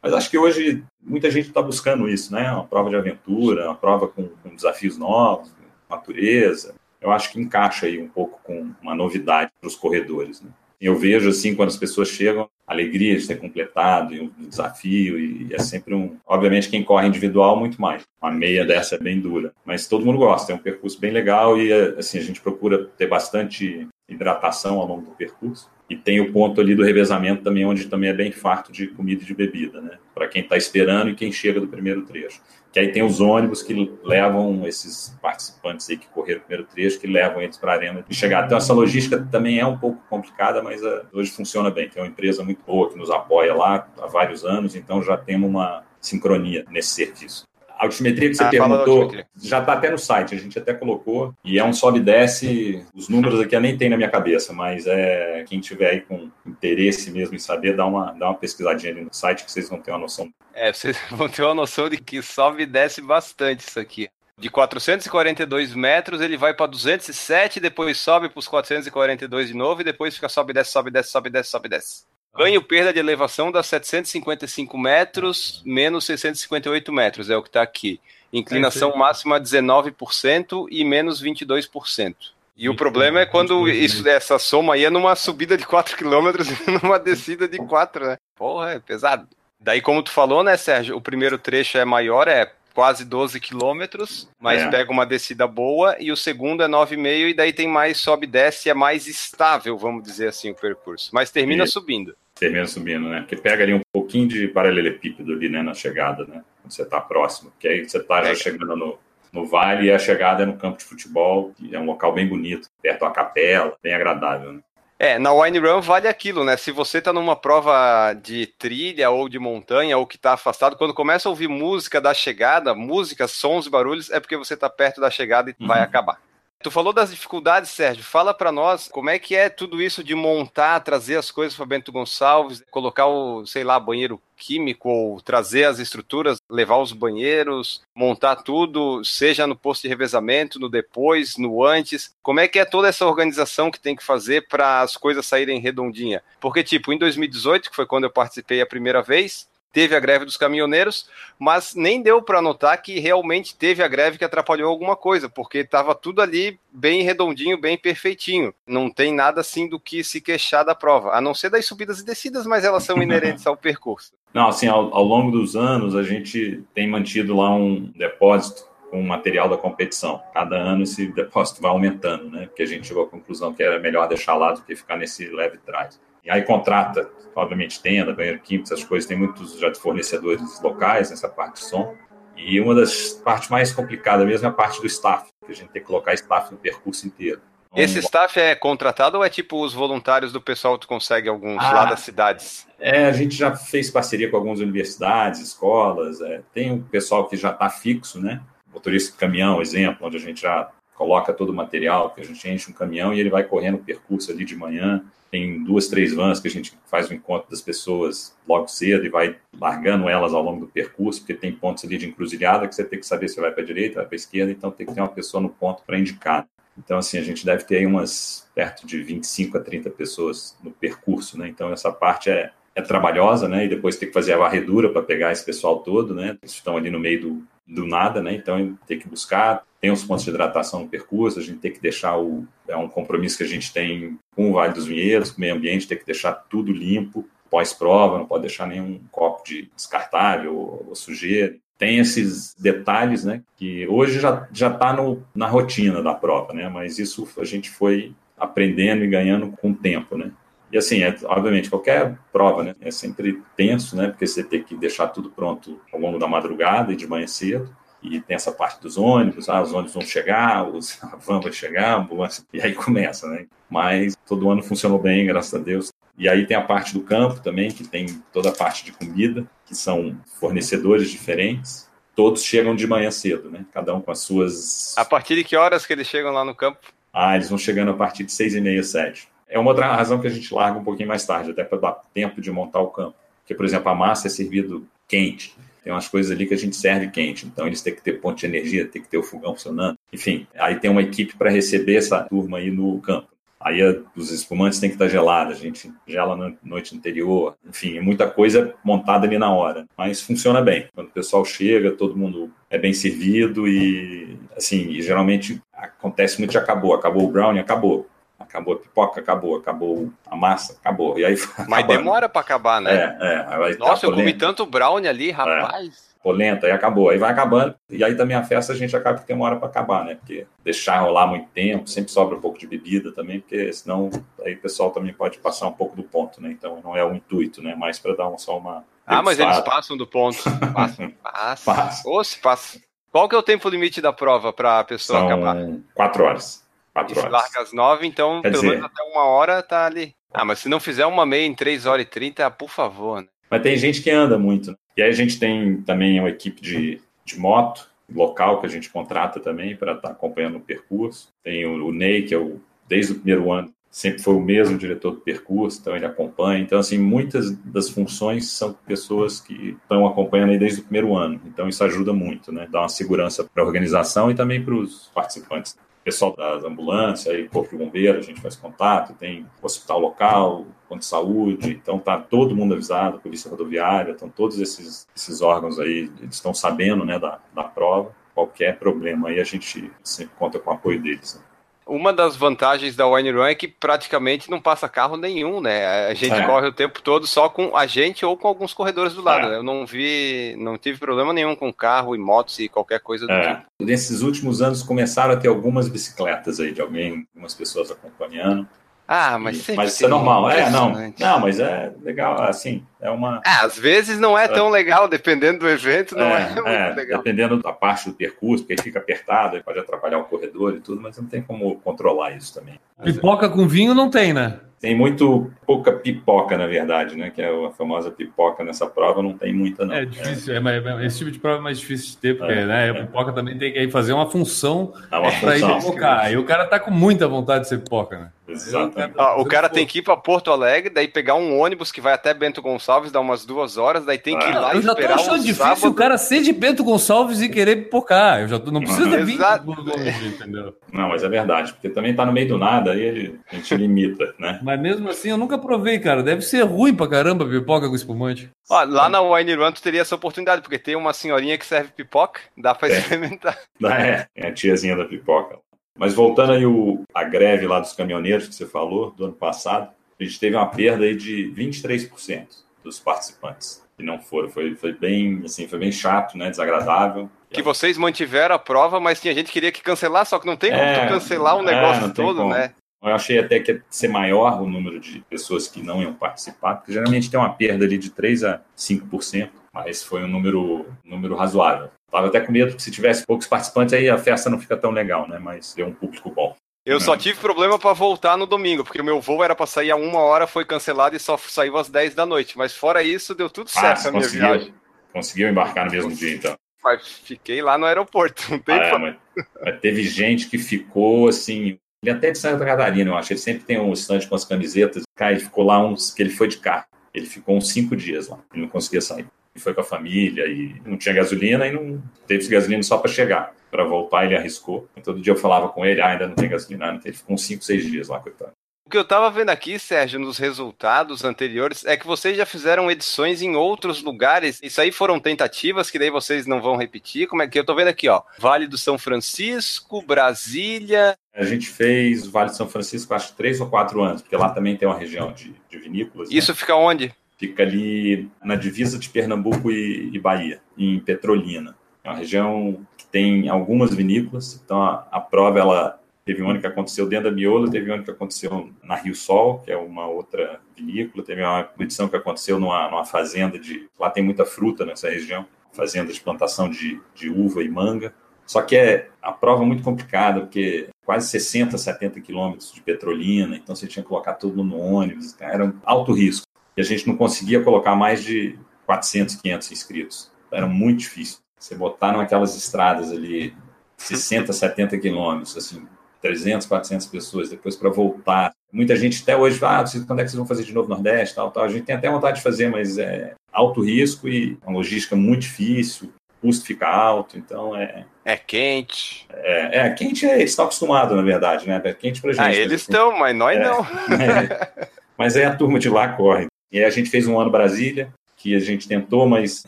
mas 0.02 0.14
acho 0.14 0.30
que 0.30 0.38
hoje 0.38 0.84
muita 1.02 1.30
gente 1.32 1.48
está 1.48 1.62
buscando 1.62 2.08
isso, 2.08 2.32
né? 2.34 2.52
Uma 2.52 2.66
prova 2.66 2.90
de 2.90 2.96
aventura, 2.96 3.66
uma 3.66 3.76
prova 3.76 4.08
com, 4.08 4.28
com 4.28 4.56
desafios 4.56 4.98
novos, 4.98 5.52
natureza. 5.90 6.76
Eu 7.02 7.12
acho 7.12 7.32
que 7.32 7.40
encaixa 7.40 7.86
aí 7.86 8.02
um 8.02 8.08
pouco 8.08 8.40
com 8.44 8.72
uma 8.82 8.96
novidade 8.96 9.52
para 9.60 9.68
os 9.68 9.76
corredores, 9.76 10.42
né? 10.42 10.50
Eu 10.80 10.98
vejo 10.98 11.30
assim 11.30 11.56
quando 11.56 11.70
as 11.70 11.78
pessoas 11.78 12.10
chegam, 12.10 12.50
alegria 12.68 13.18
de 13.18 13.26
ter 13.26 13.40
completado 13.40 14.14
um 14.14 14.50
desafio 14.50 15.18
e 15.18 15.48
é 15.54 15.58
sempre 15.60 15.94
um, 15.94 16.18
obviamente 16.28 16.70
quem 16.70 16.84
corre 16.84 17.08
individual 17.08 17.58
muito 17.58 17.82
mais. 17.82 18.04
Uma 18.22 18.32
meia 18.32 18.66
dessa 18.66 18.96
é 18.96 18.98
bem 18.98 19.18
dura, 19.18 19.54
mas 19.64 19.88
todo 19.88 20.06
mundo 20.06 20.18
gosta, 20.18 20.52
é 20.52 20.56
um 20.56 20.60
percurso 20.60 21.00
bem 21.00 21.12
legal 21.12 21.58
e 21.58 21.72
assim 21.98 22.18
a 22.18 22.22
gente 22.22 22.42
procura 22.42 22.84
ter 22.98 23.08
bastante 23.08 23.88
hidratação 24.10 24.78
ao 24.78 24.86
longo 24.86 25.06
do 25.06 25.12
percurso. 25.12 25.70
E 25.90 25.96
tem 25.96 26.22
o 26.22 26.32
ponto 26.32 26.62
ali 26.62 26.76
do 26.76 26.84
revezamento 26.84 27.44
também, 27.44 27.66
onde 27.66 27.86
também 27.86 28.10
é 28.10 28.14
bem 28.14 28.32
farto 28.32 28.72
de 28.72 28.88
comida 28.88 29.22
e 29.22 29.26
de 29.26 29.36
bebida, 29.36 29.82
né? 29.82 29.98
Para 30.14 30.28
quem 30.28 30.42
está 30.42 30.56
esperando 30.56 31.10
e 31.10 31.16
quem 31.16 31.32
chega 31.32 31.60
do 31.60 31.68
primeiro 31.68 32.04
trecho. 32.04 32.42
Que 32.72 32.80
aí 32.80 32.92
tem 32.92 33.04
os 33.04 33.20
ônibus 33.20 33.62
que 33.62 33.92
levam 34.04 34.66
esses 34.66 35.16
participantes 35.22 35.90
aí 35.90 35.98
que 35.98 36.08
correram 36.08 36.40
o 36.40 36.44
primeiro 36.44 36.68
trecho, 36.72 37.00
que 37.00 37.06
levam 37.06 37.42
eles 37.42 37.58
para 37.58 37.74
a 37.74 37.76
arena 37.76 38.04
de 38.08 38.16
chegar. 38.16 38.46
Então, 38.46 38.58
essa 38.58 38.74
logística 38.74 39.20
também 39.32 39.60
é 39.60 39.66
um 39.66 39.78
pouco 39.78 40.02
complicada, 40.10 40.64
mas 40.64 40.82
uh, 40.82 41.06
hoje 41.12 41.32
funciona 41.32 41.70
bem. 41.70 41.90
Tem 41.90 42.02
uma 42.02 42.10
empresa 42.10 42.44
muito 42.44 42.64
boa 42.66 42.90
que 42.90 42.98
nos 42.98 43.12
apoia 43.12 43.54
lá 43.54 43.88
há 44.02 44.08
vários 44.08 44.44
anos, 44.44 44.76
então 44.76 45.04
já 45.04 45.18
temos 45.18 45.50
uma 45.50 45.84
sincronia 46.00 46.66
nesse 46.72 46.90
serviço. 46.90 47.46
A 47.84 47.86
altimetria 47.86 48.30
que 48.30 48.36
você 48.36 48.44
ah, 48.46 48.50
perguntou 48.50 49.14
já 49.36 49.60
está 49.60 49.74
até 49.74 49.90
no 49.90 49.98
site, 49.98 50.34
a 50.34 50.38
gente 50.38 50.58
até 50.58 50.74
colocou, 50.74 51.36
e 51.44 51.60
é 51.60 51.66
um 51.66 51.74
sobe 51.74 52.00
e 52.00 52.02
desce, 52.02 52.86
os 52.96 53.10
números 53.10 53.42
aqui 53.42 53.58
eu 53.58 53.60
nem 53.60 53.78
tem 53.78 53.90
na 53.90 53.98
minha 53.98 54.10
cabeça, 54.10 54.54
mas 54.54 54.88
é 54.88 55.44
quem 55.46 55.60
tiver 55.60 55.90
aí 55.90 56.00
com 56.00 56.30
interesse 56.46 57.12
mesmo 57.12 57.36
em 57.36 57.40
saber, 57.40 57.76
dá 57.76 57.86
uma, 57.86 58.14
dá 58.14 58.30
uma 58.30 58.36
pesquisadinha 58.36 58.94
ali 58.94 59.02
no 59.02 59.14
site 59.14 59.44
que 59.44 59.52
vocês 59.52 59.68
vão 59.68 59.82
ter 59.82 59.92
uma 59.92 60.00
noção. 60.00 60.32
É, 60.54 60.72
vocês 60.72 60.98
vão 61.12 61.28
ter 61.28 61.44
uma 61.44 61.54
noção 61.54 61.90
de 61.90 61.98
que 61.98 62.22
sobe 62.22 62.64
e 62.64 62.66
desce 62.66 63.02
bastante 63.02 63.68
isso 63.68 63.78
aqui. 63.78 64.08
De 64.38 64.50
442 64.50 65.76
metros, 65.76 66.22
ele 66.22 66.38
vai 66.38 66.54
para 66.54 66.68
207, 66.68 67.60
depois 67.60 67.98
sobe 67.98 68.30
para 68.30 68.40
os 68.40 68.48
442 68.48 69.50
de 69.50 69.54
novo, 69.54 69.82
e 69.82 69.84
depois 69.84 70.16
fica 70.16 70.30
sobe, 70.30 70.54
desce, 70.54 70.72
sobe, 70.72 70.90
desce, 70.90 71.12
sobe, 71.12 71.30
desce, 71.30 71.50
sobe, 71.50 71.68
desce. 71.68 72.13
Ganho 72.36 72.64
perda 72.64 72.92
de 72.92 73.00
elevação 73.00 73.52
das 73.52 73.68
755 73.68 74.76
metros 74.78 75.62
menos 75.64 76.06
658 76.06 76.92
metros, 76.92 77.30
é 77.30 77.38
o 77.38 77.44
que 77.44 77.50
está 77.50 77.62
aqui. 77.62 78.02
Inclinação 78.32 78.92
é, 78.92 78.98
máxima 78.98 79.40
19% 79.40 80.68
e 80.72 80.84
menos 80.84 81.22
22%. 81.22 82.16
E 82.58 82.68
o 82.70 82.76
problema 82.76 83.20
é 83.20 83.26
quando 83.26 83.68
isso, 83.70 84.08
essa 84.08 84.40
soma 84.40 84.74
aí 84.74 84.86
é 84.86 84.90
numa 84.90 85.16
subida 85.16 85.56
de 85.56 85.66
4 85.66 85.96
km 85.96 86.30
e 86.68 86.72
numa 86.82 86.98
descida 87.00 87.48
de 87.48 87.58
4, 87.58 88.08
né? 88.08 88.18
Porra, 88.36 88.74
é 88.74 88.80
pesado. 88.80 89.28
Daí, 89.60 89.82
como 89.82 90.02
tu 90.02 90.12
falou, 90.12 90.44
né, 90.44 90.58
Sérgio, 90.58 90.98
o 90.98 91.02
primeiro 91.02 91.38
trecho 91.38 91.78
é 91.78 91.86
maior, 91.86 92.28
é 92.28 92.52
quase 92.74 93.06
12 93.06 93.40
quilômetros, 93.40 94.28
mas 94.40 94.64
é. 94.64 94.70
pega 94.70 94.92
uma 94.92 95.06
descida 95.06 95.48
boa, 95.48 95.96
e 96.00 96.12
o 96.12 96.18
segundo 96.18 96.64
é 96.64 96.68
9,5, 96.68 97.30
e 97.30 97.34
daí 97.34 97.54
tem 97.54 97.68
mais 97.68 98.00
sobe 98.00 98.26
e 98.26 98.30
desce, 98.30 98.70
é 98.70 98.74
mais 98.74 99.08
estável, 99.08 99.78
vamos 99.78 100.04
dizer 100.04 100.28
assim, 100.28 100.52
o 100.52 100.56
percurso. 100.56 101.12
Mas 101.14 101.32
termina 101.32 101.64
e... 101.64 101.68
subindo 101.68 102.16
termina 102.44 102.68
subindo, 102.68 103.08
né? 103.08 103.24
Que 103.26 103.38
pega 103.38 103.64
ali 103.64 103.74
um 103.74 103.82
pouquinho 103.92 104.28
de 104.28 104.50
paralelepípedo 104.50 105.32
ali, 105.32 105.48
né, 105.48 105.62
na 105.62 105.74
chegada, 105.74 106.26
né? 106.26 106.44
Quando 106.62 106.72
você 106.74 106.82
está 106.82 107.00
próximo, 107.00 107.54
que 107.58 107.68
aí 107.68 107.88
você 107.88 108.00
está 108.00 108.22
já 108.22 108.36
chegando 108.36 108.76
no, 108.76 109.00
no 109.32 109.46
vale 109.46 109.88
e 109.88 109.92
a 109.92 109.98
chegada 109.98 110.44
é 110.44 110.46
no 110.46 110.58
campo 110.58 110.78
de 110.78 110.84
futebol, 110.84 111.54
que 111.56 111.74
é 111.74 111.80
um 111.80 111.86
local 111.86 112.12
bem 112.14 112.28
bonito, 112.28 112.68
perto 112.82 113.02
da 113.02 113.12
capela, 113.12 113.78
bem 113.82 113.94
agradável, 113.94 114.54
né? 114.54 114.60
É, 115.00 115.18
na 115.18 115.34
Wine 115.34 115.60
Run 115.60 115.82
vale 115.82 116.08
aquilo, 116.08 116.44
né? 116.44 116.56
Se 116.56 116.72
você 116.72 117.02
tá 117.02 117.12
numa 117.12 117.36
prova 117.36 118.14
de 118.14 118.46
trilha 118.46 119.10
ou 119.10 119.28
de 119.28 119.40
montanha 119.40 119.98
ou 119.98 120.06
que 120.06 120.18
tá 120.18 120.34
afastado, 120.34 120.78
quando 120.78 120.94
começa 120.94 121.28
a 121.28 121.32
ouvir 121.32 121.48
música 121.48 122.00
da 122.00 122.14
chegada, 122.14 122.76
música, 122.76 123.28
sons 123.28 123.66
e 123.66 123.70
barulhos, 123.70 124.12
é 124.12 124.20
porque 124.20 124.38
você 124.38 124.56
tá 124.56 124.70
perto 124.70 125.02
da 125.02 125.10
chegada 125.10 125.50
e 125.50 125.56
uhum. 125.60 125.68
vai 125.68 125.82
acabar. 125.82 126.20
Tu 126.64 126.72
falou 126.72 126.94
das 126.94 127.12
dificuldades, 127.12 127.72
Sérgio. 127.72 128.06
Fala 128.06 128.34
para 128.34 128.50
nós 128.50 128.88
como 128.88 129.10
é 129.10 129.20
que 129.20 129.36
é 129.36 129.50
tudo 129.50 129.82
isso 129.82 130.02
de 130.02 130.16
montar, 130.16 130.80
trazer 130.80 131.18
as 131.18 131.30
coisas 131.30 131.54
para 131.54 131.66
Bento 131.66 131.92
Gonçalves, 131.92 132.64
colocar 132.72 133.06
o, 133.06 133.46
sei 133.46 133.66
lá, 133.66 133.78
banheiro 133.78 134.20
químico 134.38 134.90
ou 134.90 135.22
trazer 135.22 135.66
as 135.66 135.80
estruturas, 135.80 136.40
levar 136.50 136.78
os 136.78 136.94
banheiros, 136.94 137.82
montar 137.94 138.38
tudo, 138.38 139.04
seja 139.04 139.46
no 139.46 139.58
posto 139.58 139.84
de 139.84 139.90
revezamento, 139.90 140.58
no 140.58 140.70
depois, 140.70 141.38
no 141.38 141.66
antes. 141.66 142.16
Como 142.24 142.40
é 142.40 142.48
que 142.48 142.60
é 142.60 142.66
toda 142.66 142.88
essa 142.88 143.06
organização 143.06 143.70
que 143.70 143.80
tem 143.80 143.96
que 143.96 144.04
fazer 144.04 144.48
para 144.48 144.80
as 144.82 144.96
coisas 144.96 145.26
saírem 145.26 145.60
redondinha? 145.60 146.24
Porque 146.40 146.64
tipo, 146.64 146.94
em 146.94 146.98
2018, 146.98 147.70
que 147.70 147.76
foi 147.76 147.86
quando 147.86 148.06
eu 148.06 148.10
participei 148.10 148.62
a 148.62 148.66
primeira 148.66 149.02
vez, 149.02 149.50
teve 149.74 149.96
a 149.96 150.00
greve 150.00 150.24
dos 150.24 150.38
caminhoneiros, 150.38 151.10
mas 151.38 151.74
nem 151.74 152.02
deu 152.02 152.22
para 152.22 152.42
notar 152.42 152.80
que 152.82 153.00
realmente 153.00 153.58
teve 153.58 153.84
a 153.84 153.88
greve 153.88 154.20
que 154.20 154.24
atrapalhou 154.24 154.70
alguma 154.70 154.96
coisa, 154.96 155.28
porque 155.28 155.58
estava 155.58 155.96
tudo 155.96 156.22
ali 156.22 156.60
bem 156.72 157.02
redondinho, 157.02 157.60
bem 157.60 157.76
perfeitinho. 157.76 158.54
Não 158.68 158.90
tem 158.90 159.12
nada 159.12 159.42
assim 159.42 159.68
do 159.68 159.80
que 159.80 160.04
se 160.04 160.22
queixar 160.22 160.64
da 160.64 160.76
prova, 160.76 161.14
a 161.14 161.20
não 161.20 161.34
ser 161.34 161.50
das 161.50 161.66
subidas 161.66 162.00
e 162.00 162.06
descidas, 162.06 162.46
mas 162.46 162.64
elas 162.64 162.84
são 162.84 163.02
inerentes 163.02 163.48
ao 163.48 163.58
percurso. 163.58 164.14
Não, 164.32 164.48
assim, 164.48 164.68
ao, 164.68 164.94
ao 164.96 165.04
longo 165.04 165.32
dos 165.32 165.56
anos 165.56 165.96
a 165.96 166.04
gente 166.04 166.64
tem 166.74 166.88
mantido 166.88 167.36
lá 167.36 167.54
um 167.54 167.92
depósito 167.96 168.72
com 168.92 169.02
material 169.02 169.50
da 169.50 169.58
competição. 169.58 170.22
Cada 170.36 170.56
ano 170.56 170.84
esse 170.84 171.08
depósito 171.08 171.60
vai 171.60 171.72
aumentando, 171.72 172.30
né? 172.30 172.46
Porque 172.46 172.62
a 172.62 172.68
gente 172.68 172.88
chegou 172.88 173.06
à 173.06 173.08
conclusão 173.08 173.52
que 173.52 173.64
era 173.64 173.80
melhor 173.80 174.08
deixar 174.08 174.36
lá 174.36 174.52
do 174.52 174.62
que 174.62 174.76
ficar 174.76 174.98
nesse 174.98 175.26
leve 175.30 175.58
trás. 175.58 176.00
E 176.24 176.32
aí 176.32 176.42
contrata, 176.44 177.10
obviamente, 177.36 177.82
tenda, 177.82 178.14
banheiro 178.14 178.40
químico, 178.40 178.72
essas 178.72 178.84
coisas, 178.84 179.08
tem 179.08 179.18
muitos 179.18 179.60
já 179.60 179.70
de 179.70 179.80
fornecedores 179.80 180.62
locais 180.62 181.10
nessa 181.10 181.28
parte 181.28 181.56
de 181.56 181.66
som. 181.68 181.96
E 182.36 182.60
uma 182.60 182.74
das 182.74 183.10
partes 183.24 183.50
mais 183.50 183.72
complicadas 183.74 184.26
mesmo 184.26 184.48
é 184.48 184.50
a 184.50 184.54
parte 184.54 184.82
do 184.82 184.88
staff, 184.88 185.30
que 185.46 185.52
a 185.52 185.56
gente 185.56 185.70
tem 185.70 185.82
que 185.82 185.88
colocar 185.88 186.14
staff 186.14 186.52
no 186.52 186.58
percurso 186.58 187.06
inteiro. 187.06 187.42
Então, 187.74 187.84
Esse 187.84 188.00
staff 188.00 188.40
é 188.40 188.54
contratado 188.56 189.18
ou 189.18 189.24
é 189.24 189.30
tipo 189.30 189.64
os 189.64 189.74
voluntários 189.74 190.32
do 190.32 190.40
pessoal 190.40 190.78
que 190.78 190.86
consegue 190.86 191.28
alguns 191.28 191.58
ah, 191.60 191.74
lá 191.74 191.86
das 191.86 192.02
cidades? 192.02 192.68
É, 192.80 193.06
a 193.06 193.12
gente 193.12 193.36
já 193.36 193.56
fez 193.56 193.90
parceria 193.90 194.30
com 194.30 194.38
algumas 194.38 194.60
universidades, 194.60 195.40
escolas, 195.40 196.22
é, 196.22 196.42
tem 196.54 196.72
um 196.72 196.84
pessoal 196.84 197.28
que 197.28 197.36
já 197.36 197.50
está 197.50 197.70
fixo, 197.70 198.22
né? 198.22 198.42
Motorista 198.72 199.12
de 199.12 199.18
caminhão, 199.18 199.60
exemplo, 199.60 200.06
onde 200.06 200.18
a 200.18 200.20
gente 200.20 200.42
já 200.42 200.70
coloca 200.94 201.34
todo 201.34 201.50
o 201.50 201.54
material, 201.54 202.12
que 202.12 202.22
a 202.22 202.24
gente 202.24 202.48
enche 202.48 202.70
um 202.70 202.74
caminhão 202.74 203.12
e 203.12 203.20
ele 203.20 203.32
vai 203.32 203.44
correndo 203.44 203.76
o 203.76 203.84
percurso 203.84 204.32
ali 204.32 204.46
de 204.46 204.56
manhã. 204.56 205.04
Tem 205.34 205.64
duas, 205.64 205.88
três 205.88 206.14
vans 206.14 206.40
que 206.40 206.48
a 206.48 206.52
gente 206.52 206.78
faz 206.86 207.10
o 207.10 207.14
encontro 207.16 207.50
das 207.50 207.60
pessoas 207.60 208.38
logo 208.48 208.68
cedo 208.68 209.04
e 209.04 209.10
vai 209.10 209.36
largando 209.60 210.08
elas 210.08 210.32
ao 210.32 210.44
longo 210.44 210.68
do 210.68 210.72
percurso, 210.72 211.22
porque 211.22 211.34
tem 211.34 211.52
pontos 211.52 211.84
ali 211.84 211.98
de 211.98 212.08
encruzilhada 212.08 212.68
que 212.68 212.76
você 212.76 212.84
tem 212.84 213.00
que 213.00 213.06
saber 213.08 213.28
se 213.28 213.42
vai 213.42 213.52
para 213.52 213.64
a 213.64 213.66
direita, 213.66 213.96
vai 213.96 214.06
para 214.06 214.14
a 214.14 214.16
esquerda, 214.16 214.52
então 214.52 214.70
tem 214.70 214.86
que 214.86 214.94
ter 214.94 215.02
uma 215.02 215.10
pessoa 215.10 215.42
no 215.42 215.50
ponto 215.50 215.82
para 215.88 215.98
indicar. 215.98 216.48
Então, 216.78 217.00
assim, 217.00 217.18
a 217.18 217.24
gente 217.24 217.44
deve 217.44 217.64
ter 217.64 217.78
aí 217.78 217.86
umas 217.88 218.48
perto 218.54 218.86
de 218.86 219.02
25 219.02 219.58
a 219.58 219.60
30 219.60 219.90
pessoas 219.90 220.56
no 220.64 220.70
percurso, 220.70 221.36
né? 221.36 221.48
Então, 221.48 221.74
essa 221.74 221.92
parte 221.92 222.30
é, 222.30 222.52
é 222.76 222.82
trabalhosa, 222.84 223.48
né? 223.48 223.66
E 223.66 223.68
depois 223.68 223.98
tem 223.98 224.10
que 224.10 224.14
fazer 224.14 224.34
a 224.34 224.38
varredura 224.38 224.92
para 224.92 225.02
pegar 225.02 225.32
esse 225.32 225.44
pessoal 225.44 225.80
todo, 225.80 226.14
né? 226.14 226.38
Eles 226.44 226.54
estão 226.54 226.78
ali 226.78 226.92
no 226.92 227.00
meio 227.00 227.20
do, 227.20 227.44
do 227.68 227.88
nada, 227.88 228.22
né? 228.22 228.36
Então 228.36 228.78
tem 228.86 229.00
que 229.00 229.08
buscar, 229.08 229.64
tem 229.84 229.92
os 229.92 230.02
pontos 230.02 230.24
de 230.24 230.30
hidratação 230.30 230.80
no 230.80 230.88
percurso, 230.88 231.40
a 231.40 231.42
gente 231.42 231.60
tem 231.60 231.70
que 231.70 231.82
deixar 231.82 232.18
o 232.18 232.48
é 232.70 232.78
um 232.78 232.88
compromisso 232.88 233.38
que 233.38 233.44
a 233.44 233.48
gente 233.48 233.74
tem 233.74 234.18
com 234.34 234.50
o 234.50 234.54
Vale 234.54 234.72
dos 234.72 234.86
Vinhedos, 234.86 235.30
com 235.30 235.40
o 235.40 235.42
meio 235.42 235.56
ambiente, 235.56 235.86
tem 235.86 235.98
que 235.98 236.06
deixar 236.06 236.32
tudo 236.32 236.72
limpo 236.72 237.28
pós-prova, 237.52 238.18
não 238.18 238.26
pode 238.26 238.44
deixar 238.44 238.66
nenhum 238.66 239.02
copo 239.12 239.44
de 239.44 239.70
descartável 239.76 240.56
ou, 240.56 240.86
ou 240.88 240.96
sujeira. 240.96 241.58
Tem 241.78 242.00
esses 242.00 242.56
detalhes, 242.58 243.26
né? 243.26 243.42
Que 243.58 243.86
hoje 243.88 244.22
já 244.22 244.48
está 244.54 244.96
na 245.36 245.48
rotina 245.48 246.02
da 246.02 246.14
prova, 246.14 246.54
né? 246.54 246.70
Mas 246.70 246.98
isso 246.98 247.28
a 247.38 247.44
gente 247.44 247.70
foi 247.70 248.16
aprendendo 248.38 249.04
e 249.04 249.10
ganhando 249.10 249.52
com 249.52 249.72
o 249.72 249.76
tempo, 249.76 250.18
né? 250.18 250.32
E 250.72 250.78
assim, 250.78 251.04
é, 251.04 251.14
obviamente, 251.26 251.70
qualquer 251.70 252.18
prova 252.32 252.64
né, 252.64 252.74
é 252.80 252.90
sempre 252.90 253.44
tenso, 253.58 253.98
né? 253.98 254.08
Porque 254.08 254.26
você 254.26 254.46
tem 254.46 254.64
que 254.64 254.76
deixar 254.76 255.10
tudo 255.10 255.30
pronto 255.30 255.82
ao 255.92 256.00
longo 256.00 256.18
da 256.18 256.28
madrugada 256.28 256.94
e 256.94 256.96
de 256.96 257.06
manhã 257.06 257.28
cedo. 257.28 257.70
E 258.04 258.20
tem 258.20 258.36
essa 258.36 258.52
parte 258.52 258.82
dos 258.82 258.98
ônibus, 258.98 259.48
ah, 259.48 259.62
os 259.62 259.72
ônibus 259.72 259.94
vão 259.94 260.02
chegar, 260.04 260.68
os, 260.68 261.02
a 261.04 261.16
van 261.16 261.40
vai 261.40 261.52
chegar, 261.52 261.94
a 261.94 261.98
ambulância, 261.98 262.44
e 262.54 262.62
aí 262.62 262.74
começa, 262.74 263.28
né? 263.28 263.46
Mas 263.70 264.16
todo 264.28 264.50
ano 264.52 264.62
funcionou 264.62 265.00
bem, 265.00 265.26
graças 265.26 265.54
a 265.54 265.64
Deus. 265.64 265.92
E 266.18 266.30
aí 266.30 266.46
tem 266.46 266.56
a 266.56 266.62
parte 266.62 266.94
do 266.94 267.02
campo 267.02 267.40
também, 267.40 267.72
que 267.72 267.88
tem 267.88 268.08
toda 268.32 268.50
a 268.50 268.52
parte 268.52 268.86
de 268.86 268.92
comida, 268.92 269.48
que 269.66 269.76
são 269.76 270.16
fornecedores 270.40 271.10
diferentes. 271.10 271.90
Todos 272.16 272.44
chegam 272.44 272.76
de 272.76 272.86
manhã 272.86 273.10
cedo, 273.10 273.50
né? 273.50 273.66
Cada 273.74 273.96
um 273.96 274.02
com 274.02 274.12
as 274.12 274.20
suas. 274.20 274.96
A 274.96 275.04
partir 275.04 275.36
de 275.36 275.44
que 275.44 275.56
horas 275.56 275.86
que 275.86 275.94
eles 275.94 276.08
chegam 276.08 276.32
lá 276.32 276.46
no 276.46 276.54
campo? 276.54 276.78
Ah, 277.12 277.36
eles 277.36 277.50
vão 277.50 277.58
chegando 277.58 277.90
a 277.90 277.96
partir 277.96 278.24
de 278.24 278.32
seis 278.32 278.54
e 278.54 278.62
meia, 278.62 278.84
sete. 278.84 279.28
É 279.48 279.58
uma 279.58 279.72
outra 279.72 279.92
razão 279.96 280.20
que 280.20 280.28
a 280.28 280.30
gente 280.30 280.54
larga 280.54 280.80
um 280.80 280.84
pouquinho 280.84 281.08
mais 281.08 281.26
tarde, 281.26 281.52
até 281.52 281.64
para 281.64 281.80
dar 281.80 282.02
tempo 282.14 282.42
de 282.42 282.52
montar 282.52 282.80
o 282.80 282.88
campo. 282.88 283.16
Porque, 283.42 283.56
por 283.56 283.66
exemplo, 283.66 283.90
a 283.90 283.96
massa 283.96 284.28
é 284.28 284.30
servido 284.30 284.88
quente. 285.08 285.56
Tem 285.84 285.92
umas 285.92 286.08
coisas 286.08 286.32
ali 286.32 286.46
que 286.46 286.54
a 286.54 286.58
gente 286.58 286.76
serve 286.76 287.10
quente, 287.10 287.46
então 287.46 287.68
eles 287.68 287.82
têm 287.82 287.94
que 287.94 288.02
ter 288.02 288.22
ponto 288.22 288.38
de 288.38 288.46
energia, 288.46 288.88
tem 288.88 289.02
que 289.02 289.10
ter 289.10 289.18
o 289.18 289.24
fogão 289.24 289.54
funcionando. 289.54 289.98
Enfim, 290.12 290.48
aí 290.58 290.80
tem 290.80 290.90
uma 290.90 291.02
equipe 291.02 291.36
para 291.36 291.50
receber 291.50 291.96
essa 291.96 292.22
turma 292.22 292.60
aí 292.60 292.72
no 292.72 293.00
campo. 293.02 293.28
Aí 293.64 293.80
os 294.14 294.30
espumantes 294.30 294.80
têm 294.80 294.90
que 294.90 294.96
estar 294.96 295.08
gelados, 295.08 295.56
a 295.56 295.60
gente 295.60 295.90
gela 296.06 296.36
na 296.36 296.52
noite 296.62 296.94
anterior. 296.96 297.56
Enfim, 297.68 297.98
é 297.98 298.02
muita 298.02 298.30
coisa 298.30 298.74
montada 298.84 299.26
ali 299.26 299.38
na 299.38 299.54
hora. 299.54 299.86
Mas 299.98 300.22
funciona 300.22 300.62
bem. 300.62 300.88
Quando 300.94 301.08
o 301.08 301.12
pessoal 301.12 301.46
chega, 301.46 301.92
todo 301.92 302.18
mundo 302.18 302.52
é 302.70 302.78
bem 302.78 302.94
servido 302.94 303.66
e, 303.66 304.38
assim, 304.58 304.90
e 304.90 305.02
geralmente 305.02 305.62
acontece 305.74 306.40
muito 306.40 306.52
de 306.52 306.58
acabou. 306.58 306.94
Acabou 306.94 307.24
o 307.24 307.32
brownie, 307.32 307.62
acabou. 307.62 308.06
Acabou 308.54 308.76
a 308.76 308.78
pipoca, 308.78 309.20
acabou. 309.20 309.58
Acabou 309.58 310.14
a 310.28 310.36
massa, 310.36 310.74
acabou. 310.74 311.18
E 311.18 311.26
aí 311.26 311.36
Mas 311.68 311.88
demora 311.88 312.30
para 312.30 312.42
acabar, 312.42 312.80
né? 312.80 313.18
É, 313.20 313.34
é. 313.34 313.46
Aí 313.66 313.78
Nossa, 313.80 314.02
tá 314.02 314.08
eu 314.08 314.14
comi 314.14 314.32
tanto 314.34 314.64
brownie 314.64 315.10
ali, 315.10 315.32
rapaz. 315.32 316.14
polenta, 316.22 316.68
aí 316.68 316.72
acabou, 316.72 317.10
aí 317.10 317.18
vai 317.18 317.32
acabando, 317.32 317.76
e 317.90 318.02
aí 318.02 318.16
também 318.16 318.38
a 318.38 318.44
festa 318.44 318.72
a 318.72 318.76
gente 318.76 318.96
acaba 318.96 319.20
que 319.20 319.26
tem 319.26 319.36
uma 319.36 319.46
hora 319.46 319.58
para 319.58 319.68
acabar, 319.68 320.06
né? 320.06 320.16
Porque 320.16 320.48
deixar 320.64 321.00
rolar 321.00 321.28
muito 321.28 321.50
tempo, 321.50 321.90
sempre 321.90 322.12
sobra 322.14 322.38
um 322.38 322.40
pouco 322.40 322.58
de 322.58 322.66
bebida 322.66 323.12
também, 323.12 323.42
porque 323.42 323.74
senão 323.74 324.10
aí 324.46 324.54
o 324.54 324.62
pessoal 324.62 324.92
também 324.92 325.12
pode 325.12 325.40
passar 325.40 325.68
um 325.68 325.74
pouco 325.74 325.98
do 325.98 326.04
ponto, 326.04 326.42
né? 326.42 326.50
Então 326.52 326.80
não 326.82 326.96
é 326.96 327.04
o 327.04 327.14
intuito, 327.14 327.62
né? 327.62 327.76
Mais 327.76 328.00
para 328.00 328.16
dar 328.16 328.30
um, 328.30 328.38
só 328.38 328.58
uma. 328.58 328.86
Ah, 329.06 329.22
mas 329.22 329.38
eles 329.38 329.60
passam 329.62 329.98
do 329.98 330.08
ponto. 330.08 330.38
Passam, 330.74 331.12
passam. 331.22 331.76
Passa. 331.76 332.08
Ou 332.08 332.24
se 332.24 332.40
passa. 332.40 332.80
Qual 333.12 333.28
que 333.28 333.36
é 333.36 333.38
o 333.38 333.44
tempo 333.44 333.68
limite 333.68 334.00
da 334.00 334.14
prova 334.14 334.54
para 334.54 334.80
a 334.80 334.84
pessoa 334.84 335.26
acabar? 335.26 335.56
São 335.56 335.84
quatro 335.94 336.24
horas. 336.24 336.63
Quatro 336.94 337.18
horas. 337.20 337.32
larga 337.32 337.60
às 337.62 337.74
nove, 337.74 338.06
então 338.08 338.42
Quer 338.42 338.52
pelo 338.52 338.62
dizer- 338.62 338.76
menos 338.76 338.86
até 338.86 339.04
uma 339.04 339.26
hora 339.26 339.62
tá 339.64 339.86
ali. 339.86 340.14
Ah, 340.34 340.46
mas 340.46 340.60
se 340.60 340.70
não 340.70 340.80
fizer 340.80 341.06
uma 341.06 341.26
meia 341.26 341.46
em 341.46 341.54
três 341.56 341.86
horas 341.86 342.06
e 342.06 342.10
trinta, 342.10 342.50
por 342.52 342.70
favor, 342.70 343.22
né? 343.22 343.28
Mas 343.50 343.62
tem 343.62 343.76
gente 343.78 344.02
que 344.02 344.10
anda 344.10 344.38
muito. 344.38 344.72
né? 344.72 344.78
E 344.98 345.02
aí 345.02 345.10
a 345.10 345.14
gente 345.14 345.40
tem 345.40 345.82
também 345.82 346.20
uma 346.20 346.30
equipe 346.30 346.62
de, 346.62 347.02
de 347.26 347.38
moto 347.40 347.88
local 348.14 348.60
que 348.60 348.66
a 348.66 348.70
gente 348.70 348.90
contrata 348.90 349.40
também 349.40 349.76
para 349.76 349.94
estar 349.94 350.10
acompanhando 350.10 350.58
o 350.58 350.62
percurso. 350.62 351.30
Tem 351.44 351.66
o, 351.66 351.88
o 351.88 351.92
Ney, 351.92 352.24
que 352.24 352.34
é 352.34 352.38
o, 352.38 352.60
desde 352.88 353.12
o 353.14 353.16
primeiro 353.16 353.52
ano, 353.52 353.72
sempre 353.90 354.22
foi 354.24 354.34
o 354.36 354.40
mesmo 354.42 354.76
diretor 354.78 355.12
do 355.12 355.22
percurso, 355.22 355.80
então 355.82 355.96
ele 355.96 356.06
acompanha. 356.06 356.60
Então, 356.64 356.80
assim, 356.80 356.98
muitas 356.98 357.52
das 357.64 357.90
funções 357.90 358.50
são 358.52 358.74
pessoas 358.74 359.40
que 359.40 359.78
estão 359.84 360.06
acompanhando 360.08 360.52
aí 360.52 360.58
desde 360.60 360.82
o 360.82 360.84
primeiro 360.84 361.16
ano. 361.16 361.40
Então, 361.46 361.68
isso 361.70 361.84
ajuda 361.84 362.12
muito, 362.14 362.52
né? 362.52 362.68
Dá 362.72 362.82
uma 362.82 362.90
segurança 362.90 363.44
para 363.44 363.64
a 363.64 363.66
organização 363.66 364.30
e 364.32 364.36
também 364.36 364.64
para 364.64 364.74
os 364.74 365.12
participantes 365.14 365.76
pessoal 366.04 366.36
das 366.36 366.64
ambulâncias, 366.64 367.34
aí 367.34 367.48
corpo 367.48 367.70
de 367.70 367.84
bombeiro, 367.84 368.20
a 368.20 368.22
gente 368.22 368.42
faz 368.42 368.56
contato, 368.56 369.14
tem 369.14 369.46
hospital 369.62 370.00
local, 370.00 370.66
ponto 370.88 371.00
de 371.00 371.06
saúde, 371.06 371.72
então 371.72 371.98
tá 371.98 372.18
todo 372.18 372.56
mundo 372.56 372.74
avisado, 372.74 373.20
polícia 373.20 373.50
rodoviária, 373.50 374.12
então 374.12 374.30
todos 374.30 374.60
esses, 374.60 375.08
esses 375.16 375.42
órgãos 375.42 375.80
aí, 375.80 376.12
eles 376.22 376.36
estão 376.36 376.54
sabendo, 376.54 377.06
né, 377.06 377.18
da, 377.18 377.40
da 377.54 377.64
prova, 377.64 378.14
qualquer 378.36 378.78
problema 378.78 379.30
aí 379.30 379.40
a 379.40 379.44
gente 379.44 379.92
sempre 380.04 380.36
conta 380.38 380.60
com 380.60 380.72
o 380.72 380.74
apoio 380.74 381.02
deles. 381.02 381.36
né. 381.36 381.53
Uma 381.86 382.14
das 382.14 382.36
vantagens 382.36 382.96
da 382.96 383.08
Wine 383.08 383.32
Run 383.32 383.44
é 383.46 383.56
que 383.56 383.68
praticamente 383.68 384.50
não 384.50 384.62
passa 384.62 384.88
carro 384.88 385.18
nenhum, 385.18 385.60
né? 385.60 386.08
A 386.08 386.14
gente 386.14 386.34
É. 386.34 386.46
corre 386.46 386.68
o 386.68 386.72
tempo 386.74 387.02
todo 387.02 387.28
só 387.28 387.50
com 387.50 387.76
a 387.76 387.86
gente 387.86 388.26
ou 388.26 388.38
com 388.38 388.48
alguns 388.48 388.74
corredores 388.74 389.14
do 389.14 389.22
lado. 389.22 389.48
É. 389.48 389.50
né? 389.52 389.56
Eu 389.58 389.64
não 389.64 389.86
vi, 389.86 390.56
não 390.58 390.78
tive 390.78 390.98
problema 390.98 391.34
nenhum 391.34 391.56
com 391.56 391.72
carro 391.74 392.16
e 392.16 392.18
motos 392.18 392.58
e 392.60 392.70
qualquer 392.70 393.00
coisa 393.00 393.28
do 393.28 393.32
É, 393.34 393.56
tipo. 393.56 393.68
nesses 393.82 394.22
últimos 394.22 394.62
anos 394.62 394.82
começaram 394.82 395.34
a 395.34 395.38
ter 395.38 395.48
algumas 395.50 395.90
bicicletas 395.90 396.60
aí 396.60 396.72
de 396.72 396.82
alguém, 396.82 397.28
algumas 397.36 397.54
pessoas 397.54 397.92
acompanhando. 397.92 398.68
Ah, 399.08 399.38
mas 399.38 399.58
sempre 399.58 399.76
mas 399.78 399.94
isso 399.94 400.06
é 400.06 400.08
normal, 400.08 400.50
é, 400.50 400.70
não, 400.70 400.94
não, 401.20 401.40
mas 401.40 401.60
é 401.60 401.92
legal, 402.04 402.42
assim, 402.44 402.84
é 403.02 403.10
uma, 403.10 403.42
Ah, 403.46 403.66
às 403.66 403.78
vezes 403.78 404.18
não 404.20 404.38
é 404.38 404.48
tão 404.48 404.70
legal, 404.70 405.08
dependendo 405.08 405.60
do 405.60 405.70
evento, 405.70 406.16
não 406.16 406.28
é, 406.28 406.42
É, 406.42 406.46
muito 406.46 406.68
é, 406.68 406.94
legal. 406.96 407.18
dependendo 407.22 407.62
da 407.62 407.74
parte 407.74 408.08
do 408.10 408.16
percurso, 408.16 408.64
porque 408.66 408.82
fica 408.82 409.00
apertado, 409.00 409.56
ele 409.58 409.64
pode 409.64 409.80
atrapalhar 409.80 410.20
o 410.20 410.24
corredor 410.24 410.74
e 410.76 410.80
tudo, 410.80 411.02
mas 411.02 411.18
não 411.18 411.26
tem 411.26 411.42
como 411.42 411.76
controlar 411.82 412.32
isso 412.32 412.54
também. 412.54 412.80
Mas, 412.98 413.14
Pipoca 413.16 413.50
com 413.50 413.68
vinho 413.68 413.94
não 413.94 414.10
tem, 414.10 414.32
né? 414.34 414.60
Tem 414.80 414.94
muito 414.94 415.50
pouca 415.66 415.94
pipoca, 415.94 416.58
na 416.58 416.68
verdade, 416.68 417.16
né? 417.18 417.30
Que 417.30 417.42
é 417.42 417.48
a 417.48 417.72
famosa 417.72 418.12
pipoca 418.12 418.66
nessa 418.66 418.86
prova, 418.86 419.24
não 419.24 419.32
tem 419.38 419.54
muita, 419.54 419.86
não. 419.86 419.96
É 419.96 420.04
difícil, 420.04 420.54
é, 420.54 420.60
mais- 420.60 420.86
é- 420.86 421.06
esse 421.06 421.20
tipo 421.20 421.32
de 421.32 421.40
prova 421.40 421.60
é 421.60 421.62
mais 421.62 421.80
difícil 421.80 422.10
de 422.12 422.18
ter, 422.18 422.38
porque 422.38 422.52
É, 422.52 422.66
né, 422.66 422.88
é. 422.88 422.90
a 422.90 422.94
pipoca 422.96 423.32
também 423.32 423.58
tem 423.58 423.72
que 423.72 423.80
aí 423.80 423.90
fazer 423.90 424.12
uma 424.12 424.30
função 424.30 424.94
É 425.10 425.40
para 425.40 425.58
ir 425.58 425.66
pipocar. 425.80 426.32
E 426.34 426.36
o 426.38 426.44
cara 426.44 426.66
tá 426.66 426.82
com 426.82 426.92
muita 426.92 427.30
vontade 427.30 427.64
de 427.64 427.70
ser 427.70 427.78
pipoca, 427.78 428.20
né? 428.20 428.28
Exatamente. 428.48 429.14
Ó, 429.18 429.42
o 429.42 429.46
cara 429.46 429.70
tem 429.70 429.86
que 429.86 430.00
ir 430.00 430.02
para 430.02 430.18
Porto 430.18 430.52
Alegre, 430.52 430.90
daí 430.90 431.08
pegar 431.08 431.36
um 431.36 431.58
ônibus 431.60 431.92
que 431.92 432.02
vai 432.02 432.14
até 432.14 432.34
Bento 432.34 432.62
Gonçalves, 432.62 433.12
dá 433.12 433.20
umas 433.20 433.46
duas 433.46 433.78
horas, 433.78 434.06
daí 434.06 434.18
tem 434.18 434.38
que 434.38 434.46
ir 434.46 434.56
Ah, 434.56 434.60
lá 434.60 434.76
Eu 434.76 434.82
já 434.82 434.94
tô 434.94 435.00
esperar 435.02 435.16
achando 435.16 435.36
um 435.36 435.40
difícil 435.40 435.64
sábado. 435.64 435.88
o 435.88 435.94
cara 435.94 436.18
ser 436.18 436.42
de 436.42 436.52
Bento 436.52 436.84
Gonçalves 436.84 437.42
e 437.42 437.50
querer 437.50 437.78
pipocar. 437.86 438.42
Eu 438.42 438.48
já 438.50 438.60
tô, 438.60 438.70
não 438.72 438.82
precisa 438.82 439.24
vir 439.24 439.40
longe, 439.66 440.28
entendeu? 440.28 440.76
Não, 440.92 441.10
mas 441.10 441.24
é 441.24 441.30
verdade, 441.30 441.74
porque 441.74 441.90
também 441.90 442.14
tá 442.16 442.26
no 442.26 442.34
meio 442.34 442.48
do 442.50 442.58
nada, 442.58 442.92
aí 442.92 443.02
ele, 443.02 443.40
a 443.52 443.56
gente 443.56 443.76
limita, 443.76 444.34
né? 444.38 444.60
Mas 444.62 444.80
mesmo 444.80 445.10
assim, 445.10 445.30
eu 445.30 445.38
nunca 445.38 445.58
provei, 445.58 445.98
cara. 446.00 446.22
Deve 446.22 446.42
ser 446.42 446.62
ruim 446.64 446.94
pra 446.94 447.08
caramba 447.08 447.46
pipoca 447.48 447.88
com 447.88 447.96
espumante. 447.96 448.50
Ó, 448.70 448.84
lá 448.84 449.08
na 449.10 449.22
Wine 449.22 449.56
Run 449.56 449.72
tu 449.72 449.82
teria 449.82 450.02
essa 450.02 450.16
oportunidade, 450.16 450.62
porque 450.62 450.78
tem 450.80 450.96
uma 450.96 451.14
senhorinha 451.14 451.58
que 451.58 451.66
serve 451.66 451.90
pipoca, 451.96 452.42
dá 452.58 452.76
pra 452.76 452.90
É. 452.90 452.98
experimentar. 453.00 453.58
Ah, 453.84 453.94
É, 454.04 454.28
é 454.36 454.48
a 454.48 454.54
tiazinha 454.54 454.96
da 454.98 455.06
pipoca. 455.06 455.58
Mas 455.98 456.14
voltando 456.14 456.54
aí 456.54 456.66
o, 456.66 457.04
a 457.14 457.24
greve 457.24 457.68
lá 457.68 457.80
dos 457.80 457.94
caminhoneiros 457.94 458.48
que 458.48 458.56
você 458.56 458.66
falou, 458.66 459.12
do 459.12 459.26
ano 459.26 459.34
passado, 459.34 459.90
a 460.20 460.24
gente 460.24 460.40
teve 460.40 460.56
uma 460.56 460.68
perda 460.68 461.04
aí 461.04 461.16
de 461.16 461.54
23% 461.56 462.48
dos 462.84 463.00
participantes 463.00 463.84
que 463.96 464.04
não 464.04 464.20
foram. 464.20 464.50
Foi, 464.50 464.76
foi 464.76 464.94
bem, 464.94 465.42
assim, 465.46 465.68
foi 465.68 465.80
bem 465.80 465.92
chato, 465.92 466.38
né? 466.38 466.50
Desagradável. 466.50 467.30
Que 467.50 467.62
vocês 467.62 467.98
mantiveram 467.98 468.56
a 468.56 468.60
prova, 468.60 469.00
mas 469.00 469.22
tinha 469.22 469.34
gente 469.34 469.48
que 469.48 469.54
queria 469.54 469.72
que 469.72 469.82
cancelar, 469.82 470.26
só 470.26 470.40
que 470.40 470.48
não 470.48 470.58
tem 470.58 470.72
como 470.72 470.82
É, 470.82 471.08
cancelar 471.08 471.56
o 471.56 471.62
é, 471.62 471.66
negócio 471.66 472.02
não 472.02 472.10
tem 472.10 472.26
todo, 472.26 472.38
como. 472.38 472.54
né? 472.54 472.74
Eu 473.04 473.14
achei 473.14 473.38
até 473.38 473.60
que 473.60 473.74
ia 473.74 473.84
ser 473.90 474.08
maior 474.08 474.62
o 474.62 474.68
número 474.68 475.00
de 475.00 475.20
pessoas 475.30 475.68
que 475.68 475.82
não 475.82 476.02
iam 476.02 476.14
participar, 476.14 476.76
porque 476.76 476.94
geralmente 476.94 477.30
tem 477.30 477.38
uma 477.40 477.54
perda 477.54 477.84
ali 477.86 477.98
de 477.98 478.10
3 478.10 478.46
a 478.46 478.62
5%, 478.78 479.50
mas 479.74 480.02
foi 480.02 480.24
um 480.24 480.28
número, 480.28 480.86
um 481.06 481.10
número 481.10 481.36
razoável. 481.36 481.90
Tava 482.14 482.28
até 482.28 482.40
com 482.40 482.52
medo 482.52 482.76
que 482.76 482.82
se 482.84 482.92
tivesse 482.92 483.26
poucos 483.26 483.48
participantes 483.48 483.92
aí 483.94 484.08
a 484.08 484.18
festa 484.20 484.48
não 484.50 484.60
fica 484.60 484.78
tão 484.78 484.92
legal, 484.92 485.28
né? 485.28 485.40
Mas 485.40 485.74
deu 485.74 485.88
um 485.88 485.94
público 485.94 486.30
bom. 486.30 486.56
Eu 486.86 487.00
só 487.00 487.14
Não. 487.14 487.18
tive 487.18 487.40
problema 487.40 487.80
pra 487.80 487.92
voltar 487.94 488.38
no 488.38 488.46
domingo, 488.46 488.84
porque 488.84 489.02
o 489.02 489.04
meu 489.04 489.20
voo 489.20 489.44
era 489.44 489.56
pra 489.56 489.66
sair 489.66 489.90
a 489.90 489.96
uma 489.96 490.20
hora, 490.20 490.46
foi 490.46 490.64
cancelado 490.64 491.16
e 491.16 491.20
só 491.20 491.38
saiu 491.38 491.76
às 491.78 491.90
10 491.90 492.14
da 492.14 492.26
noite. 492.26 492.56
Mas 492.58 492.76
fora 492.76 493.02
isso, 493.02 493.34
deu 493.34 493.50
tudo 493.50 493.70
Ah, 493.76 493.80
certo 493.80 494.00
você 494.02 494.08
a 494.08 494.12
minha 494.12 494.22
conseguiu, 494.24 494.48
viagem. 494.48 494.74
conseguiu 495.12 495.50
embarcar 495.50 495.86
no 495.86 495.92
mesmo 495.92 496.12
dia, 496.14 496.36
então. 496.36 496.54
Mas 496.84 497.08
fiquei 497.24 497.62
lá 497.62 497.78
no 497.78 497.86
aeroporto, 497.86 498.44
não 498.52 498.60
tem 498.60 498.76
Ah, 498.76 498.84
é, 498.84 498.98
mas, 498.98 499.16
mas 499.64 499.80
teve 499.80 500.04
gente 500.04 500.48
que 500.50 500.58
ficou 500.60 501.30
assim. 501.30 501.80
Ele 502.04 502.12
até 502.12 502.32
de 502.32 502.38
Santa 502.38 502.64
Catarina, 502.66 503.10
eu 503.12 503.16
acho. 503.16 503.32
Ele 503.32 503.40
sempre 503.40 503.64
tem 503.64 503.80
um 503.80 503.94
estande 503.94 504.28
com 504.28 504.36
as 504.36 504.44
camisetas. 504.44 505.04
Cara, 505.16 505.32
ele 505.32 505.40
ficou 505.40 505.64
lá 505.64 505.80
uns. 505.80 506.12
que 506.14 506.22
ele 506.22 506.30
foi 506.32 506.50
de 506.50 506.58
carro. 506.58 506.86
Ele 507.14 507.26
ficou 507.26 507.56
uns 507.56 507.70
cinco 507.70 507.96
dias 507.96 508.28
lá. 508.28 508.40
Ele 508.52 508.64
não 508.64 508.70
conseguia 508.70 509.00
sair. 509.00 509.26
Ele 509.56 509.64
foi 509.64 509.74
com 509.74 509.82
a 509.82 509.84
família 509.84 510.46
e 510.48 510.82
não 510.86 510.98
tinha 510.98 511.14
gasolina 511.14 511.68
e 511.68 511.72
não 511.72 512.02
teve 512.28 512.48
gasolina 512.48 512.82
só 512.84 512.98
para 512.98 513.12
chegar. 513.12 513.56
Para 513.70 513.84
voltar, 513.84 514.26
ele 514.26 514.36
arriscou. 514.36 514.88
E 514.96 515.02
todo 515.02 515.20
dia 515.22 515.34
eu 515.34 515.38
falava 515.38 515.70
com 515.70 515.86
ele: 515.86 516.02
ah, 516.02 516.10
ainda 516.10 516.28
não 516.28 516.36
tem 516.36 516.50
gasolina. 516.50 516.92
Não 516.92 517.00
tem. 517.00 517.10
Ele 517.10 517.18
ficou 517.18 517.36
uns 517.36 517.44
cinco, 517.44 517.64
seis 517.64 517.86
dias 517.90 518.08
lá, 518.08 518.20
coitado. 518.20 518.52
O 518.86 518.90
que 518.90 518.98
eu 518.98 519.06
tava 519.06 519.32
vendo 519.32 519.50
aqui, 519.50 519.80
Sérgio, 519.80 520.20
nos 520.20 520.38
resultados 520.38 521.24
anteriores, 521.24 521.86
é 521.86 521.96
que 521.96 522.06
vocês 522.06 522.36
já 522.36 522.46
fizeram 522.46 522.92
edições 522.92 523.42
em 523.42 523.56
outros 523.56 524.04
lugares. 524.04 524.60
Isso 524.62 524.82
aí 524.82 524.92
foram 524.92 525.20
tentativas 525.20 525.90
que 525.90 525.98
daí 525.98 526.12
vocês 526.12 526.46
não 526.46 526.62
vão 526.62 526.76
repetir. 526.76 527.28
Como 527.28 527.42
é 527.42 527.48
que 527.48 527.58
eu 527.58 527.64
tô 527.66 527.74
vendo 527.74 527.88
aqui, 527.88 528.10
ó? 528.10 528.22
Vale 528.38 528.68
do 528.68 528.78
São 528.78 528.98
Francisco, 528.98 530.02
Brasília. 530.02 531.16
A 531.34 531.44
gente 531.44 531.68
fez 531.68 532.28
o 532.28 532.32
Vale 532.32 532.50
de 532.52 532.58
São 532.58 532.68
Francisco, 532.68 533.14
acho 533.14 533.30
que 533.30 533.38
três 533.38 533.60
ou 533.62 533.68
quatro 533.70 534.04
anos, 534.04 534.22
porque 534.22 534.36
lá 534.36 534.50
também 534.50 534.76
tem 534.76 534.88
uma 534.88 535.00
região 535.00 535.32
de, 535.32 535.56
de 535.70 535.78
vinícolas. 535.78 536.30
né? 536.30 536.36
Isso 536.36 536.54
fica 536.54 536.76
onde? 536.76 537.12
Fica 537.48 537.64
ali 537.64 538.30
na 538.42 538.56
divisa 538.56 538.98
de 538.98 539.10
Pernambuco 539.10 539.70
e, 539.70 540.10
e 540.14 540.20
Bahia, 540.20 540.62
em 540.78 540.98
Petrolina. 541.00 541.76
É 542.02 542.10
uma 542.10 542.18
região 542.18 542.80
que 542.98 543.06
tem 543.06 543.50
algumas 543.50 543.94
vinícolas, 543.94 544.62
então 544.64 544.82
a, 544.82 545.06
a 545.12 545.20
prova 545.20 545.60
ela 545.60 546.00
teve 546.24 546.42
uma 546.42 546.58
que 546.58 546.66
aconteceu 546.66 547.06
dentro 547.06 547.30
da 547.30 547.36
Miolo, 547.36 547.70
teve 547.70 547.92
uma 547.92 548.02
que 548.02 548.10
aconteceu 548.10 548.70
na 548.82 548.96
Rio 548.96 549.14
Sol, 549.14 549.60
que 549.60 549.74
é 549.74 549.78
uma 549.78 550.08
outra 550.08 550.62
vinícola, 550.76 551.24
teve 551.24 551.42
uma 551.44 551.70
edição 551.80 552.08
que 552.08 552.16
aconteceu 552.16 552.58
numa, 552.62 552.90
numa 552.90 553.04
fazenda 553.04 553.60
de 553.60 553.90
lá 554.00 554.10
tem 554.10 554.24
muita 554.24 554.46
fruta 554.46 554.86
nessa 554.86 555.10
região, 555.10 555.46
fazenda 555.74 556.14
de 556.14 556.22
plantação 556.22 556.70
de, 556.70 557.02
de 557.14 557.30
uva 557.30 557.62
e 557.62 557.70
manga. 557.70 558.14
Só 558.46 558.62
que 558.62 558.78
é 558.78 559.10
a 559.22 559.34
prova 559.34 559.66
muito 559.66 559.84
complicada, 559.84 560.42
porque 560.42 560.88
quase 561.06 561.28
60, 561.30 561.78
70 561.78 562.22
quilômetros 562.22 562.72
de 562.72 562.82
Petrolina, 562.82 563.58
então 563.58 563.76
você 563.76 563.86
tinha 563.86 564.04
que 564.04 564.10
colocar 564.10 564.34
tudo 564.34 564.64
no 564.64 564.78
ônibus, 564.78 565.34
cara, 565.34 565.54
era 565.54 565.66
um 565.66 565.74
alto 565.84 566.14
risco 566.14 566.53
e 566.76 566.82
a 566.82 566.84
gente 566.84 567.08
não 567.08 567.16
conseguia 567.16 567.62
colocar 567.62 567.96
mais 567.96 568.24
de 568.24 568.58
400, 568.86 569.36
500 569.36 569.72
inscritos. 569.72 570.32
Era 570.52 570.68
muito 570.68 571.00
difícil. 571.00 571.40
Você 571.60 571.76
botar 571.76 572.12
naquelas 572.12 572.56
estradas 572.56 573.12
ali 573.12 573.56
60, 573.98 574.52
70 574.52 574.98
quilômetros, 574.98 575.56
assim, 575.56 575.88
300, 576.22 576.68
400 576.68 577.08
pessoas, 577.08 577.50
depois 577.50 577.76
para 577.76 577.90
voltar, 577.90 578.54
Muita 578.74 578.96
gente 578.96 579.22
até 579.22 579.38
hoje 579.38 579.60
fala, 579.60 579.82
ah, 579.82 580.06
quando 580.08 580.20
é 580.20 580.24
que 580.24 580.32
vocês 580.32 580.38
vão 580.38 580.48
fazer 580.48 580.64
de 580.64 580.74
novo 580.74 580.90
Nordeste, 580.90 581.36
tal, 581.36 581.52
tal. 581.52 581.64
A 581.64 581.68
gente 581.68 581.84
tem 581.84 581.96
até 581.96 582.10
vontade 582.10 582.38
de 582.38 582.42
fazer, 582.44 582.72
mas 582.72 582.98
é 582.98 583.36
alto 583.52 583.84
risco 583.84 584.28
e 584.28 584.58
uma 584.66 584.78
logística 584.78 585.16
muito 585.16 585.42
difícil, 585.42 586.12
o 586.42 586.48
custo 586.48 586.66
fica 586.66 586.88
alto, 586.88 587.38
então 587.38 587.76
é... 587.76 588.06
É 588.26 588.36
quente. 588.36 589.28
É, 589.32 589.82
é 589.82 589.90
quente 589.92 590.26
é, 590.26 590.40
eles 590.40 590.50
estão 590.50 590.66
acostumados, 590.66 591.16
na 591.16 591.22
verdade, 591.22 591.68
né? 591.68 591.80
É 591.84 591.94
quente 591.94 592.20
pra 592.20 592.34
gente. 592.34 592.44
Ah, 592.44 592.52
eles 592.52 592.82
estão, 592.82 593.12
assim. 593.12 593.20
mas 593.20 593.36
nós 593.36 593.58
é, 593.58 593.64
não. 593.64 593.86
É. 594.20 594.88
Mas 595.16 595.36
aí 595.36 595.44
a 595.44 595.56
turma 595.56 595.78
de 595.78 595.90
lá 595.90 596.08
corre. 596.08 596.48
E 596.74 596.80
aí 596.80 596.86
a 596.86 596.90
gente 596.90 597.12
fez 597.12 597.28
um 597.28 597.40
ano 597.40 597.52
Brasília, 597.52 598.12
que 598.36 598.56
a 598.56 598.60
gente 598.60 598.88
tentou, 598.88 599.30
mas 599.30 599.64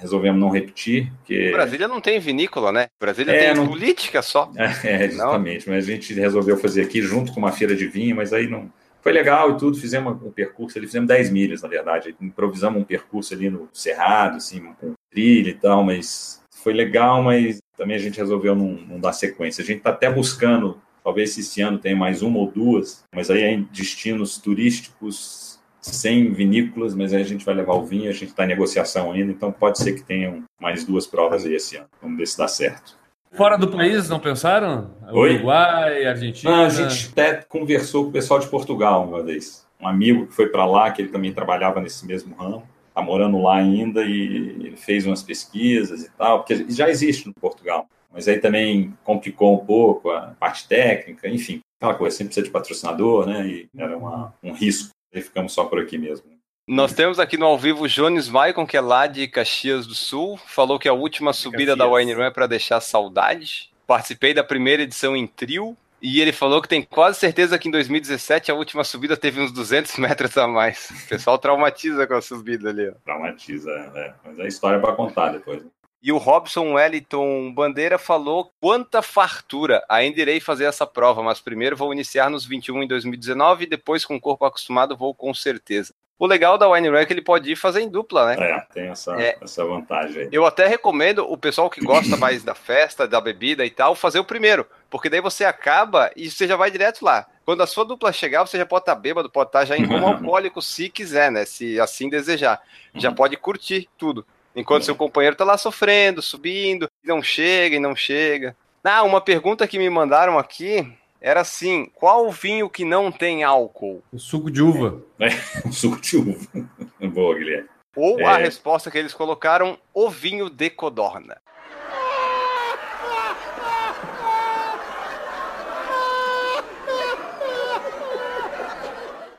resolvemos 0.00 0.40
não 0.40 0.48
repetir. 0.48 1.12
Porque... 1.18 1.50
Brasília 1.52 1.86
não 1.86 2.00
tem 2.00 2.18
vinícola, 2.18 2.72
né? 2.72 2.86
Brasília 2.98 3.30
é, 3.30 3.38
tem 3.44 3.54
não... 3.54 3.68
política 3.68 4.22
só. 4.22 4.50
É, 4.82 5.04
exatamente. 5.04 5.66
Não? 5.68 5.74
Mas 5.74 5.84
a 5.84 5.90
gente 5.92 6.14
resolveu 6.14 6.56
fazer 6.56 6.82
aqui 6.82 7.02
junto 7.02 7.32
com 7.32 7.38
uma 7.38 7.52
feira 7.52 7.76
de 7.76 7.86
vinho, 7.86 8.16
mas 8.16 8.32
aí 8.32 8.48
não. 8.48 8.72
Foi 9.02 9.12
legal 9.12 9.50
e 9.50 9.58
tudo, 9.58 9.78
fizemos 9.78 10.20
um 10.22 10.30
percurso 10.30 10.78
ali, 10.78 10.86
fizemos 10.86 11.06
10 11.06 11.30
milhas, 11.30 11.60
na 11.60 11.68
verdade. 11.68 12.16
Improvisamos 12.18 12.80
um 12.80 12.84
percurso 12.84 13.34
ali 13.34 13.50
no 13.50 13.68
Cerrado, 13.70 14.38
assim, 14.38 14.60
com 14.80 14.94
trilha 15.10 15.50
e 15.50 15.54
tal, 15.54 15.84
mas 15.84 16.42
foi 16.50 16.72
legal, 16.72 17.22
mas 17.22 17.58
também 17.76 17.96
a 17.96 18.00
gente 18.00 18.16
resolveu 18.16 18.54
não, 18.54 18.72
não 18.88 18.98
dar 18.98 19.12
sequência. 19.12 19.62
A 19.62 19.64
gente 19.64 19.78
está 19.78 19.90
até 19.90 20.10
buscando, 20.10 20.80
talvez 21.04 21.36
esse 21.36 21.60
ano 21.60 21.78
tenha 21.78 21.94
mais 21.94 22.22
uma 22.22 22.38
ou 22.38 22.50
duas, 22.50 23.04
mas 23.14 23.30
aí 23.30 23.42
é 23.42 23.52
em 23.52 23.68
destinos 23.70 24.38
turísticos 24.38 25.43
sem 25.90 26.32
vinícolas, 26.32 26.94
mas 26.94 27.12
aí 27.12 27.20
a 27.20 27.26
gente 27.26 27.44
vai 27.44 27.54
levar 27.54 27.74
o 27.74 27.84
vinho, 27.84 28.08
a 28.08 28.12
gente 28.12 28.30
está 28.30 28.44
em 28.44 28.48
negociação 28.48 29.12
ainda, 29.12 29.30
então 29.30 29.52
pode 29.52 29.78
ser 29.78 29.92
que 29.92 30.02
tenham 30.02 30.42
mais 30.58 30.84
duas 30.84 31.06
provas 31.06 31.44
aí 31.44 31.54
esse 31.54 31.76
ano. 31.76 31.86
Vamos 32.00 32.16
ver 32.16 32.26
se 32.26 32.38
dá 32.38 32.48
certo. 32.48 32.96
Fora 33.32 33.58
do 33.58 33.68
país, 33.68 34.08
não 34.08 34.20
pensaram? 34.20 34.92
Oi? 35.10 35.34
Uruguai, 35.34 36.06
Argentina? 36.06 36.50
Não, 36.50 36.64
a 36.64 36.68
gente 36.68 37.10
até 37.10 37.34
conversou 37.48 38.04
com 38.04 38.10
o 38.10 38.12
pessoal 38.12 38.40
de 38.40 38.46
Portugal 38.46 39.06
uma 39.06 39.22
vez. 39.22 39.66
Um 39.80 39.86
amigo 39.88 40.26
que 40.26 40.32
foi 40.32 40.46
para 40.48 40.64
lá, 40.64 40.90
que 40.90 41.02
ele 41.02 41.08
também 41.10 41.32
trabalhava 41.32 41.80
nesse 41.80 42.06
mesmo 42.06 42.34
ramo, 42.34 42.62
está 42.88 43.02
morando 43.02 43.42
lá 43.42 43.56
ainda 43.56 44.04
e 44.04 44.72
fez 44.76 45.04
umas 45.04 45.22
pesquisas 45.22 46.04
e 46.04 46.10
tal, 46.12 46.38
porque 46.38 46.64
já 46.70 46.88
existe 46.88 47.26
no 47.26 47.34
Portugal. 47.34 47.86
Mas 48.12 48.28
aí 48.28 48.38
também 48.38 48.94
complicou 49.02 49.52
um 49.52 49.66
pouco 49.66 50.10
a 50.10 50.34
parte 50.38 50.68
técnica, 50.68 51.28
enfim, 51.28 51.60
aquela 51.80 51.94
coisa, 51.94 52.16
sempre 52.16 52.28
precisa 52.28 52.46
de 52.46 52.52
patrocinador, 52.52 53.26
né? 53.26 53.46
E 53.46 53.68
era 53.76 53.98
uma, 53.98 54.32
um 54.40 54.52
risco. 54.52 54.93
E 55.14 55.22
ficamos 55.22 55.52
só 55.52 55.64
por 55.64 55.80
aqui 55.80 55.96
mesmo. 55.96 56.34
Nós 56.66 56.92
temos 56.92 57.20
aqui 57.20 57.36
no 57.36 57.44
ao 57.44 57.58
vivo 57.58 57.84
o 57.84 57.88
Jones 57.88 58.28
Maicon, 58.28 58.66
que 58.66 58.76
é 58.76 58.80
lá 58.80 59.06
de 59.06 59.28
Caxias 59.28 59.86
do 59.86 59.94
Sul. 59.94 60.38
Falou 60.46 60.78
que 60.78 60.88
a 60.88 60.92
última 60.94 61.32
subida 61.32 61.72
Caxias. 61.72 61.78
da 61.78 61.86
Wine 61.86 62.14
Run 62.14 62.22
é 62.24 62.30
para 62.30 62.46
deixar 62.46 62.80
saudade. 62.80 63.70
Participei 63.86 64.32
da 64.32 64.42
primeira 64.42 64.82
edição 64.82 65.14
em 65.14 65.26
trio. 65.26 65.76
E 66.00 66.20
ele 66.20 66.32
falou 66.32 66.60
que 66.60 66.68
tem 66.68 66.82
quase 66.82 67.18
certeza 67.18 67.58
que 67.58 67.68
em 67.68 67.70
2017 67.70 68.50
a 68.50 68.54
última 68.54 68.84
subida 68.84 69.16
teve 69.16 69.40
uns 69.40 69.52
200 69.52 69.96
metros 69.98 70.36
a 70.36 70.46
mais. 70.46 70.90
O 70.90 71.08
pessoal 71.08 71.38
traumatiza 71.38 72.06
com 72.06 72.14
a 72.14 72.20
subida 72.20 72.70
ali. 72.70 72.88
Ó. 72.88 72.92
Traumatiza, 73.04 73.70
é. 73.70 74.14
Mas 74.24 74.38
é 74.38 74.46
história 74.46 74.80
para 74.80 74.94
contar 74.94 75.32
depois. 75.32 75.62
Né? 75.62 75.70
E 76.04 76.12
o 76.12 76.18
Robson 76.18 76.74
Wellington 76.74 77.50
Bandeira 77.54 77.96
falou: 77.96 78.52
quanta 78.60 79.00
fartura! 79.00 79.82
Ainda 79.88 80.20
irei 80.20 80.38
fazer 80.38 80.64
essa 80.64 80.86
prova, 80.86 81.22
mas 81.22 81.40
primeiro 81.40 81.78
vou 81.78 81.94
iniciar 81.94 82.28
nos 82.28 82.44
21 82.44 82.82
em 82.82 82.86
2019 82.86 83.64
e 83.64 83.66
depois, 83.66 84.04
com 84.04 84.14
o 84.14 84.20
corpo 84.20 84.44
acostumado, 84.44 84.94
vou 84.94 85.14
com 85.14 85.32
certeza. 85.32 85.94
O 86.18 86.26
legal 86.26 86.58
da 86.58 86.68
Wine 86.68 86.90
Run 86.90 86.96
é 86.96 87.06
que 87.06 87.12
ele 87.12 87.22
pode 87.22 87.50
ir 87.50 87.56
fazer 87.56 87.80
em 87.80 87.88
dupla, 87.88 88.26
né? 88.26 88.50
É, 88.50 88.60
tem 88.72 88.88
essa, 88.88 89.20
é, 89.20 89.36
essa 89.40 89.64
vantagem 89.64 90.22
aí. 90.22 90.28
Eu 90.30 90.44
até 90.44 90.66
recomendo 90.66 91.20
o 91.20 91.38
pessoal 91.38 91.70
que 91.70 91.80
gosta 91.80 92.16
mais 92.18 92.44
da 92.44 92.54
festa, 92.54 93.08
da 93.08 93.20
bebida 93.20 93.64
e 93.64 93.70
tal, 93.70 93.94
fazer 93.94 94.18
o 94.18 94.24
primeiro, 94.24 94.66
porque 94.90 95.08
daí 95.08 95.22
você 95.22 95.44
acaba 95.44 96.10
e 96.14 96.30
você 96.30 96.46
já 96.46 96.54
vai 96.54 96.70
direto 96.70 97.02
lá. 97.02 97.26
Quando 97.44 97.62
a 97.62 97.66
sua 97.66 97.84
dupla 97.84 98.12
chegar, 98.12 98.46
você 98.46 98.58
já 98.58 98.66
pode 98.66 98.82
estar 98.82 98.94
tá 98.94 99.00
bêbado, 99.00 99.28
pode 99.30 99.48
estar 99.48 99.60
tá 99.60 99.64
já 99.64 99.76
em 99.76 99.86
como 99.88 100.06
alcoólico, 100.06 100.60
se 100.60 100.88
quiser, 100.90 101.32
né? 101.32 101.46
Se 101.46 101.80
assim 101.80 102.10
desejar. 102.10 102.62
Já 102.94 103.10
pode 103.10 103.36
curtir 103.36 103.88
tudo. 103.98 104.24
Enquanto 104.54 104.84
seu 104.84 104.94
companheiro 104.94 105.36
tá 105.36 105.44
lá 105.44 105.58
sofrendo, 105.58 106.22
subindo, 106.22 106.88
e 107.02 107.08
não 107.08 107.22
chega 107.22 107.76
e 107.76 107.80
não 107.80 107.96
chega. 107.96 108.56
Ah, 108.82 109.02
uma 109.02 109.20
pergunta 109.20 109.66
que 109.66 109.78
me 109.78 109.90
mandaram 109.90 110.38
aqui 110.38 110.86
era 111.20 111.40
assim: 111.40 111.90
qual 111.94 112.30
vinho 112.30 112.68
que 112.68 112.84
não 112.84 113.10
tem 113.10 113.42
álcool? 113.42 114.02
O 114.12 114.18
suco 114.18 114.50
de 114.50 114.62
uva. 114.62 115.02
É, 115.18 115.28
o 115.66 115.72
suco 115.72 116.00
de 116.00 116.16
uva. 116.16 116.38
Boa, 117.00 117.34
Guilherme. 117.36 117.68
Ou 117.96 118.20
é. 118.20 118.24
a 118.24 118.36
resposta 118.36 118.90
que 118.90 118.98
eles 118.98 119.14
colocaram: 119.14 119.78
o 119.92 120.08
vinho 120.08 120.48
de 120.48 120.70
codorna. 120.70 121.36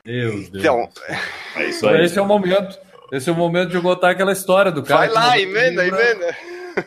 Meu 0.04 0.30
Deus. 0.50 0.50
Então, 0.54 0.88
é 1.56 1.68
isso 1.68 1.88
aí. 1.88 2.04
Esse 2.04 2.18
é 2.18 2.22
o 2.22 2.26
momento. 2.26 2.78
Esse 3.12 3.30
é 3.30 3.32
o 3.32 3.36
momento 3.36 3.70
de 3.70 3.76
eu 3.76 3.82
contar 3.82 4.10
aquela 4.10 4.32
história 4.32 4.72
do 4.72 4.82
cara. 4.82 5.06
Vai 5.06 5.10
lá, 5.10 5.38
emenda, 5.38 5.86
emenda. 5.86 6.36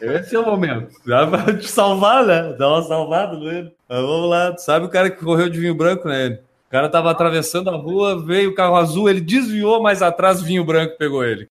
Esse 0.02 0.36
é 0.36 0.40
o 0.40 0.46
momento. 0.46 0.94
Dá 1.06 1.26
pra 1.26 1.56
te 1.56 1.68
salvar, 1.68 2.26
né? 2.26 2.54
Dá 2.58 2.68
uma 2.68 2.82
salvada 2.84 3.38
nele. 3.38 3.72
Mas 3.88 4.02
vamos 4.02 4.30
lá. 4.30 4.56
Sabe 4.58 4.86
o 4.86 4.90
cara 4.90 5.10
que 5.10 5.24
correu 5.24 5.50
de 5.50 5.60
vinho 5.60 5.74
branco, 5.74 6.08
né? 6.08 6.40
O 6.68 6.72
cara 6.72 6.90
tava 6.90 7.10
atravessando 7.10 7.70
a 7.70 7.76
rua, 7.76 8.24
veio 8.24 8.52
o 8.52 8.56
carro 8.56 8.76
azul, 8.76 9.10
ele 9.10 9.22
desviou, 9.22 9.82
mas 9.82 10.04
atrás 10.04 10.42
o 10.42 10.46
vinho 10.46 10.64
branco 10.64 10.98
pegou 10.98 11.24
ele. 11.24 11.50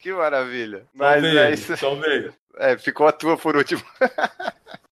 Que 0.00 0.12
maravilha. 0.12 0.82
Mas 0.92 1.22
é 1.22 1.52
isso. 1.52 1.74
Veio. 2.00 2.34
É, 2.58 2.76
ficou 2.76 3.06
a 3.06 3.12
tua 3.12 3.36
por 3.36 3.56
último. 3.56 3.82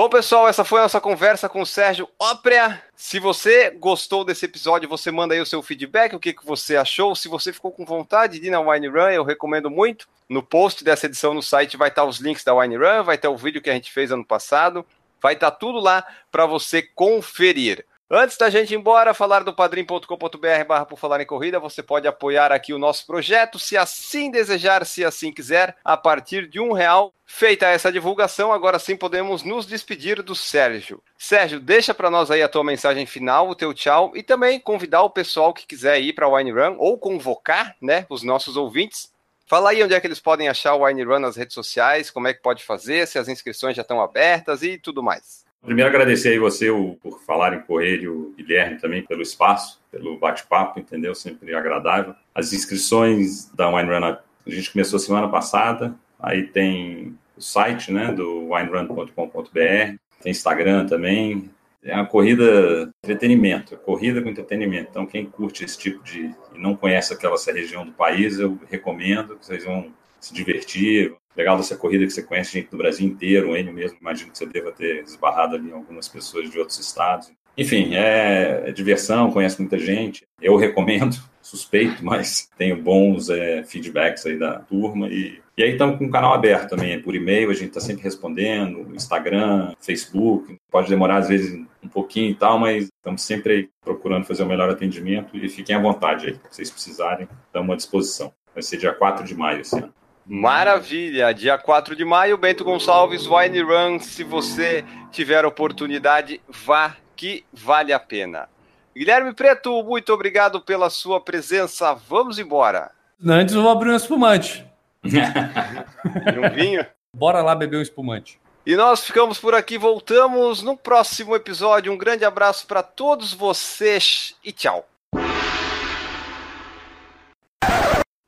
Bom, 0.00 0.08
pessoal, 0.08 0.48
essa 0.48 0.64
foi 0.64 0.78
a 0.78 0.84
nossa 0.84 0.98
conversa 0.98 1.46
com 1.46 1.60
o 1.60 1.66
Sérgio 1.66 2.08
Oprea. 2.18 2.82
Se 2.96 3.18
você 3.18 3.68
gostou 3.68 4.24
desse 4.24 4.46
episódio, 4.46 4.88
você 4.88 5.10
manda 5.10 5.34
aí 5.34 5.40
o 5.42 5.44
seu 5.44 5.60
feedback, 5.60 6.16
o 6.16 6.18
que, 6.18 6.32
que 6.32 6.46
você 6.46 6.74
achou. 6.74 7.14
Se 7.14 7.28
você 7.28 7.52
ficou 7.52 7.70
com 7.70 7.84
vontade 7.84 8.40
de 8.40 8.46
ir 8.46 8.50
na 8.50 8.62
Wine 8.62 8.88
Run, 8.88 9.10
eu 9.10 9.22
recomendo 9.22 9.68
muito. 9.68 10.08
No 10.26 10.42
post 10.42 10.82
dessa 10.82 11.04
edição 11.04 11.34
no 11.34 11.42
site 11.42 11.76
vai 11.76 11.90
estar 11.90 12.06
os 12.06 12.16
links 12.16 12.42
da 12.42 12.54
Wine 12.54 12.78
Run, 12.78 13.04
vai 13.04 13.16
estar 13.16 13.28
o 13.28 13.36
vídeo 13.36 13.60
que 13.60 13.68
a 13.68 13.74
gente 13.74 13.92
fez 13.92 14.10
ano 14.10 14.24
passado, 14.24 14.86
vai 15.20 15.34
estar 15.34 15.50
tudo 15.50 15.78
lá 15.78 16.02
para 16.32 16.46
você 16.46 16.80
conferir. 16.80 17.84
Antes 18.12 18.36
da 18.36 18.50
gente 18.50 18.74
ir 18.74 18.76
embora, 18.76 19.14
falar 19.14 19.44
do 19.44 19.54
padrim.com.br 19.54 20.64
barra 20.66 20.84
por 20.84 20.98
falar 20.98 21.20
em 21.20 21.26
corrida, 21.26 21.60
você 21.60 21.80
pode 21.80 22.08
apoiar 22.08 22.50
aqui 22.50 22.74
o 22.74 22.78
nosso 22.78 23.06
projeto, 23.06 23.56
se 23.56 23.76
assim 23.76 24.32
desejar, 24.32 24.84
se 24.84 25.04
assim 25.04 25.30
quiser, 25.30 25.76
a 25.84 25.96
partir 25.96 26.48
de 26.48 26.58
um 26.58 26.72
real. 26.72 27.14
Feita 27.24 27.66
essa 27.66 27.92
divulgação, 27.92 28.52
agora 28.52 28.80
sim 28.80 28.96
podemos 28.96 29.44
nos 29.44 29.64
despedir 29.64 30.24
do 30.24 30.34
Sérgio. 30.34 31.00
Sérgio, 31.16 31.60
deixa 31.60 31.94
para 31.94 32.10
nós 32.10 32.32
aí 32.32 32.42
a 32.42 32.48
tua 32.48 32.64
mensagem 32.64 33.06
final, 33.06 33.48
o 33.48 33.54
teu 33.54 33.72
tchau, 33.72 34.10
e 34.16 34.24
também 34.24 34.58
convidar 34.58 35.02
o 35.02 35.10
pessoal 35.10 35.54
que 35.54 35.64
quiser 35.64 36.00
ir 36.00 36.12
para 36.12 36.26
o 36.26 36.34
Wine 36.34 36.50
Run, 36.50 36.74
ou 36.78 36.98
convocar 36.98 37.76
né, 37.80 38.06
os 38.10 38.24
nossos 38.24 38.56
ouvintes. 38.56 39.12
Fala 39.46 39.70
aí 39.70 39.84
onde 39.84 39.94
é 39.94 40.00
que 40.00 40.06
eles 40.08 40.18
podem 40.18 40.48
achar 40.48 40.74
o 40.74 40.84
Wine 40.84 41.04
Run 41.04 41.20
nas 41.20 41.36
redes 41.36 41.54
sociais, 41.54 42.10
como 42.10 42.26
é 42.26 42.34
que 42.34 42.42
pode 42.42 42.64
fazer, 42.64 43.06
se 43.06 43.20
as 43.20 43.28
inscrições 43.28 43.76
já 43.76 43.82
estão 43.82 44.00
abertas 44.00 44.64
e 44.64 44.76
tudo 44.76 45.00
mais. 45.00 45.48
Primeiro, 45.62 45.90
agradecer 45.90 46.30
aí 46.30 46.38
você 46.38 46.68
por 47.02 47.20
falar 47.20 47.54
em 47.54 47.60
correr 47.60 48.02
e 48.02 48.08
o 48.08 48.32
Guilherme 48.36 48.78
também 48.78 49.02
pelo 49.02 49.20
espaço, 49.20 49.80
pelo 49.90 50.18
bate-papo, 50.18 50.80
entendeu? 50.80 51.14
Sempre 51.14 51.54
agradável. 51.54 52.14
As 52.34 52.52
inscrições 52.52 53.50
da 53.54 53.68
Wine 53.68 53.90
Run, 53.90 54.04
a 54.04 54.20
gente 54.46 54.72
começou 54.72 54.98
semana 54.98 55.28
passada, 55.28 55.94
aí 56.18 56.44
tem 56.44 57.14
o 57.36 57.42
site 57.42 57.92
né, 57.92 58.10
do 58.10 58.52
winerun.com.br, 58.52 59.96
tem 60.22 60.30
Instagram 60.30 60.86
também. 60.86 61.50
É 61.82 61.94
uma 61.94 62.06
corrida 62.06 62.90
entretenimento, 63.02 63.76
corrida 63.78 64.20
com 64.20 64.28
entretenimento. 64.28 64.88
Então, 64.90 65.06
quem 65.06 65.24
curte 65.24 65.64
esse 65.64 65.78
tipo 65.78 66.02
de. 66.04 66.34
e 66.54 66.58
não 66.58 66.76
conhece 66.76 67.12
aquela 67.12 67.36
região 67.36 67.86
do 67.86 67.92
país, 67.92 68.38
eu 68.38 68.58
recomendo 68.70 69.36
que 69.36 69.46
vocês 69.46 69.64
vão 69.64 69.90
se 70.20 70.34
divertir, 70.34 71.14
legal 71.36 71.56
dessa 71.56 71.76
corrida 71.76 72.04
que 72.04 72.12
você 72.12 72.22
conhece 72.22 72.52
gente 72.52 72.70
do 72.70 72.76
Brasil 72.76 73.06
inteiro, 73.06 73.50
o 73.50 73.56
Enio 73.56 73.72
mesmo, 73.72 73.98
imagino 74.00 74.30
que 74.30 74.38
você 74.38 74.46
deva 74.46 74.72
ter 74.72 75.02
esbarrado 75.02 75.56
ali 75.56 75.72
algumas 75.72 76.08
pessoas 76.08 76.50
de 76.50 76.58
outros 76.58 76.78
estados. 76.78 77.32
Enfim, 77.56 77.94
é, 77.94 78.64
é 78.66 78.72
diversão, 78.72 79.30
conhece 79.30 79.60
muita 79.60 79.78
gente. 79.78 80.22
Eu 80.40 80.56
recomendo, 80.56 81.16
suspeito, 81.42 82.04
mas 82.04 82.48
tenho 82.56 82.80
bons 82.80 83.28
é, 83.28 83.62
feedbacks 83.64 84.24
aí 84.24 84.38
da 84.38 84.60
turma. 84.60 85.08
E, 85.08 85.40
e 85.56 85.62
aí 85.62 85.72
estamos 85.72 85.98
com 85.98 86.06
o 86.06 86.10
canal 86.10 86.32
aberto 86.32 86.70
também, 86.70 87.00
por 87.02 87.14
e-mail, 87.14 87.50
a 87.50 87.54
gente 87.54 87.68
está 87.68 87.80
sempre 87.80 88.02
respondendo, 88.04 88.94
Instagram, 88.94 89.74
Facebook. 89.80 90.56
Pode 90.70 90.88
demorar 90.88 91.18
às 91.18 91.28
vezes 91.28 91.52
um 91.82 91.88
pouquinho 91.88 92.30
e 92.30 92.34
tal, 92.34 92.58
mas 92.58 92.84
estamos 92.84 93.22
sempre 93.22 93.52
aí 93.52 93.68
procurando 93.82 94.26
fazer 94.26 94.42
o 94.42 94.46
melhor 94.46 94.70
atendimento 94.70 95.36
e 95.36 95.48
fiquem 95.48 95.74
à 95.74 95.80
vontade 95.80 96.28
aí, 96.28 96.34
se 96.34 96.40
vocês 96.50 96.70
precisarem, 96.70 97.28
estamos 97.46 97.72
à 97.72 97.76
disposição. 97.76 98.32
Vai 98.54 98.62
ser 98.62 98.76
dia 98.76 98.92
4 98.92 99.24
de 99.24 99.34
maio 99.34 99.60
esse 99.60 99.76
ano. 99.76 99.92
Maravilha! 100.32 101.34
Dia 101.34 101.58
4 101.58 101.96
de 101.96 102.04
maio, 102.04 102.38
Bento 102.38 102.62
Gonçalves, 102.62 103.26
Wine 103.26 103.62
Run. 103.62 103.98
Se 103.98 104.22
você 104.22 104.84
tiver 105.10 105.44
oportunidade, 105.44 106.40
vá 106.48 106.94
que 107.16 107.44
vale 107.52 107.92
a 107.92 107.98
pena. 107.98 108.48
Guilherme 108.96 109.34
Preto, 109.34 109.82
muito 109.82 110.12
obrigado 110.12 110.60
pela 110.60 110.88
sua 110.88 111.20
presença. 111.20 111.94
Vamos 111.94 112.38
embora. 112.38 112.92
Antes 113.26 113.56
eu 113.56 113.62
vou 113.62 113.72
abrir 113.72 113.90
um 113.90 113.96
espumante. 113.96 114.64
e 115.02 116.38
um 116.38 116.54
vinho. 116.54 116.86
Bora 117.12 117.42
lá 117.42 117.56
beber 117.56 117.78
um 117.78 117.82
espumante. 117.82 118.40
E 118.64 118.76
nós 118.76 119.04
ficamos 119.04 119.36
por 119.36 119.52
aqui, 119.52 119.76
voltamos 119.76 120.62
no 120.62 120.76
próximo 120.76 121.34
episódio. 121.34 121.92
Um 121.92 121.98
grande 121.98 122.24
abraço 122.24 122.68
para 122.68 122.84
todos 122.84 123.34
vocês 123.34 124.36
e 124.44 124.52
tchau. 124.52 124.88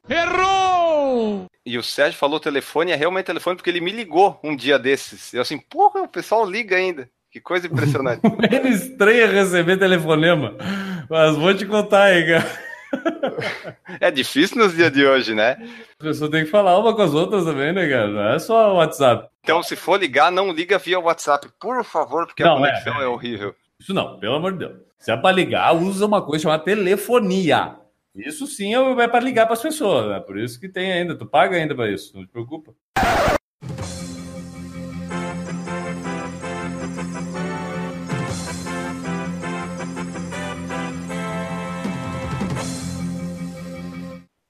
Errou! 0.09 0.62
E 1.65 1.79
o 1.79 1.83
Sérgio 1.83 2.19
falou 2.19 2.41
telefone, 2.41 2.91
é 2.91 2.97
realmente 2.97 3.27
telefone, 3.27 3.57
porque 3.57 3.71
ele 3.71 3.81
me 3.81 3.93
ligou 3.93 4.39
um 4.43 4.57
dia 4.57 4.79
desses. 4.79 5.33
Eu 5.33 5.43
assim, 5.43 5.59
porra, 5.59 6.03
o 6.03 6.09
pessoal 6.09 6.49
liga 6.49 6.77
ainda. 6.77 7.09
Que 7.31 7.41
coisa 7.41 7.67
impressionante. 7.67 8.21
Ele 8.53 8.69
estranha 8.69 9.27
receber 9.27 9.79
telefonema. 9.79 10.55
Mas 11.09 11.35
vou 11.35 11.55
te 11.55 11.65
contar 11.65 12.03
aí, 12.03 12.27
cara. 12.27 12.73
É 14.01 14.11
difícil 14.11 14.59
nos 14.59 14.75
dias 14.75 14.93
de 14.93 15.07
hoje, 15.07 15.35
né? 15.35 15.57
A 15.99 16.05
pessoa 16.05 16.31
tem 16.31 16.45
que 16.45 16.51
falar 16.51 16.79
uma 16.79 16.95
com 16.95 17.01
as 17.01 17.15
outras 17.15 17.45
também, 17.45 17.73
né, 17.73 17.89
cara? 17.89 18.09
Não 18.09 18.29
é 18.35 18.39
só 18.39 18.75
o 18.75 18.77
WhatsApp. 18.77 19.29
Então, 19.43 19.63
se 19.63 19.77
for 19.77 19.99
ligar, 19.99 20.31
não 20.31 20.53
liga 20.53 20.79
via 20.79 21.01
WhatsApp, 21.01 21.49
por 21.59 21.83
favor, 21.85 22.27
porque 22.27 22.45
Não, 22.45 22.57
a 22.57 22.59
conexão 22.59 22.97
é, 22.97 23.01
é, 23.01 23.05
é. 23.05 23.09
horrível. 23.09 23.55
Isso 23.81 23.95
não, 23.95 24.19
pelo 24.19 24.35
amor 24.35 24.53
de 24.53 24.59
Deus. 24.59 24.77
Se 24.99 25.11
é 25.11 25.17
para 25.17 25.35
ligar, 25.35 25.75
usa 25.75 26.05
uma 26.05 26.21
coisa 26.21 26.43
chamada 26.43 26.63
telefonia. 26.63 27.77
Isso 28.15 28.47
sim 28.47 28.75
é 28.75 29.09
para 29.09 29.25
ligar 29.25 29.47
para 29.47 29.55
as 29.55 29.63
pessoas, 29.63 30.07
né? 30.07 30.21
Por 30.21 30.39
isso 30.39 30.61
que 30.61 30.69
tem 30.69 30.93
ainda, 30.93 31.17
tu 31.17 31.25
paga 31.25 31.57
ainda 31.57 31.75
para 31.75 31.91
isso, 31.91 32.15
não 32.15 32.27
te 32.27 32.31
preocupa. 32.31 32.75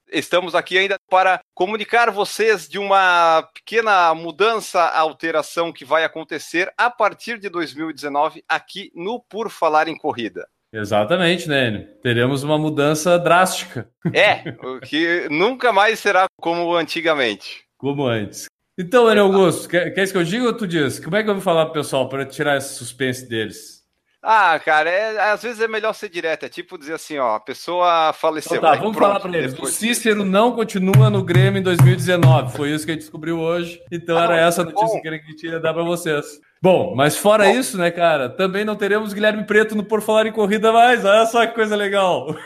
Estamos 0.09 0.55
aqui 0.55 0.77
ainda 0.77 0.97
para 1.09 1.41
comunicar 1.55 2.11
vocês 2.11 2.69
de 2.69 2.79
uma 2.79 3.49
pequena 3.55 4.13
mudança, 4.13 4.83
alteração 4.83 5.73
que 5.73 5.85
vai 5.85 6.05
acontecer 6.05 6.71
a 6.77 6.91
partir 6.91 7.39
de 7.39 7.49
2019 7.49 8.45
aqui 8.49 8.91
no 8.95 9.21
Por 9.21 9.49
Falar 9.49 9.89
em 9.89 9.97
Corrida. 9.97 10.49
Exatamente, 10.73 11.49
né? 11.49 11.87
Teremos 12.03 12.43
uma 12.43 12.57
mudança 12.59 13.19
drástica, 13.19 13.89
É, 14.13 14.55
o 14.67 14.81
que 14.81 15.29
nunca 15.31 15.73
mais 15.73 15.99
será 15.99 16.27
como 16.41 16.75
antigamente. 16.75 17.65
como 17.77 18.07
antes. 18.07 18.47
Então, 18.79 19.11
Enio 19.11 19.25
Augusto, 19.25 19.69
quer, 19.69 19.91
quer 19.93 20.11
que 20.11 20.17
eu 20.17 20.25
diga 20.25 20.47
ou 20.47 20.57
tu 20.57 20.67
diz? 20.67 20.99
Como 20.99 21.15
é 21.15 21.23
que 21.23 21.29
eu 21.29 21.35
vou 21.35 21.43
falar 21.43 21.67
pro 21.67 21.75
pessoal 21.75 22.09
para 22.09 22.25
tirar 22.25 22.57
esse 22.57 22.75
suspense 22.75 23.29
deles? 23.29 23.83
Ah, 24.23 24.59
cara, 24.65 24.89
é- 24.89 25.31
às 25.33 25.43
vezes 25.43 25.61
é 25.61 25.67
melhor 25.69 25.93
ser 25.93 26.09
direto. 26.09 26.47
É 26.47 26.49
tipo 26.49 26.79
dizer 26.79 26.95
assim, 26.95 27.19
ó, 27.19 27.35
a 27.35 27.41
pessoa 27.41 28.13
faleceu. 28.15 28.57
Então 28.57 28.69
tá, 28.71 28.75
Aí 28.75 28.79
vamos 28.81 28.97
pronto, 28.97 29.09
falar 29.09 29.21
para 29.21 29.37
eles. 29.37 29.53
O 29.53 29.57
depois- 29.57 29.75
Cícero 29.75 30.25
não 30.25 30.53
continua 30.53 31.11
no 31.11 31.23
Grêmio 31.25 31.59
em 31.59 31.63
2019. 31.63 32.57
Foi 32.57 32.71
isso 32.71 32.85
que 32.87 32.93
a 32.93 32.95
gente 32.95 33.03
descobriu 33.03 33.39
hoje. 33.41 33.83
Então 33.91 34.17
Ah, 34.17 34.25
era 34.25 34.37
essa 34.41 34.63
bom. 34.65 34.71
notícia 34.71 35.03
que 35.03 35.09
a 35.09 35.13
gente 35.13 35.45
ia 35.47 35.59
dar 35.61 35.75
para 35.75 35.83
vocês. 35.83 36.25
Bom, 36.63 36.95
mas 36.95 37.17
fora 37.17 37.47
Bom. 37.47 37.59
isso, 37.59 37.77
né, 37.77 37.91
cara, 37.91 38.29
também 38.29 38.65
não 38.65 38.77
teremos 38.77 39.13
Guilherme 39.13 39.45
Preto 39.45 39.75
no 39.75 39.83
Por 39.83 40.01
Falar 40.01 40.29
em 40.29 40.33
Corrida 40.33 40.73
mais. 40.73 41.05
Olha 41.05 41.27
só 41.27 41.45
que 41.45 41.57
coisa 41.57 41.75
legal. 41.75 42.37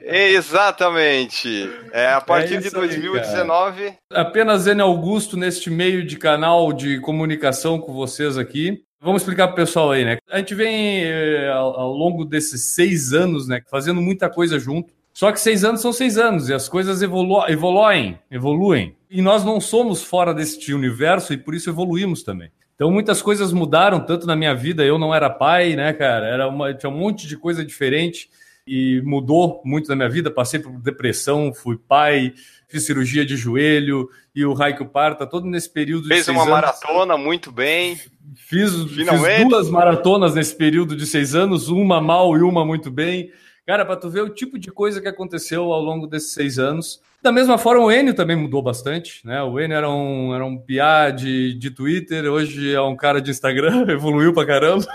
Exatamente. 0.00 1.70
É 1.92 2.14
a 2.14 2.20
partir 2.22 2.58
de 2.58 2.68
isso 2.68 2.80
aí, 2.80 2.88
2019. 2.88 3.92
Apenas 4.10 4.66
Enio 4.66 4.86
Augusto 4.86 5.36
neste 5.36 5.68
meio 5.68 6.02
de 6.02 6.16
canal 6.16 6.72
de 6.72 6.98
comunicação 7.00 7.78
com 7.78 7.92
vocês 7.92 8.38
aqui. 8.38 8.82
Vamos 9.02 9.20
explicar 9.20 9.48
para 9.48 9.52
o 9.52 9.56
pessoal 9.56 9.90
aí, 9.90 10.02
né? 10.02 10.16
A 10.30 10.38
gente 10.38 10.54
vem 10.54 11.04
eh, 11.04 11.50
ao, 11.52 11.78
ao 11.78 11.92
longo 11.92 12.24
desses 12.24 12.74
seis 12.74 13.12
anos, 13.12 13.46
né, 13.46 13.60
fazendo 13.70 14.00
muita 14.00 14.30
coisa 14.30 14.58
junto. 14.58 14.94
Só 15.12 15.30
que 15.30 15.40
seis 15.40 15.62
anos 15.62 15.82
são 15.82 15.92
seis 15.92 16.16
anos 16.16 16.48
e 16.48 16.54
as 16.54 16.70
coisas 16.70 17.02
evolu 17.02 17.46
evoluem, 17.48 18.18
evoluem. 18.30 18.96
E 19.10 19.20
nós 19.20 19.44
não 19.44 19.60
somos 19.60 20.02
fora 20.02 20.32
deste 20.32 20.72
universo 20.72 21.34
e 21.34 21.36
por 21.36 21.54
isso 21.54 21.68
evoluímos 21.68 22.22
também. 22.22 22.50
Então 22.80 22.90
muitas 22.90 23.20
coisas 23.20 23.52
mudaram, 23.52 24.00
tanto 24.00 24.26
na 24.26 24.34
minha 24.34 24.54
vida, 24.54 24.82
eu 24.82 24.98
não 24.98 25.14
era 25.14 25.28
pai, 25.28 25.76
né, 25.76 25.92
cara? 25.92 26.26
Era 26.26 26.48
uma, 26.48 26.72
tinha 26.72 26.88
um 26.88 26.96
monte 26.96 27.26
de 27.26 27.36
coisa 27.36 27.62
diferente 27.62 28.30
e 28.66 29.02
mudou 29.04 29.60
muito 29.66 29.86
na 29.90 29.94
minha 29.94 30.08
vida. 30.08 30.30
Passei 30.30 30.58
por 30.58 30.72
depressão, 30.80 31.52
fui 31.52 31.76
pai, 31.76 32.32
fiz 32.68 32.86
cirurgia 32.86 33.22
de 33.22 33.36
joelho 33.36 34.08
e 34.34 34.46
o 34.46 34.54
Raiko 34.54 34.86
Parta, 34.86 35.26
todo 35.26 35.46
nesse 35.46 35.68
período 35.68 36.04
de 36.04 36.08
Fez 36.08 36.24
seis 36.24 36.34
uma 36.34 36.44
anos. 36.44 36.54
maratona 36.54 37.18
muito 37.18 37.52
bem. 37.52 37.96
Fiz, 38.34 38.72
fiz 38.84 39.46
duas 39.46 39.68
maratonas 39.68 40.34
nesse 40.34 40.56
período 40.56 40.96
de 40.96 41.04
seis 41.04 41.34
anos, 41.34 41.68
uma 41.68 42.00
mal 42.00 42.34
e 42.34 42.40
uma 42.40 42.64
muito 42.64 42.90
bem. 42.90 43.30
Cara, 43.66 43.84
para 43.84 43.96
tu 43.96 44.08
ver 44.08 44.22
o 44.22 44.30
tipo 44.30 44.58
de 44.58 44.70
coisa 44.70 45.02
que 45.02 45.08
aconteceu 45.08 45.70
ao 45.70 45.82
longo 45.82 46.06
desses 46.06 46.32
seis 46.32 46.58
anos. 46.58 46.98
Da 47.22 47.30
mesma 47.30 47.58
forma, 47.58 47.84
o 47.84 47.92
Enio 47.92 48.14
também 48.14 48.36
mudou 48.36 48.62
bastante, 48.62 49.26
né? 49.26 49.42
O 49.42 49.60
Enio 49.60 49.76
era 49.76 49.90
um, 49.90 50.34
era 50.34 50.44
um 50.44 50.56
piá 50.56 51.10
de, 51.10 51.54
de 51.54 51.70
Twitter, 51.70 52.24
hoje 52.24 52.72
é 52.72 52.80
um 52.80 52.96
cara 52.96 53.20
de 53.20 53.30
Instagram, 53.30 53.86
evoluiu 53.92 54.32
pra 54.32 54.46
caramba. 54.46 54.86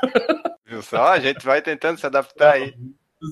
Viu 0.66 0.82
só? 0.82 1.10
A 1.10 1.20
gente 1.20 1.46
vai 1.46 1.62
tentando 1.62 2.00
se 2.00 2.06
adaptar 2.06 2.54
aí. 2.54 2.74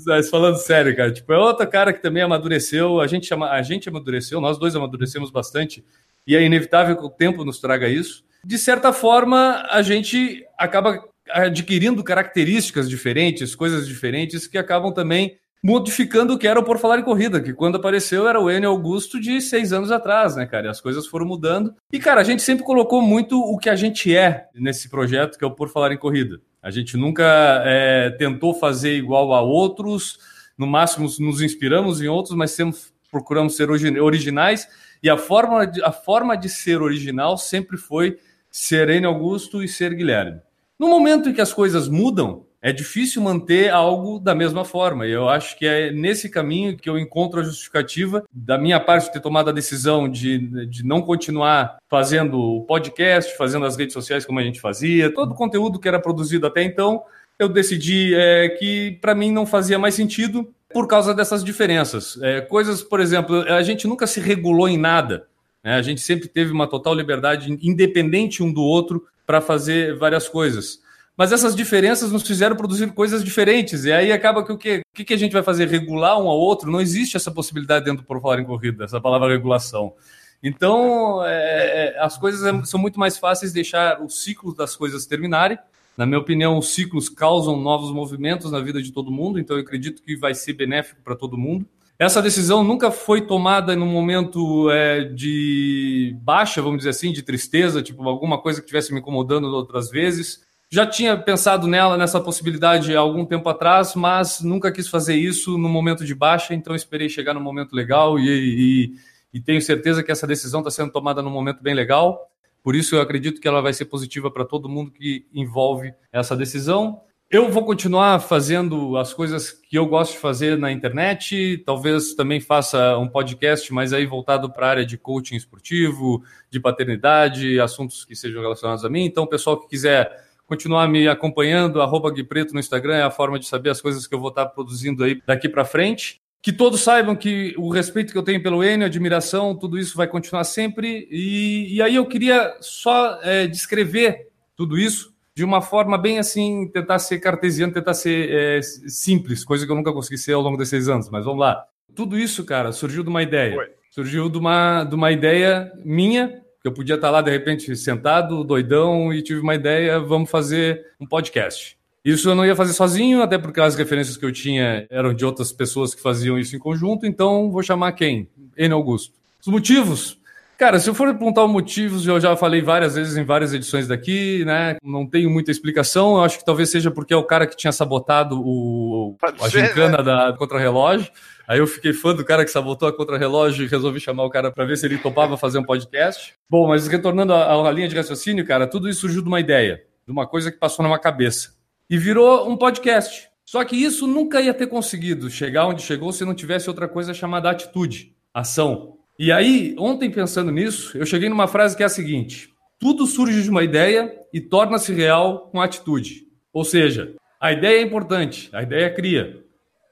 Mas 0.05 0.29
falando 0.29 0.57
sério, 0.57 0.95
cara, 0.95 1.11
tipo, 1.11 1.31
é 1.33 1.37
outro 1.37 1.67
cara 1.67 1.91
que 1.91 2.01
também 2.01 2.23
amadureceu, 2.23 3.01
a 3.01 3.07
gente, 3.07 3.27
chama, 3.27 3.49
a 3.49 3.61
gente 3.61 3.89
amadureceu, 3.89 4.39
nós 4.39 4.57
dois 4.57 4.75
amadurecemos 4.75 5.29
bastante, 5.29 5.83
e 6.25 6.35
é 6.35 6.41
inevitável 6.41 6.95
que 6.95 7.05
o 7.05 7.09
tempo 7.09 7.43
nos 7.43 7.59
traga 7.59 7.87
isso. 7.87 8.23
De 8.45 8.57
certa 8.57 8.93
forma, 8.93 9.65
a 9.69 9.81
gente 9.81 10.45
acaba 10.57 11.03
adquirindo 11.29 12.03
características 12.03 12.89
diferentes, 12.89 13.55
coisas 13.55 13.87
diferentes, 13.87 14.47
que 14.47 14.57
acabam 14.57 14.93
também 14.93 15.37
modificando 15.63 16.33
o 16.33 16.37
que 16.37 16.45
era 16.45 16.59
o 16.59 16.63
Por 16.63 16.77
Falar 16.77 16.99
em 16.99 17.03
Corrida, 17.03 17.39
que 17.39 17.53
quando 17.53 17.77
apareceu 17.77 18.27
era 18.27 18.39
o 18.39 18.51
Enio 18.51 18.69
Augusto 18.69 19.17
de 19.17 19.39
seis 19.39 19.71
anos 19.71 19.91
atrás, 19.91 20.35
né, 20.35 20.45
cara? 20.45 20.67
E 20.67 20.69
as 20.69 20.81
coisas 20.81 21.07
foram 21.07 21.25
mudando. 21.25 21.73
E, 21.91 21.99
cara, 21.99 22.19
a 22.19 22.23
gente 22.23 22.41
sempre 22.41 22.65
colocou 22.65 23.01
muito 23.01 23.39
o 23.39 23.57
que 23.57 23.69
a 23.69 23.75
gente 23.75 24.13
é 24.13 24.47
nesse 24.53 24.89
projeto, 24.89 25.37
que 25.37 25.43
é 25.45 25.47
o 25.47 25.51
Por 25.55 25.69
Falar 25.69 25.93
em 25.93 25.97
Corrida. 25.97 26.41
A 26.61 26.69
gente 26.69 26.97
nunca 26.97 27.63
é, 27.65 28.09
tentou 28.11 28.53
fazer 28.53 28.97
igual 28.97 29.33
a 29.33 29.41
outros, 29.41 30.19
no 30.57 30.67
máximo 30.67 31.07
nos 31.19 31.41
inspiramos 31.41 32.01
em 32.01 32.07
outros, 32.09 32.35
mas 32.35 32.51
sempre 32.51 32.79
procuramos 33.09 33.55
ser 33.55 33.69
origi- 33.71 33.99
originais. 33.99 34.67
E 35.01 35.09
a 35.09 35.17
forma, 35.17 35.65
de, 35.65 35.81
a 35.81 35.91
forma 35.91 36.35
de 36.35 36.49
ser 36.49 36.81
original 36.81 37.37
sempre 37.37 37.77
foi 37.77 38.17
ser 38.51 38.89
Enio 38.89 39.09
Augusto 39.09 39.63
e 39.63 39.67
ser 39.67 39.93
Guilherme. 39.93 40.41
No 40.77 40.87
momento 40.89 41.29
em 41.29 41.33
que 41.33 41.41
as 41.41 41.53
coisas 41.53 41.87
mudam, 41.87 42.45
é 42.63 42.71
difícil 42.71 43.21
manter 43.21 43.69
algo 43.69 44.17
da 44.17 44.33
mesma 44.33 44.63
forma. 44.63 45.05
E 45.05 45.11
eu 45.11 45.27
acho 45.27 45.57
que 45.57 45.65
é 45.65 45.91
nesse 45.91 46.29
caminho 46.29 46.77
que 46.77 46.89
eu 46.89 46.97
encontro 46.97 47.41
a 47.41 47.43
justificativa 47.43 48.23
da 48.31 48.57
minha 48.57 48.79
parte 48.79 49.11
ter 49.11 49.19
tomado 49.19 49.49
a 49.49 49.53
decisão 49.53 50.07
de, 50.07 50.65
de 50.67 50.85
não 50.85 51.01
continuar 51.01 51.77
fazendo 51.89 52.39
o 52.39 52.61
podcast, 52.61 53.35
fazendo 53.35 53.65
as 53.65 53.75
redes 53.75 53.91
sociais 53.91 54.25
como 54.25 54.39
a 54.39 54.43
gente 54.43 54.61
fazia, 54.61 55.13
todo 55.13 55.33
o 55.33 55.35
conteúdo 55.35 55.77
que 55.77 55.89
era 55.89 55.99
produzido 55.99 56.47
até 56.47 56.63
então. 56.63 57.03
Eu 57.37 57.49
decidi 57.49 58.15
é, 58.15 58.47
que 58.47 58.97
para 59.01 59.13
mim 59.13 59.29
não 59.29 59.45
fazia 59.45 59.77
mais 59.77 59.93
sentido 59.93 60.49
por 60.71 60.87
causa 60.87 61.13
dessas 61.13 61.43
diferenças. 61.43 62.17
É, 62.21 62.39
coisas, 62.39 62.81
por 62.81 63.01
exemplo, 63.01 63.41
a 63.41 63.61
gente 63.61 63.85
nunca 63.85 64.07
se 64.07 64.21
regulou 64.21 64.69
em 64.69 64.77
nada. 64.77 65.27
Né? 65.61 65.75
A 65.75 65.81
gente 65.81 65.99
sempre 65.99 66.29
teve 66.29 66.53
uma 66.53 66.65
total 66.65 66.95
liberdade, 66.95 67.57
independente 67.61 68.41
um 68.41 68.53
do 68.53 68.61
outro, 68.61 69.05
para 69.25 69.41
fazer 69.41 69.97
várias 69.97 70.29
coisas. 70.29 70.81
Mas 71.15 71.31
essas 71.31 71.55
diferenças 71.55 72.11
nos 72.11 72.23
fizeram 72.23 72.55
produzir 72.55 72.91
coisas 72.91 73.23
diferentes. 73.23 73.85
E 73.85 73.91
aí 73.91 74.11
acaba 74.11 74.43
que 74.43 74.51
o 74.51 74.57
quê? 74.57 74.81
O 74.91 74.95
que, 74.95 75.05
que 75.05 75.13
a 75.13 75.17
gente 75.17 75.33
vai 75.33 75.43
fazer? 75.43 75.67
Regular 75.67 76.19
um 76.19 76.27
ao 76.27 76.37
outro? 76.37 76.71
Não 76.71 76.81
existe 76.81 77.15
essa 77.15 77.31
possibilidade 77.31 77.85
dentro 77.85 78.03
do 78.03 78.07
Por 78.07 78.19
Falar 78.19 78.39
em 78.39 78.45
Corrida, 78.45 78.83
essa 78.83 78.99
palavra 78.99 79.29
regulação. 79.29 79.93
Então, 80.41 81.23
é, 81.23 81.95
as 81.99 82.17
coisas 82.17 82.69
são 82.69 82.79
muito 82.79 82.99
mais 82.99 83.17
fáceis 83.17 83.53
deixar 83.53 84.01
os 84.01 84.23
ciclos 84.23 84.55
das 84.55 84.75
coisas 84.75 85.05
terminarem. 85.05 85.57
Na 85.95 86.05
minha 86.05 86.19
opinião, 86.19 86.57
os 86.57 86.73
ciclos 86.73 87.07
causam 87.07 87.55
novos 87.55 87.91
movimentos 87.91 88.51
na 88.51 88.59
vida 88.59 88.81
de 88.81 88.91
todo 88.91 89.11
mundo, 89.11 89.39
então 89.39 89.55
eu 89.55 89.61
acredito 89.61 90.01
que 90.01 90.17
vai 90.17 90.33
ser 90.33 90.53
benéfico 90.53 91.01
para 91.03 91.15
todo 91.15 91.37
mundo. 91.37 91.65
Essa 91.97 92.21
decisão 92.21 92.63
nunca 92.63 92.91
foi 92.91 93.21
tomada 93.21 93.75
num 93.75 93.85
momento 93.85 94.69
é, 94.71 95.05
de 95.05 96.17
baixa, 96.21 96.61
vamos 96.61 96.79
dizer 96.79 96.89
assim, 96.89 97.13
de 97.13 97.21
tristeza, 97.21 97.81
tipo 97.81 98.07
alguma 98.09 98.41
coisa 98.41 98.59
que 98.59 98.65
estivesse 98.65 98.91
me 98.91 98.99
incomodando 98.99 99.45
outras 99.45 99.89
vezes. 99.89 100.41
Já 100.73 100.87
tinha 100.87 101.15
pensado 101.15 101.67
nela, 101.67 101.95
nessa 101.95 102.19
possibilidade 102.19 102.95
há 102.95 102.99
algum 102.99 103.27
tempo 103.27 103.47
atrás, 103.47 103.93
mas 103.93 104.41
nunca 104.41 104.71
quis 104.71 104.87
fazer 104.87 105.13
isso 105.13 105.55
no 105.55 105.69
momento 105.69 106.03
de 106.03 106.15
baixa, 106.15 106.55
então 106.55 106.75
esperei 106.75 107.07
chegar 107.07 107.35
no 107.35 107.39
momento 107.39 107.75
legal 107.75 108.17
e, 108.17 108.25
e, 108.27 108.95
e 109.35 109.39
tenho 109.39 109.61
certeza 109.61 110.01
que 110.01 110.11
essa 110.11 110.25
decisão 110.25 110.61
está 110.61 110.71
sendo 110.71 110.91
tomada 110.91 111.21
num 111.21 111.29
momento 111.29 111.61
bem 111.61 111.75
legal. 111.75 112.27
Por 112.63 112.75
isso 112.75 112.95
eu 112.95 113.01
acredito 113.01 113.39
que 113.39 113.47
ela 113.47 113.61
vai 113.61 113.71
ser 113.71 113.85
positiva 113.85 114.31
para 114.31 114.43
todo 114.43 114.67
mundo 114.67 114.89
que 114.89 115.27
envolve 115.31 115.93
essa 116.11 116.35
decisão. 116.35 117.01
Eu 117.29 117.51
vou 117.51 117.63
continuar 117.63 118.19
fazendo 118.19 118.97
as 118.97 119.13
coisas 119.13 119.51
que 119.51 119.77
eu 119.77 119.85
gosto 119.85 120.13
de 120.13 120.17
fazer 120.17 120.57
na 120.57 120.71
internet, 120.71 121.61
talvez 121.67 122.15
também 122.15 122.41
faça 122.41 122.97
um 122.97 123.07
podcast, 123.07 123.71
mas 123.71 123.93
aí 123.93 124.07
voltado 124.07 124.51
para 124.51 124.65
a 124.65 124.69
área 124.71 124.85
de 124.87 124.97
coaching 124.97 125.35
esportivo, 125.35 126.23
de 126.49 126.59
paternidade, 126.59 127.59
assuntos 127.59 128.03
que 128.03 128.15
sejam 128.15 128.41
relacionados 128.41 128.83
a 128.83 128.89
mim. 128.89 129.05
Então, 129.05 129.27
pessoal 129.27 129.59
que 129.59 129.67
quiser 129.67 130.32
continuar 130.45 130.87
me 130.87 131.07
acompanhando, 131.07 131.81
arroba 131.81 132.11
Gui 132.11 132.23
Preto 132.23 132.53
no 132.53 132.59
Instagram 132.59 132.95
é 132.95 133.03
a 133.03 133.11
forma 133.11 133.39
de 133.39 133.45
saber 133.45 133.69
as 133.69 133.81
coisas 133.81 134.05
que 134.05 134.13
eu 134.13 134.19
vou 134.19 134.29
estar 134.29 134.45
produzindo 134.47 135.03
aí 135.03 135.21
daqui 135.25 135.47
para 135.49 135.65
frente. 135.65 136.21
que 136.41 136.51
todos 136.51 136.81
saibam 136.81 137.15
que 137.15 137.55
o 137.57 137.69
respeito 137.69 138.11
que 138.11 138.17
eu 138.17 138.23
tenho 138.23 138.43
pelo 138.43 138.61
Enio, 138.61 138.83
a 138.83 138.87
admiração, 138.87 139.55
tudo 139.55 139.79
isso 139.79 139.95
vai 139.95 140.07
continuar 140.07 140.43
sempre. 140.43 141.07
E, 141.09 141.75
e 141.75 141.81
aí 141.81 141.95
eu 141.95 142.05
queria 142.05 142.57
só 142.59 143.17
é, 143.23 143.47
descrever 143.47 144.27
tudo 144.53 144.77
isso 144.77 145.13
de 145.33 145.43
uma 145.43 145.61
forma 145.61 145.97
bem 145.97 146.19
assim, 146.19 146.69
tentar 146.71 146.99
ser 146.99 147.19
cartesiano, 147.19 147.73
tentar 147.73 147.93
ser 147.93 148.29
é, 148.29 148.61
simples, 148.61 149.45
coisa 149.45 149.65
que 149.65 149.71
eu 149.71 149.75
nunca 149.75 149.93
consegui 149.93 150.17
ser 150.17 150.33
ao 150.33 150.41
longo 150.41 150.57
desses 150.57 150.89
anos. 150.89 151.09
Mas 151.09 151.23
vamos 151.23 151.39
lá. 151.39 151.63
Tudo 151.95 152.19
isso, 152.19 152.43
cara, 152.43 152.73
surgiu 152.73 153.03
de 153.03 153.09
uma 153.09 153.23
ideia. 153.23 153.55
Oi. 153.57 153.67
Surgiu 153.89 154.29
de 154.29 154.37
uma, 154.37 154.83
de 154.83 154.95
uma 154.95 155.11
ideia 155.11 155.71
minha, 155.85 156.42
que 156.63 156.67
eu 156.69 156.71
podia 156.71 156.95
estar 156.95 157.11
lá 157.11 157.21
de 157.21 157.29
repente 157.29 157.75
sentado, 157.75 158.41
doidão, 158.41 159.13
e 159.13 159.21
tive 159.21 159.41
uma 159.41 159.53
ideia, 159.53 159.99
vamos 159.99 160.31
fazer 160.31 160.85
um 160.97 161.05
podcast. 161.05 161.77
Isso 162.05 162.29
eu 162.29 162.35
não 162.35 162.45
ia 162.45 162.55
fazer 162.55 162.71
sozinho, 162.71 163.21
até 163.21 163.37
porque 163.37 163.59
as 163.59 163.75
referências 163.75 164.15
que 164.15 164.25
eu 164.25 164.31
tinha 164.31 164.87
eram 164.89 165.13
de 165.13 165.25
outras 165.25 165.51
pessoas 165.51 165.93
que 165.93 166.01
faziam 166.01 166.39
isso 166.39 166.55
em 166.55 166.59
conjunto, 166.59 167.05
então 167.05 167.51
vou 167.51 167.61
chamar 167.61 167.91
quem? 167.91 168.29
N. 168.57 168.73
Augusto. 168.73 169.13
Os 169.41 169.47
motivos? 169.47 170.17
Cara, 170.57 170.79
se 170.79 170.89
eu 170.89 170.93
for 170.93 171.07
apontar 171.07 171.43
os 171.43 171.51
motivos, 171.51 172.05
eu 172.05 172.19
já 172.19 172.35
falei 172.35 172.61
várias 172.61 172.95
vezes 172.95 173.17
em 173.17 173.23
várias 173.23 173.53
edições 173.53 173.87
daqui, 173.87 174.45
né? 174.45 174.77
Não 174.83 175.05
tenho 175.07 175.29
muita 175.29 175.51
explicação. 175.51 176.17
Eu 176.17 176.23
acho 176.23 176.37
que 176.37 176.45
talvez 176.45 176.69
seja 176.69 176.91
porque 176.91 177.13
é 177.13 177.17
o 177.17 177.23
cara 177.23 177.47
que 177.47 177.57
tinha 177.57 177.71
sabotado 177.71 178.39
o, 178.39 179.17
a 179.41 179.49
gincana 179.49 179.97
né? 179.97 180.03
da 180.03 180.33
contra-relógio. 180.37 181.11
Aí 181.47 181.59
eu 181.59 181.67
fiquei 181.67 181.91
fã 181.91 182.15
do 182.15 182.23
cara 182.23 182.45
que 182.45 182.51
sabotou 182.51 182.87
a 182.87 182.93
contra-relógio 182.95 183.65
e 183.65 183.67
resolvi 183.67 183.99
chamar 183.99 184.23
o 184.23 184.29
cara 184.29 184.51
para 184.51 184.63
ver 184.63 184.77
se 184.77 184.85
ele 184.85 184.97
topava 184.97 185.35
fazer 185.37 185.57
um 185.57 185.63
podcast. 185.63 186.35
Bom, 186.49 186.67
mas 186.67 186.87
retornando 186.87 187.33
à, 187.33 187.67
à 187.67 187.71
linha 187.71 187.87
de 187.87 187.95
raciocínio, 187.95 188.45
cara, 188.45 188.67
tudo 188.67 188.87
isso 188.87 189.01
surgiu 189.01 189.21
de 189.21 189.27
uma 189.27 189.39
ideia, 189.39 189.83
de 190.05 190.11
uma 190.11 190.25
coisa 190.25 190.51
que 190.51 190.57
passou 190.57 190.83
na 190.83 190.89
minha 190.89 190.99
cabeça. 190.99 191.55
E 191.89 191.97
virou 191.97 192.49
um 192.49 192.55
podcast. 192.55 193.27
Só 193.45 193.63
que 193.65 193.75
isso 193.75 194.07
nunca 194.07 194.39
ia 194.39 194.53
ter 194.53 194.67
conseguido 194.67 195.29
chegar 195.29 195.67
onde 195.67 195.81
chegou 195.81 196.13
se 196.13 196.23
não 196.23 196.33
tivesse 196.33 196.69
outra 196.69 196.87
coisa 196.87 197.13
chamada 197.13 197.49
atitude, 197.49 198.15
ação. 198.33 199.02
E 199.17 199.31
aí, 199.31 199.75
ontem 199.77 200.09
pensando 200.09 200.51
nisso, 200.51 200.97
eu 200.97 201.05
cheguei 201.05 201.29
numa 201.29 201.47
frase 201.47 201.77
que 201.77 201.83
é 201.83 201.85
a 201.85 201.89
seguinte: 201.89 202.51
tudo 202.79 203.05
surge 203.05 203.43
de 203.43 203.49
uma 203.49 203.63
ideia 203.63 204.13
e 204.33 204.41
torna-se 204.41 204.93
real 204.93 205.49
com 205.51 205.61
atitude. 205.61 206.27
Ou 206.51 206.65
seja, 206.65 207.15
a 207.39 207.51
ideia 207.51 207.79
é 207.79 207.81
importante, 207.81 208.49
a 208.51 208.63
ideia 208.63 208.89
cria, 208.89 209.43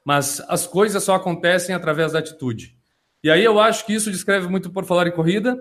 mas 0.04 0.42
as 0.48 0.66
coisas 0.66 1.04
só 1.04 1.16
acontecem 1.16 1.76
através 1.76 2.14
da 2.14 2.20
atitude. 2.20 2.76
E 3.24 3.30
aí 3.30 3.44
eu 3.44 3.60
acho 3.60 3.86
que 3.86 3.94
isso 3.94 4.10
descreve 4.10 4.48
muito 4.48 4.72
por 4.72 4.84
falar 4.86 5.08
em 5.08 5.12
corrida, 5.12 5.58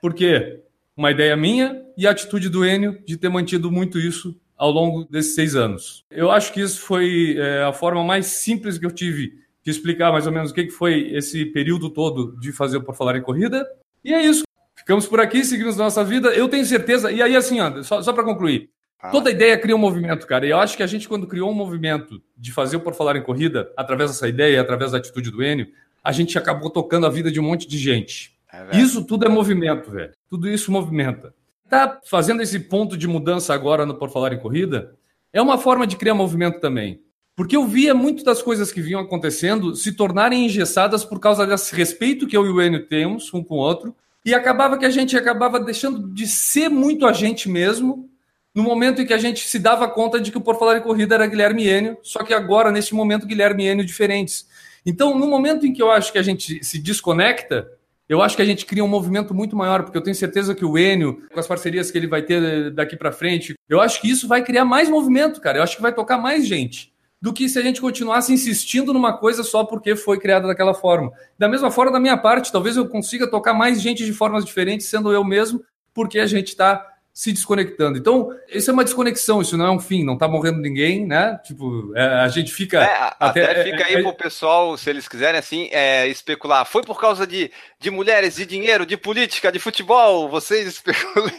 porque 0.00 0.60
uma 0.96 1.10
ideia 1.10 1.36
minha 1.36 1.82
e 1.96 2.06
a 2.06 2.10
atitude 2.10 2.48
do 2.48 2.64
Enio 2.64 2.98
de 3.06 3.16
ter 3.16 3.28
mantido 3.28 3.70
muito 3.70 3.98
isso 3.98 4.38
ao 4.56 4.70
longo 4.70 5.04
desses 5.04 5.34
seis 5.34 5.54
anos. 5.54 6.04
Eu 6.10 6.30
acho 6.30 6.52
que 6.52 6.60
isso 6.60 6.80
foi 6.80 7.36
é, 7.36 7.64
a 7.64 7.72
forma 7.72 8.02
mais 8.02 8.26
simples 8.26 8.78
que 8.78 8.86
eu 8.86 8.90
tive 8.90 9.43
de 9.64 9.70
explicar 9.70 10.12
mais 10.12 10.26
ou 10.26 10.32
menos 10.32 10.50
o 10.50 10.54
que 10.54 10.68
foi 10.68 11.10
esse 11.14 11.46
período 11.46 11.88
todo 11.88 12.38
de 12.38 12.52
fazer 12.52 12.80
Por 12.80 12.94
Falar 12.94 13.16
em 13.16 13.22
Corrida. 13.22 13.66
E 14.04 14.12
é 14.12 14.22
isso. 14.22 14.44
Ficamos 14.76 15.06
por 15.06 15.18
aqui, 15.18 15.42
seguimos 15.44 15.76
nossa 15.76 16.04
vida. 16.04 16.28
Eu 16.28 16.48
tenho 16.48 16.64
certeza. 16.66 17.10
E 17.10 17.22
aí, 17.22 17.34
assim, 17.34 17.56
só, 17.82 18.02
só 18.02 18.12
para 18.12 18.22
concluir. 18.22 18.68
Ah. 19.00 19.10
Toda 19.10 19.30
ideia 19.30 19.58
cria 19.58 19.74
um 19.74 19.78
movimento, 19.78 20.26
cara. 20.26 20.46
E 20.46 20.50
eu 20.50 20.58
acho 20.58 20.76
que 20.76 20.82
a 20.82 20.86
gente, 20.86 21.08
quando 21.08 21.26
criou 21.26 21.50
um 21.50 21.54
movimento 21.54 22.22
de 22.36 22.52
fazer 22.52 22.76
o 22.76 22.80
Por 22.80 22.94
Falar 22.94 23.16
em 23.16 23.22
Corrida, 23.22 23.72
através 23.74 24.10
dessa 24.10 24.28
ideia, 24.28 24.60
através 24.60 24.92
da 24.92 24.98
atitude 24.98 25.30
do 25.30 25.42
Enio, 25.42 25.68
a 26.02 26.12
gente 26.12 26.36
acabou 26.36 26.68
tocando 26.68 27.06
a 27.06 27.10
vida 27.10 27.32
de 27.32 27.40
um 27.40 27.44
monte 27.44 27.66
de 27.66 27.78
gente. 27.78 28.36
É 28.52 28.78
isso 28.78 29.02
tudo 29.04 29.24
é 29.24 29.28
movimento, 29.28 29.90
velho. 29.90 30.12
Tudo 30.28 30.48
isso 30.48 30.70
movimenta. 30.70 31.34
Tá 31.68 31.98
fazendo 32.04 32.42
esse 32.42 32.60
ponto 32.60 32.96
de 32.96 33.08
mudança 33.08 33.54
agora 33.54 33.86
no 33.86 33.94
Por 33.94 34.10
Falar 34.10 34.34
em 34.34 34.38
Corrida 34.38 34.94
é 35.32 35.40
uma 35.42 35.58
forma 35.58 35.86
de 35.86 35.96
criar 35.96 36.14
movimento 36.14 36.60
também. 36.60 37.00
Porque 37.36 37.56
eu 37.56 37.66
via 37.66 37.92
muito 37.94 38.22
das 38.22 38.40
coisas 38.40 38.70
que 38.70 38.80
vinham 38.80 39.00
acontecendo 39.00 39.74
se 39.74 39.92
tornarem 39.92 40.46
engessadas 40.46 41.04
por 41.04 41.18
causa 41.18 41.46
desse 41.46 41.74
respeito 41.74 42.26
que 42.26 42.36
eu 42.36 42.46
e 42.46 42.48
o 42.48 42.62
Enio 42.62 42.86
temos 42.86 43.32
um 43.34 43.42
com 43.42 43.56
o 43.56 43.58
outro. 43.58 43.94
E 44.24 44.32
acabava 44.32 44.78
que 44.78 44.86
a 44.86 44.90
gente 44.90 45.16
acabava 45.16 45.58
deixando 45.58 46.08
de 46.14 46.26
ser 46.26 46.68
muito 46.68 47.06
a 47.06 47.12
gente 47.12 47.48
mesmo 47.48 48.08
no 48.54 48.62
momento 48.62 49.02
em 49.02 49.06
que 49.06 49.12
a 49.12 49.18
gente 49.18 49.48
se 49.48 49.58
dava 49.58 49.88
conta 49.88 50.20
de 50.20 50.30
que 50.30 50.38
o 50.38 50.40
Por 50.40 50.56
Falar 50.56 50.78
em 50.78 50.80
Corrida 50.80 51.16
era 51.16 51.26
Guilherme 51.26 51.66
Enio, 51.66 51.98
só 52.02 52.22
que 52.22 52.32
agora, 52.32 52.70
neste 52.70 52.94
momento, 52.94 53.26
Guilherme 53.26 53.66
Enio 53.66 53.84
diferentes. 53.84 54.46
Então, 54.86 55.18
no 55.18 55.26
momento 55.26 55.66
em 55.66 55.72
que 55.72 55.82
eu 55.82 55.90
acho 55.90 56.12
que 56.12 56.18
a 56.18 56.22
gente 56.22 56.64
se 56.64 56.78
desconecta, 56.78 57.68
eu 58.08 58.22
acho 58.22 58.36
que 58.36 58.42
a 58.42 58.44
gente 58.44 58.64
cria 58.64 58.84
um 58.84 58.88
movimento 58.88 59.34
muito 59.34 59.56
maior, 59.56 59.82
porque 59.82 59.98
eu 59.98 60.02
tenho 60.02 60.14
certeza 60.14 60.54
que 60.54 60.64
o 60.64 60.78
Enio, 60.78 61.26
com 61.32 61.40
as 61.40 61.48
parcerias 61.48 61.90
que 61.90 61.98
ele 61.98 62.06
vai 62.06 62.22
ter 62.22 62.70
daqui 62.70 62.96
para 62.96 63.10
frente, 63.10 63.54
eu 63.68 63.80
acho 63.80 64.00
que 64.00 64.08
isso 64.08 64.28
vai 64.28 64.44
criar 64.44 64.64
mais 64.64 64.88
movimento, 64.88 65.40
cara. 65.40 65.58
Eu 65.58 65.62
acho 65.64 65.74
que 65.74 65.82
vai 65.82 65.92
tocar 65.92 66.16
mais 66.16 66.46
gente 66.46 66.93
do 67.24 67.32
que 67.32 67.48
se 67.48 67.58
a 67.58 67.62
gente 67.62 67.80
continuasse 67.80 68.34
insistindo 68.34 68.92
numa 68.92 69.16
coisa 69.16 69.42
só 69.42 69.64
porque 69.64 69.96
foi 69.96 70.20
criada 70.20 70.46
daquela 70.46 70.74
forma. 70.74 71.10
Da 71.38 71.48
mesma 71.48 71.70
forma, 71.70 71.90
da 71.90 71.98
minha 71.98 72.18
parte, 72.18 72.52
talvez 72.52 72.76
eu 72.76 72.86
consiga 72.86 73.26
tocar 73.26 73.54
mais 73.54 73.80
gente 73.80 74.04
de 74.04 74.12
formas 74.12 74.44
diferentes, 74.44 74.88
sendo 74.88 75.10
eu 75.10 75.24
mesmo, 75.24 75.64
porque 75.94 76.18
a 76.18 76.26
gente 76.26 76.48
está 76.48 76.86
se 77.14 77.32
desconectando. 77.32 77.96
Então, 77.96 78.28
isso 78.46 78.68
é 78.68 78.74
uma 78.74 78.84
desconexão, 78.84 79.40
isso 79.40 79.56
não 79.56 79.64
é 79.64 79.70
um 79.70 79.80
fim, 79.80 80.04
não 80.04 80.12
está 80.12 80.28
morrendo 80.28 80.60
ninguém, 80.60 81.06
né? 81.06 81.40
Tipo, 81.42 81.96
é, 81.96 82.04
a 82.04 82.28
gente 82.28 82.52
fica. 82.52 82.84
É, 82.84 83.14
até, 83.18 83.44
até, 83.44 83.64
fica 83.64 83.86
aí 83.86 83.94
é, 83.94 84.02
pro 84.02 84.12
pessoal, 84.12 84.76
se 84.76 84.90
eles 84.90 85.08
quiserem, 85.08 85.38
assim, 85.40 85.70
é, 85.72 86.06
especular. 86.06 86.66
Foi 86.66 86.82
por 86.82 87.00
causa 87.00 87.26
de, 87.26 87.50
de 87.80 87.90
mulheres, 87.90 88.36
de 88.36 88.44
dinheiro, 88.44 88.84
de 88.84 88.98
política, 88.98 89.50
de 89.50 89.58
futebol, 89.58 90.28
vocês 90.28 90.66
especulam. 90.68 91.30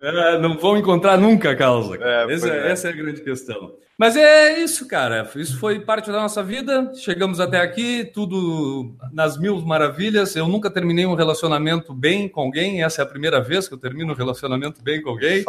É, 0.00 0.38
não 0.38 0.56
vão 0.56 0.76
encontrar 0.76 1.18
nunca 1.18 1.50
a 1.50 1.56
causa. 1.56 1.98
É, 2.00 2.32
essa, 2.32 2.48
é. 2.48 2.70
essa, 2.70 2.86
é. 2.86 2.92
a 2.92 2.94
grande 2.94 3.20
questão. 3.20 3.74
Mas 3.98 4.16
é 4.16 4.60
isso, 4.60 4.86
cara. 4.86 5.28
Isso 5.34 5.58
foi 5.58 5.80
parte 5.80 6.12
da 6.12 6.20
nossa 6.20 6.40
vida. 6.40 6.92
Chegamos 6.94 7.40
até 7.40 7.60
aqui, 7.60 8.04
tudo 8.14 8.94
nas 9.12 9.36
mil 9.36 9.60
maravilhas. 9.60 10.36
Eu 10.36 10.46
nunca 10.46 10.70
terminei 10.70 11.04
um 11.04 11.16
relacionamento 11.16 11.92
bem 11.92 12.28
com 12.28 12.42
alguém. 12.42 12.84
Essa 12.84 13.02
é 13.02 13.04
a 13.04 13.08
primeira 13.08 13.40
vez 13.40 13.66
que 13.66 13.74
eu 13.74 13.78
termino 13.78 14.12
um 14.12 14.16
relacionamento 14.16 14.80
bem 14.84 15.02
com 15.02 15.10
alguém. 15.10 15.44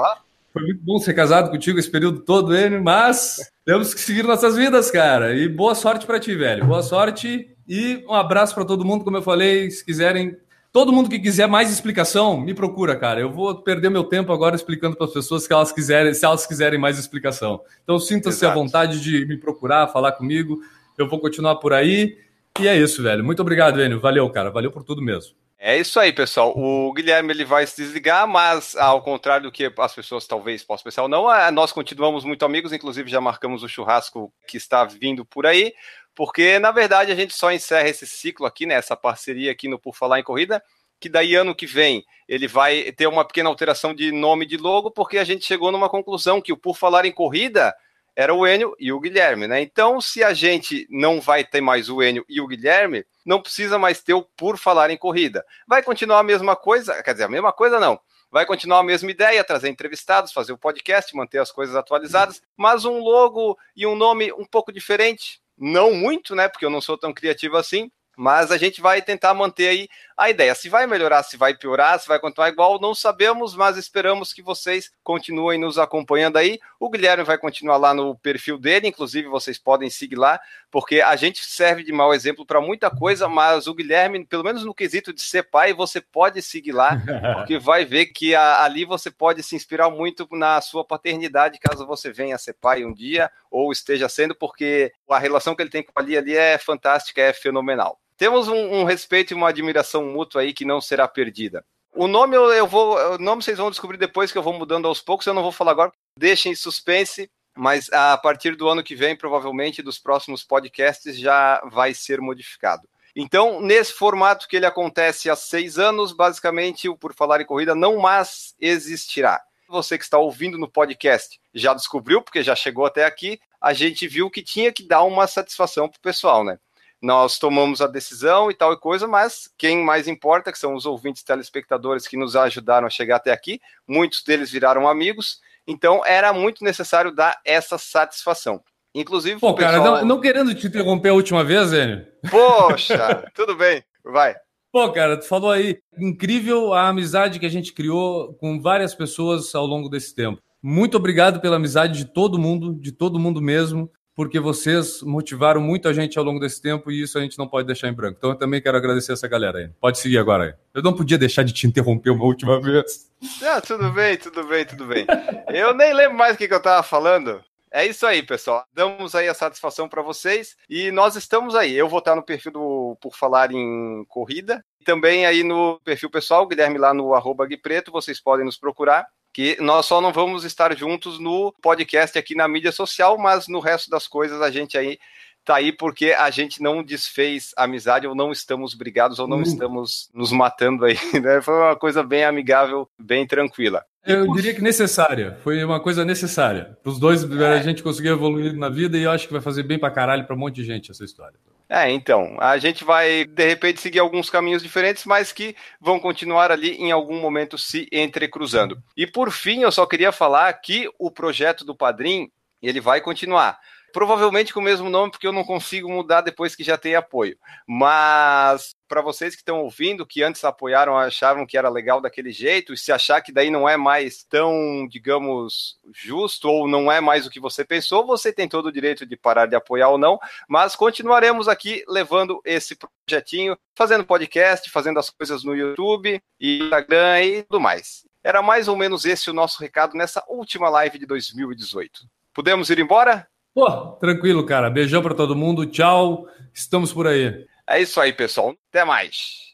Foi 0.52 0.64
muito 0.64 0.84
bom 0.84 0.98
ser 0.98 1.14
casado 1.14 1.52
contigo 1.52 1.78
esse 1.78 1.92
período 1.92 2.22
todo, 2.22 2.58
Enio, 2.58 2.84
mas 2.84 3.38
temos 3.64 3.94
que 3.94 4.02
seguir 4.02 4.24
nossas 4.24 4.56
vidas, 4.56 4.90
cara. 4.90 5.36
E 5.36 5.48
boa 5.48 5.76
sorte 5.76 6.08
para 6.08 6.20
ti, 6.20 6.36
velho. 6.36 6.66
Boa 6.66 6.82
sorte 6.82 7.56
e 7.68 8.04
um 8.10 8.16
abraço 8.16 8.56
para 8.56 8.66
todo 8.66 8.84
mundo. 8.84 9.04
Como 9.04 9.16
eu 9.16 9.22
falei, 9.22 9.70
se 9.70 9.86
quiserem 9.86 10.36
Todo 10.80 10.94
mundo 10.94 11.10
que 11.10 11.20
quiser 11.20 11.46
mais 11.46 11.70
explicação, 11.70 12.40
me 12.40 12.54
procura, 12.54 12.96
cara. 12.96 13.20
Eu 13.20 13.30
vou 13.30 13.54
perder 13.54 13.90
meu 13.90 14.06
tempo 14.06 14.32
agora 14.32 14.56
explicando 14.56 14.96
para 14.96 15.08
as 15.08 15.12
pessoas 15.12 15.46
que 15.46 15.52
elas 15.52 15.74
quiserem, 15.74 16.14
se 16.14 16.24
elas 16.24 16.48
quiserem 16.48 16.80
mais 16.80 16.98
explicação. 16.98 17.60
Então 17.84 18.00
sinta-se 18.00 18.46
à 18.46 18.54
vontade 18.54 19.02
de 19.02 19.26
me 19.26 19.36
procurar, 19.36 19.90
falar 19.90 20.14
comigo. 20.14 20.62
Eu 20.98 21.10
vou 21.10 21.20
continuar 21.20 21.58
por 21.58 21.74
aí. 21.74 22.18
E 22.62 22.66
é 22.66 22.78
isso, 22.78 23.04
velho. 23.04 23.26
Muito 23.26 23.42
obrigado, 23.42 23.82
Enio. 23.82 24.00
Valeu, 24.00 24.30
cara. 24.30 24.52
Valeu 24.52 24.72
por 24.72 24.86
tudo 24.86 25.02
mesmo. 25.02 25.34
É 25.62 25.78
isso 25.78 26.00
aí, 26.00 26.14
pessoal. 26.14 26.58
O 26.58 26.94
Guilherme 26.94 27.34
ele 27.34 27.44
vai 27.44 27.68
se 27.68 27.76
desligar, 27.76 28.26
mas 28.26 28.78
ao 28.78 29.02
contrário 29.02 29.44
do 29.44 29.52
que 29.52 29.70
as 29.78 29.94
pessoas 29.94 30.26
talvez 30.26 30.64
possam 30.64 30.86
pensar 30.86 31.04
ou 31.04 31.10
não, 31.10 31.28
nós 31.52 31.74
continuamos 31.74 32.24
muito 32.24 32.46
amigos, 32.46 32.72
inclusive 32.72 33.10
já 33.12 33.20
marcamos 33.20 33.62
o 33.62 33.68
churrasco 33.68 34.34
que 34.48 34.56
está 34.56 34.86
vindo 34.86 35.26
por 35.26 35.46
aí 35.46 35.74
porque 36.20 36.60
na 36.60 36.70
verdade 36.70 37.14
a 37.14 37.16
gente 37.16 37.34
só 37.34 37.50
encerra 37.50 37.88
esse 37.88 38.06
ciclo 38.06 38.46
aqui, 38.46 38.66
né, 38.66 38.74
essa 38.74 38.94
parceria 38.94 39.54
aqui 39.54 39.70
no 39.70 39.80
Por 39.80 39.96
Falar 39.96 40.20
em 40.20 40.24
Corrida, 40.24 40.62
que 41.00 41.08
daí 41.08 41.34
ano 41.34 41.56
que 41.56 41.66
vem 41.66 42.04
ele 42.28 42.46
vai 42.46 42.92
ter 42.92 43.08
uma 43.08 43.24
pequena 43.24 43.48
alteração 43.48 43.96
de 43.96 44.12
nome 44.12 44.46
de 44.46 44.58
logo, 44.58 44.92
porque 44.92 45.18
a 45.18 45.24
gente 45.24 45.46
chegou 45.46 45.72
numa 45.72 45.88
conclusão 45.88 46.42
que 46.42 46.52
o 46.52 46.58
Por 46.58 46.76
Falar 46.76 47.06
em 47.06 47.12
Corrida 47.14 47.74
era 48.20 48.34
o 48.34 48.46
Enio 48.46 48.76
e 48.78 48.92
o 48.92 49.00
Guilherme, 49.00 49.48
né? 49.48 49.62
Então, 49.62 50.02
se 50.02 50.22
a 50.22 50.34
gente 50.34 50.86
não 50.90 51.22
vai 51.22 51.42
ter 51.42 51.62
mais 51.62 51.90
o 51.90 52.04
Enio 52.04 52.26
e 52.28 52.42
o 52.42 52.48
Guilherme, 52.48 53.06
não 53.26 53.42
precisa 53.42 53.80
mais 53.80 54.04
ter 54.04 54.14
o 54.14 54.24
Por 54.36 54.58
Falar 54.58 54.90
em 54.90 54.98
Corrida. 54.98 55.46
Vai 55.66 55.82
continuar 55.82 56.20
a 56.20 56.24
mesma 56.24 56.54
coisa, 56.54 57.02
quer 57.02 57.14
dizer, 57.14 57.24
a 57.24 57.30
mesma 57.30 57.54
coisa 57.54 57.80
não. 57.80 57.98
Vai 58.30 58.46
continuar 58.46 58.80
a 58.80 58.84
mesma 58.84 59.10
ideia, 59.10 59.42
trazer 59.42 59.70
entrevistados, 59.70 60.34
fazer 60.34 60.52
o 60.52 60.58
podcast, 60.58 61.16
manter 61.16 61.38
as 61.38 61.50
coisas 61.50 61.78
atualizadas, 61.78 62.42
mas 62.58 62.84
um 62.84 63.00
logo 63.00 63.58
e 63.74 63.88
um 63.88 63.96
nome 63.96 64.34
um 64.34 64.46
pouco 64.46 64.74
diferente, 64.74 65.40
não 65.58 65.94
muito, 65.94 66.36
né? 66.36 66.50
Porque 66.50 66.66
eu 66.66 66.70
não 66.70 66.82
sou 66.82 66.98
tão 66.98 67.14
criativo 67.14 67.56
assim. 67.56 67.90
Mas 68.20 68.52
a 68.52 68.58
gente 68.58 68.82
vai 68.82 69.02
tentar 69.02 69.34
manter 69.34 69.70
aí 69.70 69.90
a 70.18 70.30
ideia. 70.30 70.54
Se 70.54 70.68
vai 70.68 70.86
melhorar, 70.86 71.24
se 71.24 71.38
vai 71.38 71.56
piorar, 71.56 71.98
se 71.98 72.06
vai 72.06 72.20
continuar 72.20 72.50
igual, 72.50 72.78
não 72.78 72.94
sabemos, 72.94 73.56
mas 73.56 73.78
esperamos 73.78 74.34
que 74.34 74.42
vocês 74.42 74.92
continuem 75.02 75.58
nos 75.58 75.80
acompanhando 75.80 76.36
aí. 76.36 76.60
O 76.78 76.90
Guilherme 76.90 77.24
vai 77.24 77.38
continuar 77.38 77.78
lá 77.78 77.94
no 77.94 78.18
perfil 78.18 78.58
dele, 78.58 78.90
inclusive 78.90 79.30
vocês 79.30 79.58
podem 79.58 79.90
seguir 79.90 80.18
lá, 80.18 80.38
porque 80.70 81.00
a 81.00 81.16
gente 81.16 81.46
serve 81.46 81.82
de 81.82 81.94
mau 81.94 82.14
exemplo 82.14 82.46
para 82.46 82.60
muita 82.60 82.92
coisa, 82.92 83.30
mas 83.30 83.68
o 83.68 83.74
Guilherme, 83.74 84.26
pelo 84.26 84.44
menos 84.44 84.66
no 84.66 84.76
quesito 84.76 85.14
de 85.14 85.22
ser 85.22 85.44
pai, 85.44 85.72
você 85.72 86.02
pode 86.02 86.42
seguir 86.42 86.74
lá, 86.74 87.02
porque 87.40 87.58
vai 87.58 87.86
ver 87.86 88.08
que 88.08 88.36
a, 88.36 88.66
ali 88.66 88.84
você 88.84 89.10
pode 89.10 89.42
se 89.44 89.56
inspirar 89.56 89.90
muito 89.90 90.28
na 90.34 90.60
sua 90.60 90.84
paternidade, 90.84 91.58
caso 91.58 91.88
você 91.88 92.12
venha 92.12 92.36
a 92.36 92.38
ser 92.38 92.56
pai 92.56 92.84
um 92.84 92.94
dia, 92.94 93.32
ou 93.50 93.72
esteja 93.72 94.10
sendo, 94.10 94.36
porque 94.36 94.92
a 95.10 95.18
relação 95.18 95.56
que 95.56 95.62
ele 95.62 95.70
tem 95.70 95.82
com 95.82 95.94
a 95.96 96.02
Ali 96.02 96.18
ali 96.18 96.36
é 96.36 96.58
fantástica, 96.58 97.22
é 97.22 97.32
fenomenal 97.32 97.98
temos 98.20 98.48
um, 98.48 98.82
um, 98.82 98.84
respeito 98.84 99.32
e 99.32 99.36
uma 99.36 99.50
admiração 99.50 100.06
mútua 100.06 100.42
aí 100.42 100.54
que 100.54 100.64
não 100.64 100.80
será 100.80 101.08
perdida. 101.08 101.66
O 101.96 102.08
nome 102.08 102.38
eu, 102.38 102.52
eu 102.52 102.68
vou, 102.68 102.96
o 103.16 103.18
nome 103.18 103.42
vocês 103.42 103.58
vão 103.58 103.72
descobrir 103.72 103.98
depois 103.98 104.32
que 104.32 104.38
eu 104.38 104.44
vou 104.44 104.54
mudando 104.54 104.88
aos 104.88 105.02
poucos, 105.02 105.26
eu 105.26 105.34
não 105.34 105.42
vou 105.42 105.52
falar 105.52 105.72
agora. 105.72 105.92
Deixem 106.16 106.52
em 106.52 106.56
suspense 106.56 107.32
mas 107.60 107.92
a 107.92 108.18
partir 108.18 108.56
do 108.56 108.70
ano 108.70 108.82
que 108.82 108.96
vem, 108.96 109.18
provavelmente, 109.18 109.82
dos 109.82 110.00
próximos 110.00 110.46
podcasts, 110.46 111.20
já 111.20 111.62
vai 111.70 111.94
ser 111.94 112.22
modificado. 112.22 112.88
Então, 113.14 113.60
nesse 113.60 113.92
formato 113.92 114.48
que 114.48 114.56
ele 114.56 114.66
acontece 114.66 115.30
há 115.30 115.36
seis 115.36 115.78
anos, 115.78 116.14
basicamente, 116.14 116.88
o 116.88 116.98
Por 116.98 117.14
Falar 117.14 117.42
em 117.42 117.46
Corrida 117.46 117.76
não 117.76 117.98
mais 117.98 118.56
existirá. 118.62 119.42
Você 119.68 119.98
que 119.98 120.06
está 120.06 120.18
ouvindo 120.18 120.58
no 120.58 120.72
podcast 120.72 121.38
já 121.54 121.74
descobriu, 121.74 122.22
porque 122.22 122.42
já 122.42 122.56
chegou 122.56 122.86
até 122.86 123.04
aqui, 123.04 123.40
a 123.62 123.74
gente 123.74 124.08
viu 124.08 124.30
que 124.30 124.42
tinha 124.42 124.72
que 124.72 124.88
dar 124.88 125.04
uma 125.04 125.28
satisfação 125.28 125.90
para 125.90 125.98
o 125.98 126.02
pessoal, 126.02 126.46
né? 126.46 126.58
Nós 127.02 127.40
tomamos 127.40 127.82
a 127.82 127.88
decisão 127.88 128.52
e 128.52 128.54
tal 128.54 128.74
e 128.74 128.78
coisa, 128.78 129.08
mas 129.08 129.50
quem 129.58 129.84
mais 129.84 130.08
importa, 130.08 130.52
que 130.52 130.60
são 130.60 130.76
os 130.76 130.86
ouvintes 130.86 131.24
telespectadores 131.24 132.08
que 132.08 132.18
nos 132.18 132.36
ajudaram 132.36 132.88
a 132.88 132.90
chegar 132.90 133.18
até 133.18 133.32
aqui, 133.32 133.62
muitos 133.88 134.22
deles 134.24 134.52
viraram 134.52 134.88
amigos, 134.88 135.40
então 135.66 136.06
era 136.06 136.34
muito 136.34 136.64
necessário 136.64 137.12
dar 137.12 137.40
essa 137.46 137.78
satisfação. 137.78 138.62
Inclusive, 138.94 139.40
Pô, 139.40 139.54
pessoal... 139.54 139.84
cara, 139.84 140.02
não, 140.02 140.06
não, 140.06 140.22
querendo 140.22 140.54
te 140.54 140.68
interromper 140.68 141.10
a 141.10 141.14
última 141.14 141.44
vez, 141.44 141.72
Enio. 141.72 142.06
Poxa, 142.30 143.24
tudo 143.34 143.56
bem, 143.56 143.84
vai. 144.04 144.36
Pô, 144.72 144.92
cara, 144.92 145.18
tu 145.18 145.26
falou 145.26 145.52
aí, 145.52 145.80
incrível 145.98 146.74
a 146.74 146.90
amizade 146.90 147.40
que 147.40 147.46
a 147.46 147.50
gente 147.50 147.74
criou 147.74 148.34
com 148.36 148.60
várias 148.62 148.94
pessoas 148.94 149.54
ao 149.56 149.66
longo 149.66 149.90
desse 149.90 150.14
tempo. 150.14 150.42
Muito 150.62 150.98
obrigado 150.98 151.40
pela 151.40 151.56
amizade 151.56 151.98
de 151.98 152.06
todo 152.06 152.38
mundo, 152.38 152.74
de 152.74 152.92
todo 152.92 153.20
mundo 153.20 153.42
mesmo, 153.42 153.90
porque 154.20 154.38
vocês 154.38 155.02
motivaram 155.02 155.62
muito 155.62 155.88
a 155.88 155.94
gente 155.94 156.20
ao 156.20 156.26
longo 156.26 156.42
desse 156.42 156.62
tempo 156.62 156.92
e 156.92 157.04
isso 157.04 157.18
a 157.18 157.22
gente 157.22 157.38
não 157.38 157.48
pode 157.48 157.66
deixar 157.66 157.88
em 157.88 157.94
branco. 157.94 158.18
Então 158.18 158.32
eu 158.32 158.36
também 158.36 158.62
quero 158.62 158.76
agradecer 158.76 159.14
essa 159.14 159.30
galera 159.30 159.60
aí. 159.60 159.70
Pode 159.80 159.98
seguir 159.98 160.18
agora 160.18 160.44
aí. 160.44 160.54
Eu 160.74 160.84
não 160.84 160.94
podia 160.94 161.18
deixar 161.18 161.44
de 161.44 161.54
te 161.54 161.66
interromper 161.66 162.10
uma 162.10 162.26
última 162.26 162.60
vez. 162.60 163.10
Não, 163.42 163.62
tudo 163.62 163.90
bem, 163.94 164.18
tudo 164.18 164.44
bem, 164.44 164.66
tudo 164.66 164.86
bem. 164.88 165.08
Eu 165.48 165.74
nem 165.74 165.94
lembro 165.94 166.18
mais 166.18 166.36
o 166.36 166.38
que, 166.38 166.50
que 166.50 166.54
eu 166.54 166.62
tava 166.62 166.84
falando. 166.84 167.42
É 167.72 167.86
isso 167.86 168.06
aí, 168.06 168.22
pessoal. 168.22 168.66
Damos 168.74 169.16
aí 169.16 169.30
a 169.30 169.34
satisfação 169.34 169.88
para 169.88 170.02
vocês 170.02 170.58
e 170.70 170.92
nós 170.92 171.16
estamos 171.16 171.56
aí. 171.56 171.74
Eu 171.74 171.88
vou 171.88 172.00
estar 172.00 172.14
no 172.14 172.22
perfil 172.22 172.52
do 172.52 172.98
Por 173.00 173.16
Falar 173.16 173.54
em 173.54 174.04
Corrida 174.10 174.62
e 174.82 174.84
também 174.84 175.26
aí 175.26 175.44
no 175.44 175.80
perfil 175.86 176.10
pessoal, 176.10 176.46
Guilherme 176.46 176.78
lá 176.78 176.94
no 176.94 177.14
arroba 177.14 177.48
Preto, 177.64 177.90
vocês 177.90 178.20
podem 178.20 178.46
nos 178.46 178.58
procurar. 178.58 179.08
Que 179.34 179.58
nós 179.62 179.86
só 179.86 180.02
não 180.02 180.12
vamos 180.12 180.44
estar 180.44 180.76
juntos 180.76 181.20
no 181.20 181.54
podcast 181.62 182.18
aqui 182.18 182.36
na 182.36 182.48
mídia 182.48 182.72
social, 182.72 183.18
mas 183.18 183.48
no 183.48 183.60
resto 183.60 183.90
das 183.90 184.08
coisas 184.08 184.42
a 184.42 184.50
gente 184.50 184.78
aí 184.78 184.98
tá 185.46 185.56
aí 185.56 185.72
porque 185.72 186.12
a 186.12 186.30
gente 186.30 186.62
não 186.62 186.84
desfez 186.84 187.54
amizade 187.58 188.06
ou 188.06 188.14
não 188.14 188.32
estamos 188.32 188.74
brigados 188.74 189.20
ou 189.20 189.28
não 189.28 189.38
uhum. 189.38 189.44
estamos 189.44 190.10
nos 190.14 190.32
matando 190.32 190.86
aí, 190.86 190.98
né? 191.22 191.42
Foi 191.42 191.56
uma 191.56 191.76
coisa 191.76 192.04
bem 192.04 192.24
amigável, 192.24 192.88
bem 193.00 193.26
tranquila. 193.26 193.84
Eu 194.06 194.32
diria 194.34 194.54
que 194.54 194.62
necessária. 194.62 195.38
Foi 195.44 195.64
uma 195.64 195.80
coisa 195.80 196.06
necessária. 196.06 196.78
Os 196.84 197.00
dois, 197.00 197.24
é. 197.24 197.54
a 197.54 197.62
gente 197.62 197.84
conseguir 197.84 198.10
evoluir 198.10 198.56
na 198.56 198.70
vida 198.70 198.98
e 198.98 199.04
eu 199.04 199.12
acho 199.12 199.28
que 199.28 199.34
vai 199.34 199.42
fazer 199.42 199.64
bem 199.64 199.78
para 199.78 199.92
caralho 199.92 200.26
para 200.26 200.36
um 200.36 200.40
monte 200.40 200.56
de 200.56 200.64
gente 200.64 200.90
essa 200.90 201.04
história. 201.04 201.38
É, 201.72 201.92
então, 201.92 202.36
a 202.40 202.58
gente 202.58 202.84
vai 202.84 203.26
de 203.26 203.46
repente 203.46 203.80
seguir 203.80 204.00
alguns 204.00 204.28
caminhos 204.28 204.64
diferentes, 204.64 205.06
mas 205.06 205.32
que 205.32 205.56
vão 205.80 206.00
continuar 206.00 206.52
ali 206.52 206.72
em 206.72 206.92
algum 206.92 207.22
momento 207.22 207.60
se 207.60 207.88
entrecruzando. 207.92 208.82
E 208.98 209.06
por 209.06 209.32
fim, 209.32 209.62
eu 209.62 209.72
só 209.72 209.86
queria 209.86 210.12
falar 210.12 210.52
que 210.54 210.90
o 210.98 211.12
projeto 211.12 211.64
do 211.64 211.76
Padrim, 211.76 212.32
ele 212.60 212.82
vai 212.82 213.02
continuar. 213.02 213.60
Provavelmente 213.92 214.54
com 214.54 214.60
o 214.60 214.64
mesmo 214.64 214.90
nome, 214.90 215.12
porque 215.12 215.28
eu 215.28 215.32
não 215.32 215.44
consigo 215.44 215.90
mudar 215.90 216.22
depois 216.22 216.56
que 216.56 216.64
já 216.64 216.78
tem 216.78 216.96
apoio. 216.96 217.38
Mas 217.68 218.76
para 218.88 219.02
vocês 219.02 219.36
que 219.36 219.42
estão 219.42 219.62
ouvindo, 219.62 220.06
que 220.06 220.24
antes 220.24 220.44
apoiaram, 220.44 220.98
achavam 220.98 221.46
que 221.46 221.58
era 221.58 221.70
legal 221.70 222.02
daquele 222.02 222.32
jeito, 222.32 222.74
e 222.74 222.78
se 222.78 222.92
achar 222.92 223.22
que 223.22 223.32
daí 223.32 223.52
não 223.52 223.70
é 223.70 223.78
mais 223.78 224.24
tão, 224.24 224.88
digamos, 224.90 225.78
justo 225.94 226.50
ou 226.50 226.68
não 226.68 226.92
é 226.92 227.00
mais 227.00 227.26
o 227.26 227.30
que 227.30 227.40
você 227.40 227.64
pensou, 227.64 228.06
você 228.06 228.34
tem 228.34 228.50
todo 228.50 228.66
o 228.66 228.72
direito 228.72 229.06
de 229.06 229.16
parar 229.16 229.46
de 229.46 229.56
apoiar 229.56 229.90
ou 229.90 229.98
não, 229.98 230.20
mas 230.48 230.76
continuaremos 230.76 231.48
aqui 231.48 231.84
levando 231.88 232.42
esse 232.44 232.76
projetinho, 232.76 233.56
fazendo 233.76 234.04
podcast, 234.04 234.70
fazendo 234.72 235.00
as 235.00 235.10
coisas 235.12 235.44
no 235.44 235.56
YouTube 235.56 236.22
e 236.40 236.64
Instagram 236.64 237.24
e 237.24 237.44
tudo 237.44 237.60
mais. 237.60 238.08
Era 238.24 238.42
mais 238.42 238.68
ou 238.68 238.76
menos 238.76 239.06
esse 239.06 239.30
o 239.30 239.34
nosso 239.34 239.62
recado 239.62 239.96
nessa 239.96 240.24
última 240.28 240.68
live 240.70 240.98
de 240.98 241.06
2018. 241.06 242.02
Podemos 242.34 242.70
ir 242.70 242.80
embora? 242.80 243.28
Pô, 243.54 243.92
tranquilo, 244.00 244.46
cara. 244.46 244.70
Beijão 244.70 245.02
para 245.02 245.16
todo 245.16 245.36
mundo. 245.36 245.66
Tchau. 245.66 246.28
Estamos 246.54 246.94
por 246.94 247.08
aí. 247.08 247.46
É 247.70 247.82
isso 247.82 248.00
aí, 248.00 248.14
pessoal. 248.14 248.56
Até 248.70 248.84
mais. 248.86 249.50